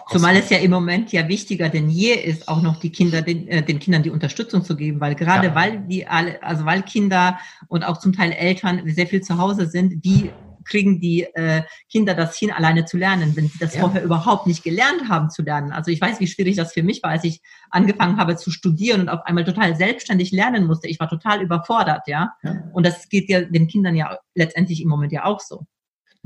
Zumal 0.10 0.36
es 0.36 0.50
ja 0.50 0.58
im 0.58 0.72
Moment 0.72 1.12
ja 1.12 1.28
wichtiger 1.28 1.70
denn 1.70 1.90
je 1.90 2.14
ist, 2.14 2.48
auch 2.48 2.62
noch 2.62 2.78
die 2.78 2.92
Kinder, 2.92 3.22
den, 3.22 3.48
äh, 3.48 3.64
den 3.64 3.80
Kindern 3.80 4.04
die 4.04 4.10
Unterstützung 4.10 4.64
zu 4.64 4.76
geben, 4.76 5.00
weil 5.00 5.16
gerade 5.16 5.48
ja. 5.48 5.56
weil 5.56 5.80
die 5.80 6.08
alle, 6.08 6.42
also 6.42 6.66
weil 6.66 6.82
Kinder 6.84 7.38
und 7.68 7.84
auch 7.84 7.98
zum 7.98 8.14
Teil 8.14 8.32
Eltern 8.32 8.82
sehr 8.86 9.08
viel 9.08 9.22
zu 9.22 9.38
Hause 9.38 9.68
sind, 9.68 10.04
die 10.04 10.32
kriegen 10.68 11.00
die 11.00 11.24
äh, 11.24 11.64
Kinder 11.92 12.14
das 12.14 12.38
hin, 12.38 12.52
alleine 12.52 12.86
zu 12.86 12.98
lernen, 12.98 13.36
wenn 13.36 13.48
sie 13.48 13.58
das 13.60 13.74
ja. 13.74 13.82
vorher 13.82 14.04
überhaupt 14.04 14.48
nicht 14.48 14.64
gelernt 14.64 15.10
haben 15.10 15.30
zu 15.30 15.42
lernen. 15.42 15.72
Also 15.72 15.92
ich 15.92 16.02
weiß, 16.02 16.20
wie 16.20 16.28
schwierig 16.28 16.56
das 16.56 16.74
für 16.74 16.84
mich 16.84 17.02
war, 17.04 17.12
als 17.12 17.24
ich 17.24 17.42
angefangen 17.70 18.18
habe 18.18 18.36
zu 18.36 18.52
studieren 18.52 19.02
und 19.02 19.10
auf 19.10 19.26
einmal 19.26 19.46
total 19.46 19.76
selbstständig 19.76 20.32
lernen 20.32 20.66
musste. 20.66 20.88
Ich 20.88 21.00
war 21.00 21.10
total 21.10 21.42
überfordert, 21.42 22.08
ja. 22.08 22.34
ja. 22.44 22.64
Und 22.74 22.86
das 22.86 23.10
geht 23.10 23.30
ja 23.30 23.42
den 23.42 23.68
Kindern 23.68 23.96
ja 23.96 24.18
letztendlich 24.36 24.82
im 24.82 24.90
Moment 24.90 25.12
ja 25.12 25.26
auch 25.26 25.40
so. 25.40 25.66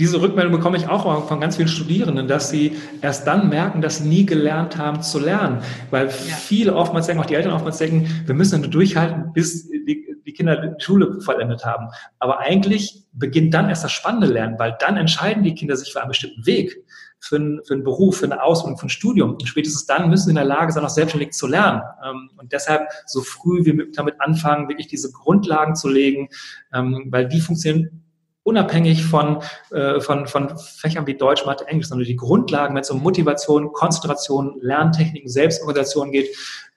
Diese 0.01 0.19
Rückmeldung 0.19 0.53
bekomme 0.53 0.77
ich 0.77 0.87
auch 0.87 1.27
von 1.27 1.39
ganz 1.39 1.57
vielen 1.57 1.67
Studierenden, 1.67 2.27
dass 2.27 2.49
sie 2.49 2.75
erst 3.01 3.27
dann 3.27 3.49
merken, 3.49 3.81
dass 3.81 3.97
sie 3.97 4.07
nie 4.07 4.25
gelernt 4.25 4.77
haben 4.77 5.03
zu 5.03 5.19
lernen. 5.19 5.59
Weil 5.91 6.07
ja. 6.07 6.11
viele 6.11 6.75
oftmals 6.75 7.05
denken, 7.05 7.21
auch 7.21 7.27
die 7.27 7.35
Eltern 7.35 7.53
oftmals 7.53 7.77
denken, 7.77 8.09
wir 8.25 8.33
müssen 8.33 8.61
nur 8.61 8.69
durchhalten, 8.69 9.31
bis 9.33 9.69
die, 9.69 10.10
die 10.31 10.37
Kinder 10.37 10.55
die 10.55 10.83
Schule 10.83 11.21
vollendet 11.21 11.65
haben. 11.65 11.89
Aber 12.19 12.39
eigentlich 12.39 13.03
beginnt 13.13 13.53
dann 13.53 13.69
erst 13.69 13.83
das 13.83 13.91
spannende 13.91 14.27
Lernen, 14.27 14.57
weil 14.59 14.75
dann 14.79 14.97
entscheiden 14.97 15.43
die 15.43 15.53
Kinder 15.53 15.75
sich 15.75 15.91
für 15.91 15.99
einen 15.99 16.09
bestimmten 16.09 16.45
Weg, 16.45 16.83
für 17.19 17.35
einen, 17.35 17.63
für 17.65 17.75
einen 17.75 17.83
Beruf, 17.83 18.17
für 18.17 18.25
eine 18.25 18.41
Ausbildung, 18.41 18.79
für 18.79 18.87
ein 18.87 18.89
Studium. 18.89 19.31
Und 19.31 19.47
spätestens 19.47 19.85
dann 19.85 20.09
müssen 20.09 20.25
sie 20.25 20.31
in 20.31 20.35
der 20.35 20.45
Lage 20.45 20.71
sein, 20.71 20.83
auch 20.83 20.89
selbstständig 20.89 21.31
zu 21.31 21.47
lernen. 21.47 21.81
Ähm, 22.03 22.29
und 22.37 22.51
deshalb 22.51 22.89
so 23.05 23.21
früh 23.21 23.65
wie 23.65 23.73
möglich 23.73 23.95
damit 23.95 24.19
anfangen, 24.19 24.69
wirklich 24.69 24.87
diese 24.87 25.11
Grundlagen 25.11 25.75
zu 25.75 25.89
legen, 25.89 26.29
ähm, 26.73 27.07
weil 27.09 27.27
die 27.27 27.41
funktionieren 27.41 28.00
unabhängig 28.43 29.05
von, 29.05 29.43
äh, 29.71 29.99
von, 29.99 30.27
von 30.27 30.57
Fächern 30.57 31.05
wie 31.07 31.15
Deutsch, 31.15 31.45
Mathe, 31.45 31.67
Englisch, 31.67 31.87
sondern 31.87 32.07
die 32.07 32.15
Grundlagen, 32.15 32.75
wenn 32.75 32.81
es 32.81 32.89
um 32.89 33.01
Motivation, 33.01 33.71
Konzentration, 33.71 34.57
Lerntechniken, 34.61 35.29
Selbstorganisation 35.29 36.11
geht, 36.11 36.29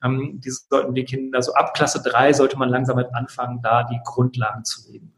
ähm, 0.03 0.40
die 0.44 0.50
sollten 0.50 0.94
die 0.94 1.05
Kinder, 1.05 1.42
so 1.42 1.55
ab 1.55 1.74
Klasse 1.74 2.03
drei 2.03 2.33
sollte 2.33 2.59
man 2.59 2.68
langsam 2.68 2.96
mit 2.96 3.14
anfangen, 3.14 3.61
da 3.62 3.85
die 3.85 4.00
Grundlagen 4.05 4.64
zu 4.64 4.90
legen. 4.90 5.12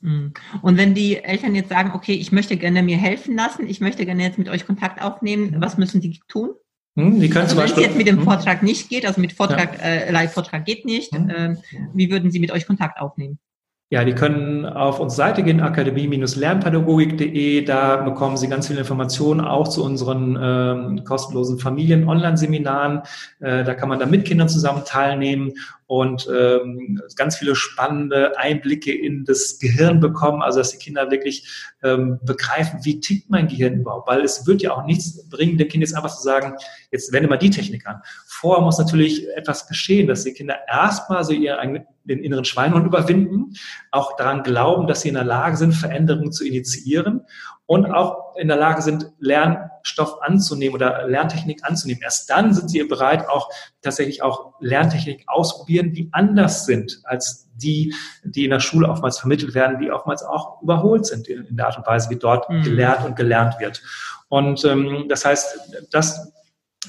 Mhm. 0.00 0.32
Und 0.62 0.76
wenn 0.76 0.94
die 0.94 1.22
Eltern 1.22 1.54
jetzt 1.54 1.70
sagen, 1.70 1.92
okay, 1.94 2.14
ich 2.14 2.32
möchte 2.32 2.56
gerne 2.56 2.82
mir 2.82 2.96
helfen 2.96 3.36
lassen, 3.36 3.66
ich 3.66 3.80
möchte 3.80 4.06
gerne 4.06 4.22
jetzt 4.22 4.38
mit 4.38 4.48
euch 4.48 4.66
Kontakt 4.66 5.02
aufnehmen, 5.02 5.56
was 5.58 5.76
müssen 5.76 6.00
die 6.00 6.20
tun? 6.28 6.50
Hm, 6.96 7.20
die 7.20 7.28
können 7.28 7.44
also 7.44 7.56
wenn 7.58 7.64
es 7.64 7.76
jetzt 7.76 7.96
mit 7.96 8.06
dem 8.06 8.18
hm, 8.18 8.24
Vortrag 8.24 8.62
nicht 8.62 8.88
geht, 8.88 9.04
also 9.04 9.20
mit 9.20 9.32
Vortrag, 9.32 9.74
Ja. 9.74 9.84
äh, 9.84 10.10
Live-Vortrag 10.10 10.64
geht 10.64 10.86
nicht, 10.86 11.12
ähm, 11.12 11.58
wie 11.92 12.10
würden 12.10 12.30
Sie 12.30 12.40
mit 12.40 12.50
euch 12.50 12.66
Kontakt 12.66 13.00
aufnehmen? 13.00 13.38
Ja, 13.88 14.04
die 14.04 14.16
können 14.16 14.66
auf 14.66 14.98
unsere 14.98 15.28
Seite 15.28 15.44
gehen, 15.44 15.60
akademie-lernpädagogik.de. 15.60 17.64
Da 17.64 17.98
bekommen 17.98 18.36
Sie 18.36 18.48
ganz 18.48 18.66
viele 18.66 18.80
Informationen 18.80 19.40
auch 19.40 19.68
zu 19.68 19.84
unseren 19.84 20.36
ähm, 20.42 21.04
kostenlosen 21.04 21.60
Familien-Online-Seminaren. 21.60 23.02
Äh, 23.38 23.62
da 23.62 23.74
kann 23.74 23.88
man 23.88 24.00
dann 24.00 24.10
mit 24.10 24.24
Kindern 24.24 24.48
zusammen 24.48 24.82
teilnehmen 24.84 25.52
und 25.86 26.28
ähm, 26.36 27.00
ganz 27.14 27.36
viele 27.36 27.54
spannende 27.54 28.36
Einblicke 28.36 28.92
in 28.92 29.24
das 29.24 29.60
Gehirn 29.60 30.00
bekommen, 30.00 30.42
also 30.42 30.58
dass 30.58 30.72
die 30.72 30.78
Kinder 30.78 31.12
wirklich 31.12 31.48
ähm, 31.84 32.18
begreifen, 32.24 32.80
wie 32.82 32.98
tickt 32.98 33.30
mein 33.30 33.46
Gehirn 33.46 33.74
überhaupt, 33.74 34.08
weil 34.08 34.22
es 34.22 34.48
wird 34.48 34.62
ja 34.62 34.72
auch 34.72 34.84
nichts 34.84 35.28
bringen, 35.28 35.58
dem 35.58 35.68
Kind 35.68 35.82
jetzt 35.82 35.94
einfach 35.94 36.12
zu 36.12 36.24
sagen, 36.24 36.54
jetzt 36.90 37.12
wende 37.12 37.28
mal 37.28 37.36
die 37.36 37.50
Technik 37.50 37.86
an. 37.86 38.02
Vorher 38.26 38.64
muss 38.64 38.78
natürlich 38.78 39.28
etwas 39.36 39.68
geschehen, 39.68 40.08
dass 40.08 40.24
die 40.24 40.32
Kinder 40.32 40.56
erstmal 40.66 41.22
so 41.22 41.32
eigenen, 41.32 41.84
den 42.06 42.20
inneren 42.20 42.44
Schweinhund 42.44 42.86
überwinden, 42.86 43.54
auch 43.90 44.16
daran 44.16 44.42
glauben, 44.42 44.86
dass 44.86 45.02
sie 45.02 45.08
in 45.08 45.14
der 45.14 45.24
Lage 45.24 45.56
sind, 45.56 45.72
Veränderungen 45.72 46.32
zu 46.32 46.44
initiieren 46.44 47.22
und 47.66 47.86
auch 47.86 48.36
in 48.36 48.48
der 48.48 48.56
Lage 48.56 48.80
sind, 48.82 49.12
Lernstoff 49.18 50.22
anzunehmen 50.22 50.74
oder 50.74 51.06
Lerntechnik 51.08 51.64
anzunehmen. 51.64 52.02
Erst 52.02 52.30
dann 52.30 52.54
sind 52.54 52.70
sie 52.70 52.82
bereit, 52.84 53.28
auch 53.28 53.50
tatsächlich 53.82 54.22
auch 54.22 54.54
Lerntechnik 54.60 55.24
ausprobieren, 55.26 55.92
die 55.92 56.08
anders 56.12 56.64
sind 56.66 57.00
als 57.04 57.48
die, 57.54 57.94
die 58.22 58.44
in 58.44 58.50
der 58.50 58.60
Schule 58.60 58.88
oftmals 58.88 59.18
vermittelt 59.18 59.54
werden, 59.54 59.78
die 59.80 59.90
oftmals 59.90 60.22
auch 60.22 60.62
überholt 60.62 61.06
sind 61.06 61.26
in, 61.26 61.44
in 61.46 61.56
der 61.56 61.66
Art 61.66 61.78
und 61.78 61.86
Weise, 61.86 62.10
wie 62.10 62.16
dort 62.16 62.48
Mhm. 62.50 62.62
gelehrt 62.62 63.04
und 63.04 63.16
gelernt 63.16 63.58
wird. 63.58 63.82
Und 64.28 64.64
ähm, 64.64 65.06
das 65.08 65.24
heißt, 65.24 65.88
das 65.90 66.32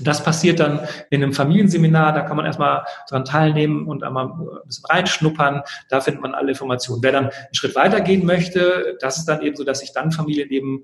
das 0.01 0.23
passiert 0.23 0.59
dann 0.59 0.81
in 1.09 1.23
einem 1.23 1.33
Familienseminar, 1.33 2.13
da 2.13 2.21
kann 2.21 2.37
man 2.37 2.45
erstmal 2.45 2.85
dran 3.09 3.25
teilnehmen 3.25 3.87
und 3.87 4.03
einmal 4.03 4.27
ein 4.27 4.47
bisschen 4.65 4.85
reinschnuppern, 4.85 5.61
da 5.89 6.01
findet 6.01 6.21
man 6.21 6.35
alle 6.35 6.49
Informationen. 6.49 7.03
Wer 7.03 7.11
dann 7.11 7.25
einen 7.25 7.53
Schritt 7.53 7.75
weiter 7.75 8.01
gehen 8.01 8.25
möchte, 8.25 8.97
das 8.99 9.17
ist 9.17 9.25
dann 9.25 9.41
eben 9.41 9.55
so, 9.55 9.63
dass 9.63 9.81
ich 9.81 9.93
dann 9.93 10.11
Familien 10.11 10.49
eben 10.49 10.83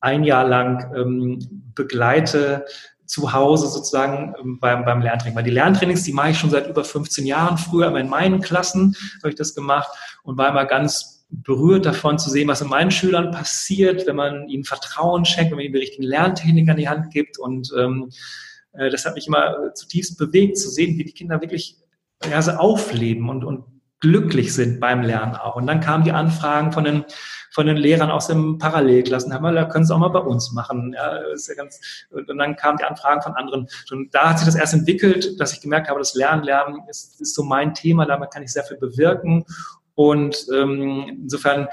ein 0.00 0.24
Jahr 0.24 0.46
lang 0.46 0.92
ähm, 0.94 1.72
begleite, 1.74 2.64
zu 3.06 3.32
Hause 3.32 3.68
sozusagen 3.68 4.34
ähm, 4.40 4.58
beim, 4.58 4.84
beim 4.84 5.02
Lerntraining. 5.02 5.36
Weil 5.36 5.44
die 5.44 5.50
Lerntrainings, 5.50 6.04
die 6.04 6.12
mache 6.12 6.30
ich 6.30 6.38
schon 6.38 6.50
seit 6.50 6.68
über 6.68 6.84
15 6.84 7.26
Jahren. 7.26 7.58
Früher 7.58 7.94
in 7.96 8.08
meinen 8.08 8.40
Klassen 8.40 8.96
habe 9.18 9.30
ich 9.30 9.34
das 9.34 9.54
gemacht 9.54 9.88
und 10.22 10.38
war 10.38 10.48
immer 10.48 10.64
ganz 10.64 11.13
berührt 11.28 11.86
davon 11.86 12.18
zu 12.18 12.30
sehen, 12.30 12.48
was 12.48 12.60
in 12.60 12.68
meinen 12.68 12.90
Schülern 12.90 13.30
passiert, 13.30 14.06
wenn 14.06 14.16
man 14.16 14.48
ihnen 14.48 14.64
Vertrauen 14.64 15.24
schenkt, 15.24 15.50
wenn 15.50 15.56
man 15.56 15.64
ihnen 15.64 15.74
die 15.74 15.80
richtigen 15.80 16.04
Lerntechniken 16.04 16.70
an 16.70 16.76
die 16.76 16.88
Hand 16.88 17.12
gibt 17.12 17.38
und 17.38 17.72
ähm, 17.78 18.10
äh, 18.72 18.90
das 18.90 19.04
hat 19.04 19.14
mich 19.14 19.26
immer 19.26 19.74
zutiefst 19.74 20.18
bewegt, 20.18 20.58
zu 20.58 20.68
sehen, 20.68 20.98
wie 20.98 21.04
die 21.04 21.12
Kinder 21.12 21.40
wirklich 21.40 21.76
ja, 22.28 22.40
so 22.40 22.52
aufleben 22.52 23.28
und, 23.28 23.44
und 23.44 23.64
glücklich 24.00 24.52
sind 24.52 24.80
beim 24.80 25.02
Lernen 25.02 25.34
auch. 25.34 25.56
Und 25.56 25.66
dann 25.66 25.80
kamen 25.80 26.04
die 26.04 26.12
Anfragen 26.12 26.72
von 26.72 26.84
den, 26.84 27.04
von 27.50 27.66
den 27.66 27.76
Lehrern 27.76 28.10
aus 28.10 28.26
den 28.26 28.58
Parallelklassen, 28.58 29.30
da 29.30 29.64
können 29.64 29.86
Sie 29.86 29.94
auch 29.94 29.98
mal 29.98 30.08
bei 30.08 30.20
uns 30.20 30.52
machen. 30.52 30.92
Ja, 30.94 31.16
ist 31.32 31.48
ja 31.48 31.54
ganz, 31.54 31.80
und 32.10 32.28
dann 32.28 32.56
kamen 32.56 32.76
die 32.76 32.84
Anfragen 32.84 33.22
von 33.22 33.32
anderen. 33.32 33.66
Und 33.90 34.14
da 34.14 34.30
hat 34.30 34.38
sich 34.38 34.46
das 34.46 34.56
erst 34.56 34.74
entwickelt, 34.74 35.40
dass 35.40 35.54
ich 35.54 35.62
gemerkt 35.62 35.88
habe, 35.88 36.00
das 36.00 36.14
Lernen, 36.14 36.44
Lernen 36.44 36.82
ist, 36.88 37.18
ist 37.20 37.34
so 37.34 37.44
mein 37.44 37.72
Thema, 37.72 38.04
damit 38.04 38.30
kann 38.30 38.42
ich 38.42 38.52
sehr 38.52 38.64
viel 38.64 38.76
bewirken. 38.76 39.44
Und 39.94 40.46
ähm, 40.54 41.20
insofern 41.22 41.68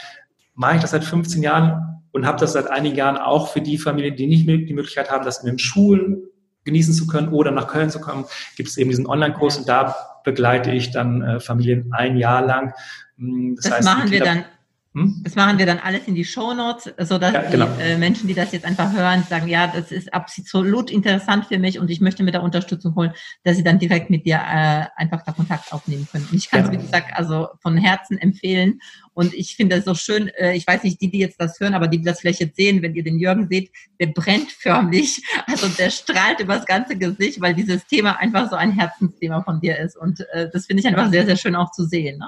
mache 0.54 0.76
ich 0.76 0.82
das 0.82 0.92
seit 0.92 1.04
15 1.04 1.42
Jahren 1.42 2.02
und 2.12 2.26
habe 2.26 2.40
das 2.40 2.54
seit 2.54 2.70
einigen 2.70 2.96
Jahren 2.96 3.18
auch 3.18 3.50
für 3.52 3.62
die 3.62 3.78
Familien, 3.78 4.16
die 4.16 4.28
nicht 4.28 4.48
die 4.48 4.74
Möglichkeit 4.74 5.10
haben, 5.10 5.26
das 5.26 5.40
in 5.40 5.48
den 5.48 5.60
Schulen 5.60 6.24
genießen 6.64 6.94
zu 6.94 7.08
können 7.08 7.30
oder 7.30 7.52
nach 7.52 7.68
Köln 7.68 7.90
zu 7.90 8.00
kommen, 8.00 8.26
gibt 8.56 8.70
es 8.70 8.78
eben 8.78 8.90
diesen 8.90 9.08
Online-Kurs 9.08 9.58
und 9.58 9.68
da 9.68 9.96
begleite 10.24 10.72
ich 10.72 10.92
dann 10.92 11.22
äh, 11.22 11.40
Familien 11.40 11.92
ein 11.94 12.18
Jahr 12.18 12.46
lang. 12.46 12.74
Hm, 13.18 13.56
Das, 13.56 13.66
das 13.66 13.74
heißt, 13.74 13.86
machen 13.86 14.12
wir 14.12 14.20
dann. 14.24 14.46
Hm? 14.94 15.22
Das 15.24 15.36
machen 15.36 15.58
wir 15.58 15.66
dann 15.66 15.80
alles 15.80 16.06
in 16.08 16.16
die 16.16 16.26
Shownotes, 16.26 16.94
sodass 17.08 17.34
ja, 17.34 17.50
genau. 17.50 17.68
die 17.78 17.82
äh, 17.82 17.98
Menschen, 17.98 18.28
die 18.28 18.34
das 18.34 18.52
jetzt 18.52 18.66
einfach 18.66 18.92
hören, 18.92 19.24
sagen, 19.30 19.48
ja, 19.48 19.68
das 19.68 19.90
ist 19.90 20.14
absolut 20.14 20.92
interessant 20.92 21.46
für 21.46 21.60
mich 21.60 21.80
und 21.80 21.90
ich 21.90 22.02
möchte 22.02 22.24
mir 22.24 22.32
da 22.32 22.40
Unterstützung 22.40 22.94
holen, 22.96 23.14
dass 23.46 23.56
sie 23.56 23.64
dann 23.64 23.80
direkt 23.80 24.10
mit 24.10 24.26
dir 24.26 24.36
äh, 24.36 24.86
einfach 24.98 25.24
da 25.24 25.32
Kontakt 25.32 25.72
aufnehmen 25.72 26.10
können. 26.12 26.28
Und 26.30 26.38
ich 26.38 26.50
kann 26.50 26.62
es, 26.62 26.68
ja. 26.68 26.74
wie 26.74 26.78
gesagt, 26.78 27.12
also 27.14 27.48
von 27.62 27.78
Herzen 27.78 28.18
empfehlen. 28.18 28.80
Und 29.14 29.34
ich 29.34 29.56
finde 29.56 29.78
es 29.78 29.86
so 29.86 29.96
schön, 29.96 30.28
äh, 30.28 30.56
ich 30.56 30.68
weiß 30.68 30.84
nicht, 30.84 31.00
die, 31.00 31.10
die 31.10 31.20
jetzt 31.20 31.40
das 31.40 31.58
hören, 31.62 31.74
aber 31.74 31.88
die, 31.88 32.00
die 32.00 32.04
das 32.04 32.20
vielleicht 32.20 32.42
jetzt 32.42 32.58
sehen, 32.58 32.82
wenn 32.82 32.94
ihr 32.94 33.04
den 33.04 33.18
Jürgen 33.18 33.48
seht, 33.48 33.72
der 34.00 34.08
brennt 34.08 34.52
förmlich. 34.52 35.22
Also 35.48 35.68
der 35.68 35.90
strahlt 35.90 36.40
über 36.40 36.56
das 36.56 36.66
ganze 36.66 36.98
Gesicht, 36.98 37.42
weil 37.42 37.54
dieses 37.54 37.86
Thema 37.86 38.20
einfach 38.20 38.50
so 38.50 38.56
ein 38.56 38.72
Herzensthema 38.72 39.42
von 39.44 39.60
dir 39.60 39.78
ist. 39.80 39.98
Und 39.98 40.20
äh, 40.32 40.50
das 40.52 40.66
finde 40.66 40.82
ich 40.82 40.88
einfach 40.88 41.10
sehr, 41.10 41.26
sehr 41.26 41.36
schön 41.36 41.56
auch 41.56 41.72
zu 41.72 41.86
sehen. 41.86 42.20
Ne? 42.20 42.28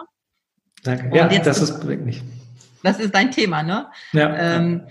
Danke. 0.84 1.06
Und 1.06 1.16
ja, 1.16 1.28
das 1.28 1.62
ist 1.62 1.86
wirklich. 1.86 2.22
Das 2.84 3.00
ist 3.00 3.16
dein 3.16 3.32
Thema, 3.32 3.64
ne? 3.64 3.88
Ja. 4.12 4.36
Ähm, 4.36 4.84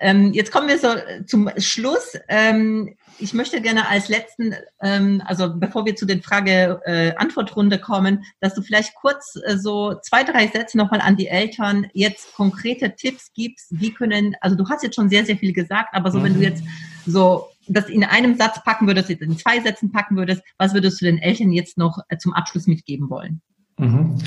ähm, 0.00 0.32
jetzt 0.32 0.52
kommen 0.52 0.68
wir 0.68 0.78
so 0.78 0.88
zum 1.26 1.50
Schluss. 1.58 2.16
Ähm, 2.28 2.94
ich 3.18 3.34
möchte 3.34 3.60
gerne 3.60 3.88
als 3.88 4.08
letzten, 4.08 4.54
ähm, 4.80 5.20
also 5.26 5.52
bevor 5.56 5.84
wir 5.86 5.96
zu 5.96 6.06
den 6.06 6.22
Frage-Antwort-Runde 6.22 7.76
äh, 7.76 7.80
kommen, 7.80 8.24
dass 8.40 8.54
du 8.54 8.62
vielleicht 8.62 8.94
kurz 8.94 9.36
äh, 9.44 9.58
so 9.58 9.96
zwei, 10.02 10.22
drei 10.22 10.46
Sätze 10.46 10.78
nochmal 10.78 11.00
an 11.00 11.16
die 11.16 11.26
Eltern 11.26 11.88
jetzt 11.94 12.32
konkrete 12.34 12.94
Tipps 12.94 13.32
gibst. 13.34 13.66
Wie 13.70 13.92
können, 13.92 14.36
also 14.40 14.56
du 14.56 14.68
hast 14.68 14.84
jetzt 14.84 14.94
schon 14.94 15.08
sehr, 15.08 15.24
sehr 15.24 15.36
viel 15.36 15.52
gesagt, 15.52 15.88
aber 15.92 16.12
so 16.12 16.20
mhm. 16.20 16.24
wenn 16.24 16.34
du 16.34 16.40
jetzt 16.40 16.62
so 17.04 17.48
das 17.66 17.88
in 17.88 18.04
einem 18.04 18.36
Satz 18.36 18.62
packen 18.64 18.86
würdest, 18.86 19.10
in 19.10 19.36
zwei 19.36 19.60
Sätzen 19.60 19.90
packen 19.92 20.16
würdest, 20.16 20.42
was 20.56 20.72
würdest 20.72 21.00
du 21.00 21.04
den 21.04 21.18
Eltern 21.18 21.52
jetzt 21.52 21.76
noch 21.76 21.98
äh, 22.08 22.16
zum 22.18 22.32
Abschluss 22.32 22.66
mitgeben 22.66 23.10
wollen? 23.10 23.42
Mhm. 23.78 24.18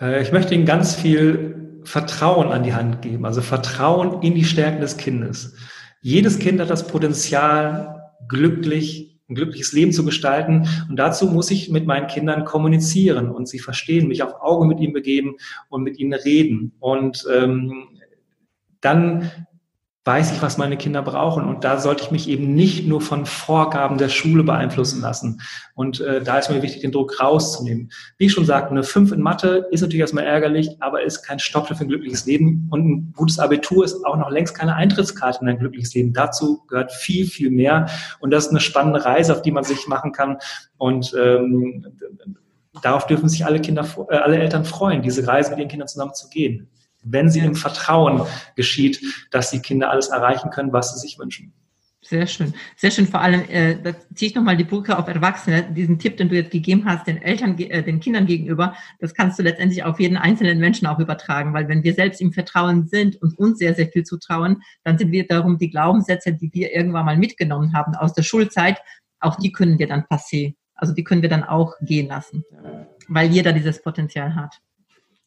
Äh, 0.00 0.22
ich 0.22 0.32
möchte 0.32 0.54
ihnen 0.54 0.66
ganz 0.66 0.94
viel 0.94 1.65
Vertrauen 1.86 2.48
an 2.48 2.64
die 2.64 2.74
Hand 2.74 3.00
geben, 3.00 3.24
also 3.24 3.40
Vertrauen 3.40 4.22
in 4.22 4.34
die 4.34 4.44
Stärken 4.44 4.80
des 4.80 4.96
Kindes. 4.96 5.56
Jedes 6.02 6.40
Kind 6.40 6.60
hat 6.60 6.68
das 6.68 6.88
Potenzial, 6.88 8.12
glücklich, 8.28 9.20
ein 9.28 9.36
glückliches 9.36 9.72
Leben 9.72 9.92
zu 9.92 10.04
gestalten. 10.04 10.68
Und 10.88 10.96
dazu 10.96 11.26
muss 11.26 11.50
ich 11.50 11.70
mit 11.70 11.86
meinen 11.86 12.08
Kindern 12.08 12.44
kommunizieren 12.44 13.30
und 13.30 13.48
sie 13.48 13.60
verstehen, 13.60 14.08
mich 14.08 14.22
auf 14.22 14.40
Auge 14.40 14.66
mit 14.66 14.80
ihnen 14.80 14.92
begeben 14.92 15.36
und 15.68 15.82
mit 15.84 15.98
ihnen 15.98 16.12
reden. 16.12 16.72
Und 16.80 17.24
ähm, 17.32 17.88
dann 18.80 19.30
weiß 20.06 20.30
ich, 20.30 20.40
was 20.40 20.56
meine 20.56 20.76
Kinder 20.76 21.02
brauchen. 21.02 21.44
Und 21.44 21.64
da 21.64 21.78
sollte 21.78 22.04
ich 22.04 22.12
mich 22.12 22.28
eben 22.28 22.54
nicht 22.54 22.86
nur 22.86 23.00
von 23.00 23.26
Vorgaben 23.26 23.98
der 23.98 24.08
Schule 24.08 24.44
beeinflussen 24.44 25.00
lassen. 25.00 25.40
Und 25.74 26.00
äh, 26.00 26.22
da 26.22 26.38
ist 26.38 26.48
mir 26.48 26.62
wichtig, 26.62 26.82
den 26.82 26.92
Druck 26.92 27.20
rauszunehmen. 27.20 27.90
Wie 28.16 28.26
ich 28.26 28.32
schon 28.32 28.44
sagte, 28.44 28.70
eine 28.70 28.84
5 28.84 29.10
in 29.10 29.20
Mathe 29.20 29.66
ist 29.72 29.80
natürlich 29.80 30.02
erstmal 30.02 30.24
ärgerlich, 30.24 30.76
aber 30.78 31.02
ist 31.02 31.24
kein 31.24 31.40
Stopp 31.40 31.66
für 31.66 31.74
ein 31.74 31.88
glückliches 31.88 32.24
Leben. 32.24 32.68
Und 32.70 32.88
ein 32.88 33.12
gutes 33.16 33.40
Abitur 33.40 33.84
ist 33.84 34.06
auch 34.06 34.16
noch 34.16 34.30
längst 34.30 34.56
keine 34.56 34.76
Eintrittskarte 34.76 35.40
in 35.42 35.48
ein 35.48 35.58
glückliches 35.58 35.92
Leben. 35.92 36.12
Dazu 36.12 36.64
gehört 36.68 36.92
viel, 36.92 37.26
viel 37.26 37.50
mehr. 37.50 37.86
Und 38.20 38.30
das 38.30 38.44
ist 38.44 38.50
eine 38.50 38.60
spannende 38.60 39.04
Reise, 39.04 39.32
auf 39.32 39.42
die 39.42 39.50
man 39.50 39.64
sich 39.64 39.88
machen 39.88 40.12
kann. 40.12 40.38
Und 40.78 41.16
ähm, 41.20 41.84
darauf 42.80 43.08
dürfen 43.08 43.28
sich 43.28 43.44
alle 43.44 43.60
Kinder, 43.60 43.84
äh, 44.08 44.18
alle 44.18 44.38
Eltern 44.38 44.64
freuen, 44.64 45.02
diese 45.02 45.26
Reise 45.26 45.50
mit 45.50 45.58
ihren 45.58 45.68
Kindern 45.68 45.88
zusammen 45.88 46.14
zu 46.14 46.28
gehen 46.28 46.68
wenn 47.06 47.30
sie 47.30 47.40
im 47.40 47.54
Vertrauen 47.54 48.22
geschieht, 48.56 49.00
dass 49.30 49.50
die 49.50 49.60
Kinder 49.60 49.90
alles 49.90 50.08
erreichen 50.08 50.50
können, 50.50 50.72
was 50.72 50.92
sie 50.92 51.00
sich 51.00 51.18
wünschen. 51.18 51.52
Sehr 52.08 52.28
schön, 52.28 52.54
sehr 52.76 52.92
schön. 52.92 53.08
Vor 53.08 53.20
allem, 53.20 53.42
äh, 53.48 53.82
da 53.82 53.92
ziehe 54.14 54.30
ich 54.30 54.36
nochmal 54.36 54.56
die 54.56 54.62
Brücke 54.62 54.96
auf 54.96 55.08
Erwachsene. 55.08 55.64
Diesen 55.72 55.98
Tipp, 55.98 56.16
den 56.16 56.28
du 56.28 56.36
jetzt 56.36 56.52
gegeben 56.52 56.84
hast, 56.84 57.08
den 57.08 57.20
Eltern, 57.20 57.58
äh, 57.58 57.82
den 57.82 57.98
Kindern 57.98 58.26
gegenüber, 58.26 58.76
das 59.00 59.12
kannst 59.12 59.40
du 59.40 59.42
letztendlich 59.42 59.82
auf 59.82 59.98
jeden 59.98 60.16
einzelnen 60.16 60.60
Menschen 60.60 60.86
auch 60.86 61.00
übertragen, 61.00 61.52
weil 61.52 61.66
wenn 61.66 61.82
wir 61.82 61.94
selbst 61.94 62.20
im 62.20 62.32
Vertrauen 62.32 62.86
sind 62.86 63.20
und 63.20 63.36
uns 63.36 63.58
sehr, 63.58 63.74
sehr 63.74 63.88
viel 63.88 64.04
zutrauen, 64.04 64.62
dann 64.84 64.98
sind 64.98 65.10
wir 65.10 65.26
darum, 65.26 65.58
die 65.58 65.68
Glaubenssätze, 65.68 66.32
die 66.32 66.50
wir 66.52 66.72
irgendwann 66.72 67.06
mal 67.06 67.16
mitgenommen 67.16 67.72
haben 67.72 67.96
aus 67.96 68.12
der 68.12 68.22
Schulzeit, 68.22 68.78
auch 69.18 69.34
die 69.34 69.50
können 69.50 69.80
wir 69.80 69.88
dann 69.88 70.04
passé. 70.04 70.54
Also 70.76 70.94
die 70.94 71.02
können 71.02 71.22
wir 71.22 71.28
dann 71.28 71.42
auch 71.42 71.74
gehen 71.80 72.06
lassen, 72.06 72.44
weil 73.08 73.30
jeder 73.30 73.52
dieses 73.52 73.82
Potenzial 73.82 74.36
hat. 74.36 74.60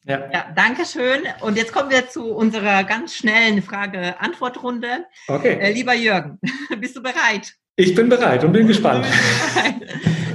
Ja. 0.04 0.30
ja, 0.32 0.52
danke 0.54 0.86
schön. 0.86 1.22
Und 1.40 1.56
jetzt 1.56 1.72
kommen 1.72 1.90
wir 1.90 2.08
zu 2.08 2.34
unserer 2.34 2.84
ganz 2.84 3.14
schnellen 3.14 3.62
Frage-Antwort-Runde. 3.62 5.04
Okay. 5.28 5.58
Äh, 5.60 5.72
lieber 5.72 5.94
Jürgen, 5.94 6.38
bist 6.80 6.96
du 6.96 7.02
bereit? 7.02 7.54
Ich 7.76 7.94
bin 7.94 8.08
bereit 8.08 8.42
und 8.44 8.52
bin 8.52 8.66
gespannt. 8.66 9.06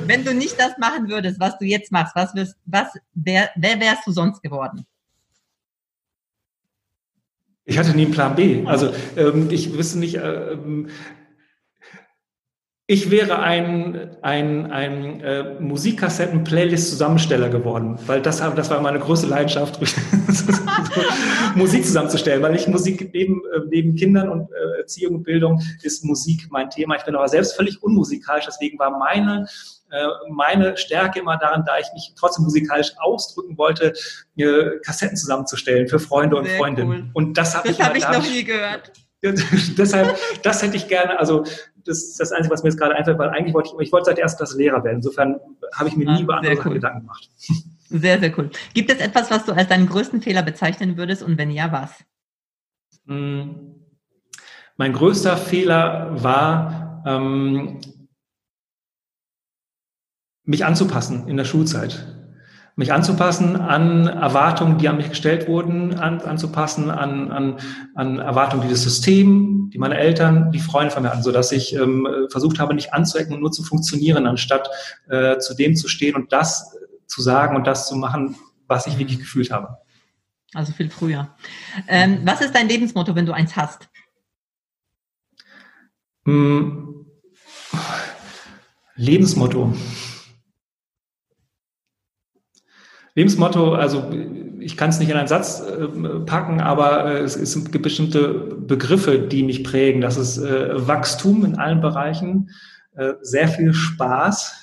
Wenn 0.05 0.23
du 0.23 0.33
nicht 0.33 0.59
das 0.59 0.77
machen 0.77 1.09
würdest, 1.09 1.39
was 1.39 1.57
du 1.57 1.65
jetzt 1.65 1.91
machst, 1.91 2.15
was, 2.15 2.35
wirst, 2.35 2.55
was 2.65 2.87
wer, 3.13 3.49
wer 3.55 3.79
wärst 3.79 4.05
du 4.05 4.11
sonst 4.11 4.41
geworden? 4.41 4.85
Ich 7.67 7.79
hatte 7.79 7.95
nie 7.95 8.03
einen 8.03 8.11
Plan 8.11 8.35
B. 8.35 8.63
Also 8.65 8.93
ähm, 9.17 9.49
ich 9.49 9.73
wüsste 9.73 9.97
nicht, 9.97 10.15
ähm, 10.15 10.89
ich 12.87 13.09
wäre 13.09 13.39
ein, 13.39 14.15
ein, 14.21 14.71
ein 14.71 15.19
äh, 15.21 15.59
Musikkassetten-Playlist-Zusammensteller 15.59 17.49
geworden, 17.49 17.97
weil 18.05 18.21
das, 18.21 18.37
das 18.37 18.69
war 18.69 18.79
meine 18.79 18.99
größte 18.99 19.25
Leidenschaft, 19.25 19.79
Musik 21.55 21.83
zusammenzustellen, 21.83 22.43
weil 22.43 22.55
ich 22.55 22.67
Musik 22.67 23.09
neben, 23.11 23.41
äh, 23.55 23.61
neben 23.69 23.95
Kindern 23.95 24.29
und 24.29 24.51
äh, 24.51 24.81
Erziehung 24.81 25.15
und 25.15 25.23
Bildung 25.23 25.63
ist 25.81 26.05
Musik 26.05 26.45
mein 26.51 26.69
Thema. 26.69 26.95
Ich 26.95 27.03
bin 27.03 27.15
aber 27.15 27.27
selbst 27.27 27.55
völlig 27.55 27.81
unmusikalisch, 27.81 28.45
deswegen 28.45 28.77
war 28.77 28.91
meine 28.91 29.47
äh, 29.89 30.07
meine 30.29 30.77
Stärke 30.77 31.19
immer 31.19 31.37
daran, 31.37 31.63
da 31.65 31.79
ich 31.79 31.87
mich 31.93 32.13
trotzdem 32.15 32.43
musikalisch 32.43 32.93
ausdrücken 32.97 33.57
wollte, 33.57 33.93
Kassetten 34.83 35.17
zusammenzustellen 35.17 35.87
für 35.87 35.99
Freunde 35.99 36.35
und 36.35 36.45
Sehr 36.45 36.57
Freundinnen. 36.57 36.89
Cool. 36.91 37.09
Und 37.13 37.37
das 37.37 37.55
habe 37.55 37.69
ich, 37.69 37.81
hab 37.81 37.95
ich 37.95 38.07
noch 38.07 38.27
nie 38.27 38.43
gehört. 38.43 38.91
deshalb, 39.77 40.15
das 40.43 40.61
hätte 40.61 40.77
ich 40.77 40.87
gerne, 40.87 41.19
also 41.19 41.45
das 41.85 41.99
ist 41.99 42.19
das 42.19 42.31
Einzige, 42.31 42.53
was 42.53 42.63
mir 42.63 42.69
jetzt 42.69 42.79
gerade 42.79 42.95
einfällt, 42.95 43.17
weil 43.17 43.29
eigentlich 43.29 43.53
wollte 43.53 43.69
ich, 43.73 43.87
ich 43.87 43.91
wollte 43.91 44.05
seit 44.05 44.19
erst 44.19 44.41
das 44.41 44.55
Lehrer 44.55 44.83
werden. 44.83 44.97
Insofern 44.97 45.39
habe 45.73 45.89
ich 45.89 45.95
mir 45.95 46.05
nie 46.05 46.19
ah, 46.19 46.21
über 46.21 46.37
andere 46.37 46.57
cool. 46.65 46.73
Gedanken 46.73 47.01
gemacht. 47.01 47.29
Sehr, 47.89 48.19
sehr 48.19 48.37
cool. 48.37 48.49
Gibt 48.73 48.91
es 48.91 48.99
etwas, 48.99 49.29
was 49.29 49.45
du 49.45 49.53
als 49.53 49.69
deinen 49.69 49.87
größten 49.87 50.21
Fehler 50.21 50.41
bezeichnen 50.41 50.97
würdest 50.97 51.21
und 51.21 51.37
wenn 51.37 51.51
ja, 51.51 51.71
was? 51.71 52.03
Hm. 53.05 53.75
Mein 54.75 54.91
größter 54.91 55.37
Fehler 55.37 56.11
war, 56.23 57.03
ähm, 57.05 57.79
mich 60.43 60.65
anzupassen 60.65 61.27
in 61.27 61.37
der 61.37 61.45
Schulzeit 61.45 62.07
mich 62.75 62.91
anzupassen 62.91 63.55
an 63.55 64.07
Erwartungen, 64.07 64.77
die 64.77 64.89
an 64.89 64.97
mich 64.97 65.09
gestellt 65.09 65.47
wurden, 65.47 65.97
an, 65.97 66.19
anzupassen 66.21 66.91
an, 66.91 67.31
an, 67.31 67.57
an 67.95 68.19
Erwartungen, 68.19 68.63
die 68.63 68.69
das 68.69 68.83
System, 68.83 69.69
die 69.73 69.77
meine 69.77 69.97
Eltern, 69.97 70.51
die 70.51 70.59
Freunde 70.59 70.91
von 70.91 71.03
mir 71.03 71.09
hatten, 71.09 71.23
sodass 71.23 71.51
ich 71.53 71.73
ähm, 71.73 72.07
versucht 72.29 72.59
habe, 72.59 72.73
nicht 72.73 72.93
anzuecken 72.93 73.33
und 73.33 73.39
nur 73.39 73.51
zu 73.51 73.63
funktionieren, 73.63 74.27
anstatt 74.27 74.69
äh, 75.09 75.37
zu 75.37 75.55
dem 75.55 75.75
zu 75.75 75.87
stehen 75.87 76.15
und 76.15 76.33
das 76.33 76.75
zu 77.07 77.21
sagen 77.21 77.55
und 77.55 77.65
das 77.65 77.87
zu 77.87 77.95
machen, 77.95 78.35
was 78.67 78.87
ich 78.87 78.97
wirklich 78.97 79.19
gefühlt 79.19 79.51
habe. 79.51 79.77
Also 80.53 80.73
viel 80.73 80.89
früher. 80.89 81.33
Ähm, 81.87 82.21
was 82.23 82.41
ist 82.41 82.53
dein 82.55 82.67
Lebensmotto, 82.67 83.15
wenn 83.15 83.25
du 83.25 83.33
eins 83.33 83.55
hast? 83.55 83.87
Hm. 86.25 87.05
Lebensmotto. 88.95 89.73
Lebensmotto, 93.15 93.73
also 93.73 94.11
ich 94.59 94.77
kann 94.77 94.89
es 94.89 94.99
nicht 94.99 95.09
in 95.09 95.17
einen 95.17 95.27
Satz 95.27 95.61
äh, 95.61 95.87
packen, 96.25 96.59
aber 96.59 97.05
äh, 97.05 97.19
es, 97.19 97.35
es, 97.35 97.53
gibt 97.71 97.83
bestimmte 97.83 98.33
Begriffe, 98.33 99.19
die 99.19 99.43
mich 99.43 99.63
prägen. 99.63 100.01
Das 100.01 100.17
ist 100.17 100.37
äh, 100.37 100.87
Wachstum 100.87 101.45
in 101.45 101.55
allen 101.55 101.81
Bereichen, 101.81 102.49
äh, 102.95 103.13
sehr 103.21 103.47
viel 103.47 103.73
Spaß, 103.73 104.53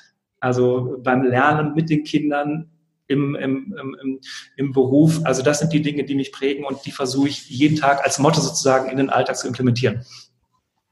also 0.41 0.99
beim 1.03 1.23
Lernen 1.23 1.75
mit 1.75 1.89
den 1.89 2.05
Kindern, 2.05 2.69
im, 3.09 3.35
im, 3.35 3.75
im, 3.79 4.21
im 4.57 4.73
Beruf. 4.73 5.21
Also 5.25 5.43
das 5.43 5.61
sind 5.61 5.73
die 5.73 5.83
Dinge, 5.83 6.05
die 6.05 6.15
mich 6.15 6.33
prägen 6.33 6.65
und 6.65 6.85
die 6.87 6.93
versuche 6.93 7.29
ich 7.29 7.49
jeden 7.49 7.77
Tag 7.77 8.05
als 8.05 8.19
Motto 8.19 8.41
sozusagen 8.41 8.91
in 8.91 8.97
den 8.97 9.11
Alltag 9.11 9.37
zu 9.37 9.47
implementieren. 9.47 10.05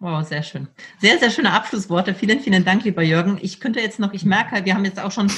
Oh, 0.02 0.22
sehr 0.22 0.42
schön. 0.42 0.66
Sehr, 0.98 1.18
sehr 1.18 1.30
schöne 1.30 1.52
Abschlussworte. 1.52 2.14
Vielen, 2.14 2.40
vielen 2.40 2.64
Dank, 2.64 2.84
lieber 2.84 3.02
Jürgen. 3.02 3.38
Ich 3.42 3.61
könnte 3.61 3.80
jetzt 3.80 3.98
noch, 3.98 4.14
ich 4.14 4.24
merke, 4.24 4.64
wir 4.64 4.74
haben 4.74 4.84
jetzt 4.84 4.98
auch 4.98 5.12
schon 5.12 5.30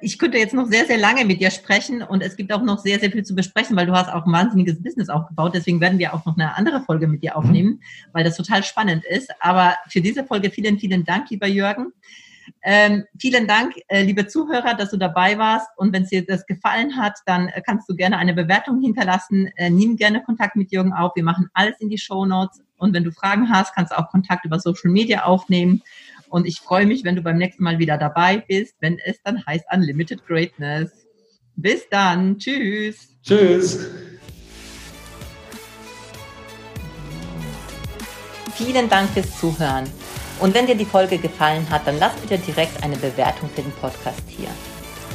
ich 0.00 0.18
könnte 0.18 0.38
jetzt 0.38 0.54
noch 0.54 0.66
sehr, 0.66 0.86
sehr 0.86 0.98
lange 0.98 1.24
mit 1.24 1.40
dir 1.40 1.50
sprechen 1.50 2.02
und 2.02 2.22
es 2.22 2.36
gibt 2.36 2.52
auch 2.52 2.62
noch 2.62 2.78
sehr, 2.78 2.98
sehr 2.98 3.10
viel 3.10 3.24
zu 3.24 3.34
besprechen, 3.34 3.76
weil 3.76 3.86
du 3.86 3.92
hast 3.92 4.08
auch 4.08 4.24
ein 4.24 4.32
wahnsinniges 4.32 4.82
Business 4.82 5.08
aufgebaut. 5.08 5.52
Deswegen 5.54 5.80
werden 5.80 5.98
wir 5.98 6.14
auch 6.14 6.24
noch 6.24 6.36
eine 6.36 6.56
andere 6.56 6.80
Folge 6.80 7.06
mit 7.06 7.22
dir 7.22 7.36
aufnehmen, 7.36 7.80
weil 8.12 8.24
das 8.24 8.36
total 8.36 8.64
spannend 8.64 9.04
ist. 9.04 9.30
Aber 9.40 9.76
für 9.88 10.00
diese 10.00 10.24
Folge 10.24 10.50
vielen, 10.50 10.78
vielen 10.78 11.04
Dank, 11.04 11.30
lieber 11.30 11.46
Jürgen. 11.46 11.92
Ähm, 12.62 13.04
vielen 13.18 13.46
Dank, 13.46 13.74
äh, 13.88 14.02
liebe 14.02 14.26
Zuhörer, 14.26 14.74
dass 14.74 14.90
du 14.90 14.96
dabei 14.96 15.38
warst. 15.38 15.68
Und 15.76 15.92
wenn 15.92 16.04
es 16.04 16.10
dir 16.10 16.24
das 16.24 16.46
gefallen 16.46 16.96
hat, 16.96 17.18
dann 17.26 17.48
äh, 17.48 17.60
kannst 17.60 17.88
du 17.88 17.94
gerne 17.94 18.16
eine 18.18 18.34
Bewertung 18.34 18.80
hinterlassen. 18.80 19.50
Äh, 19.56 19.70
nimm 19.70 19.96
gerne 19.96 20.22
Kontakt 20.22 20.56
mit 20.56 20.72
Jürgen 20.72 20.92
auf. 20.92 21.12
Wir 21.14 21.24
machen 21.24 21.48
alles 21.52 21.78
in 21.80 21.90
die 21.90 21.98
Show 21.98 22.24
Notes. 22.24 22.62
Und 22.78 22.94
wenn 22.94 23.04
du 23.04 23.12
Fragen 23.12 23.50
hast, 23.50 23.74
kannst 23.74 23.92
du 23.92 23.98
auch 23.98 24.08
Kontakt 24.08 24.44
über 24.44 24.58
Social 24.60 24.90
Media 24.90 25.24
aufnehmen. 25.24 25.82
Und 26.30 26.46
ich 26.46 26.60
freue 26.60 26.86
mich, 26.86 27.04
wenn 27.04 27.16
du 27.16 27.22
beim 27.22 27.38
nächsten 27.38 27.62
Mal 27.62 27.78
wieder 27.78 27.98
dabei 27.98 28.38
bist, 28.38 28.74
wenn 28.80 28.98
es 29.04 29.20
dann 29.22 29.44
heißt 29.46 29.64
Unlimited 29.72 30.26
Greatness. 30.26 30.90
Bis 31.56 31.88
dann. 31.88 32.38
Tschüss. 32.38 33.18
Tschüss. 33.22 33.86
Vielen 38.54 38.88
Dank 38.88 39.10
fürs 39.10 39.38
Zuhören. 39.38 39.84
Und 40.40 40.54
wenn 40.54 40.66
dir 40.66 40.76
die 40.76 40.84
Folge 40.84 41.18
gefallen 41.18 41.68
hat, 41.70 41.86
dann 41.86 41.98
lass 41.98 42.14
bitte 42.16 42.38
direkt 42.38 42.82
eine 42.82 42.96
Bewertung 42.96 43.48
für 43.50 43.62
den 43.62 43.72
Podcast 43.72 44.22
hier. 44.28 44.48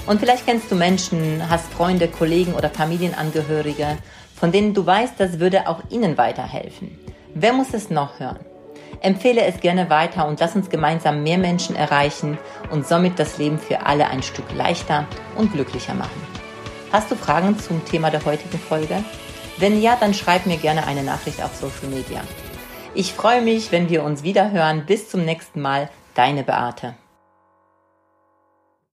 Und 0.05 0.19
vielleicht 0.19 0.45
kennst 0.45 0.69
du 0.69 0.75
Menschen, 0.75 1.49
hast 1.49 1.71
Freunde, 1.71 2.09
Kollegen 2.09 2.53
oder 2.53 2.69
Familienangehörige, 2.69 3.97
von 4.35 4.51
denen 4.51 4.73
du 4.73 4.85
weißt, 4.85 5.13
das 5.17 5.39
würde 5.39 5.67
auch 5.67 5.81
ihnen 5.89 6.17
weiterhelfen. 6.17 6.97
Wer 7.33 7.53
muss 7.53 7.73
es 7.73 7.89
noch 7.89 8.19
hören? 8.19 8.39
Empfehle 9.03 9.43
es 9.43 9.59
gerne 9.59 9.89
weiter 9.89 10.25
und 10.27 10.39
lass 10.39 10.55
uns 10.55 10.69
gemeinsam 10.69 11.23
mehr 11.23 11.37
Menschen 11.37 11.75
erreichen 11.75 12.37
und 12.71 12.87
somit 12.87 13.19
das 13.19 13.37
Leben 13.37 13.59
für 13.59 13.85
alle 13.85 14.07
ein 14.07 14.23
Stück 14.23 14.45
leichter 14.55 15.05
und 15.35 15.51
glücklicher 15.51 15.93
machen. 15.93 16.21
Hast 16.91 17.11
du 17.11 17.15
Fragen 17.15 17.59
zum 17.59 17.83
Thema 17.83 18.09
der 18.09 18.23
heutigen 18.23 18.57
Folge? 18.57 19.03
Wenn 19.57 19.81
ja, 19.81 19.97
dann 19.99 20.13
schreib 20.13 20.45
mir 20.45 20.57
gerne 20.57 20.87
eine 20.87 21.03
Nachricht 21.03 21.43
auf 21.43 21.53
Social 21.53 21.89
Media. 21.89 22.21
Ich 22.95 23.13
freue 23.13 23.41
mich, 23.41 23.73
wenn 23.73 23.89
wir 23.89 24.03
uns 24.03 24.23
wieder 24.23 24.51
hören. 24.51 24.85
Bis 24.85 25.09
zum 25.09 25.25
nächsten 25.25 25.59
Mal, 25.59 25.89
deine 26.15 26.43
Beate. 26.43 26.95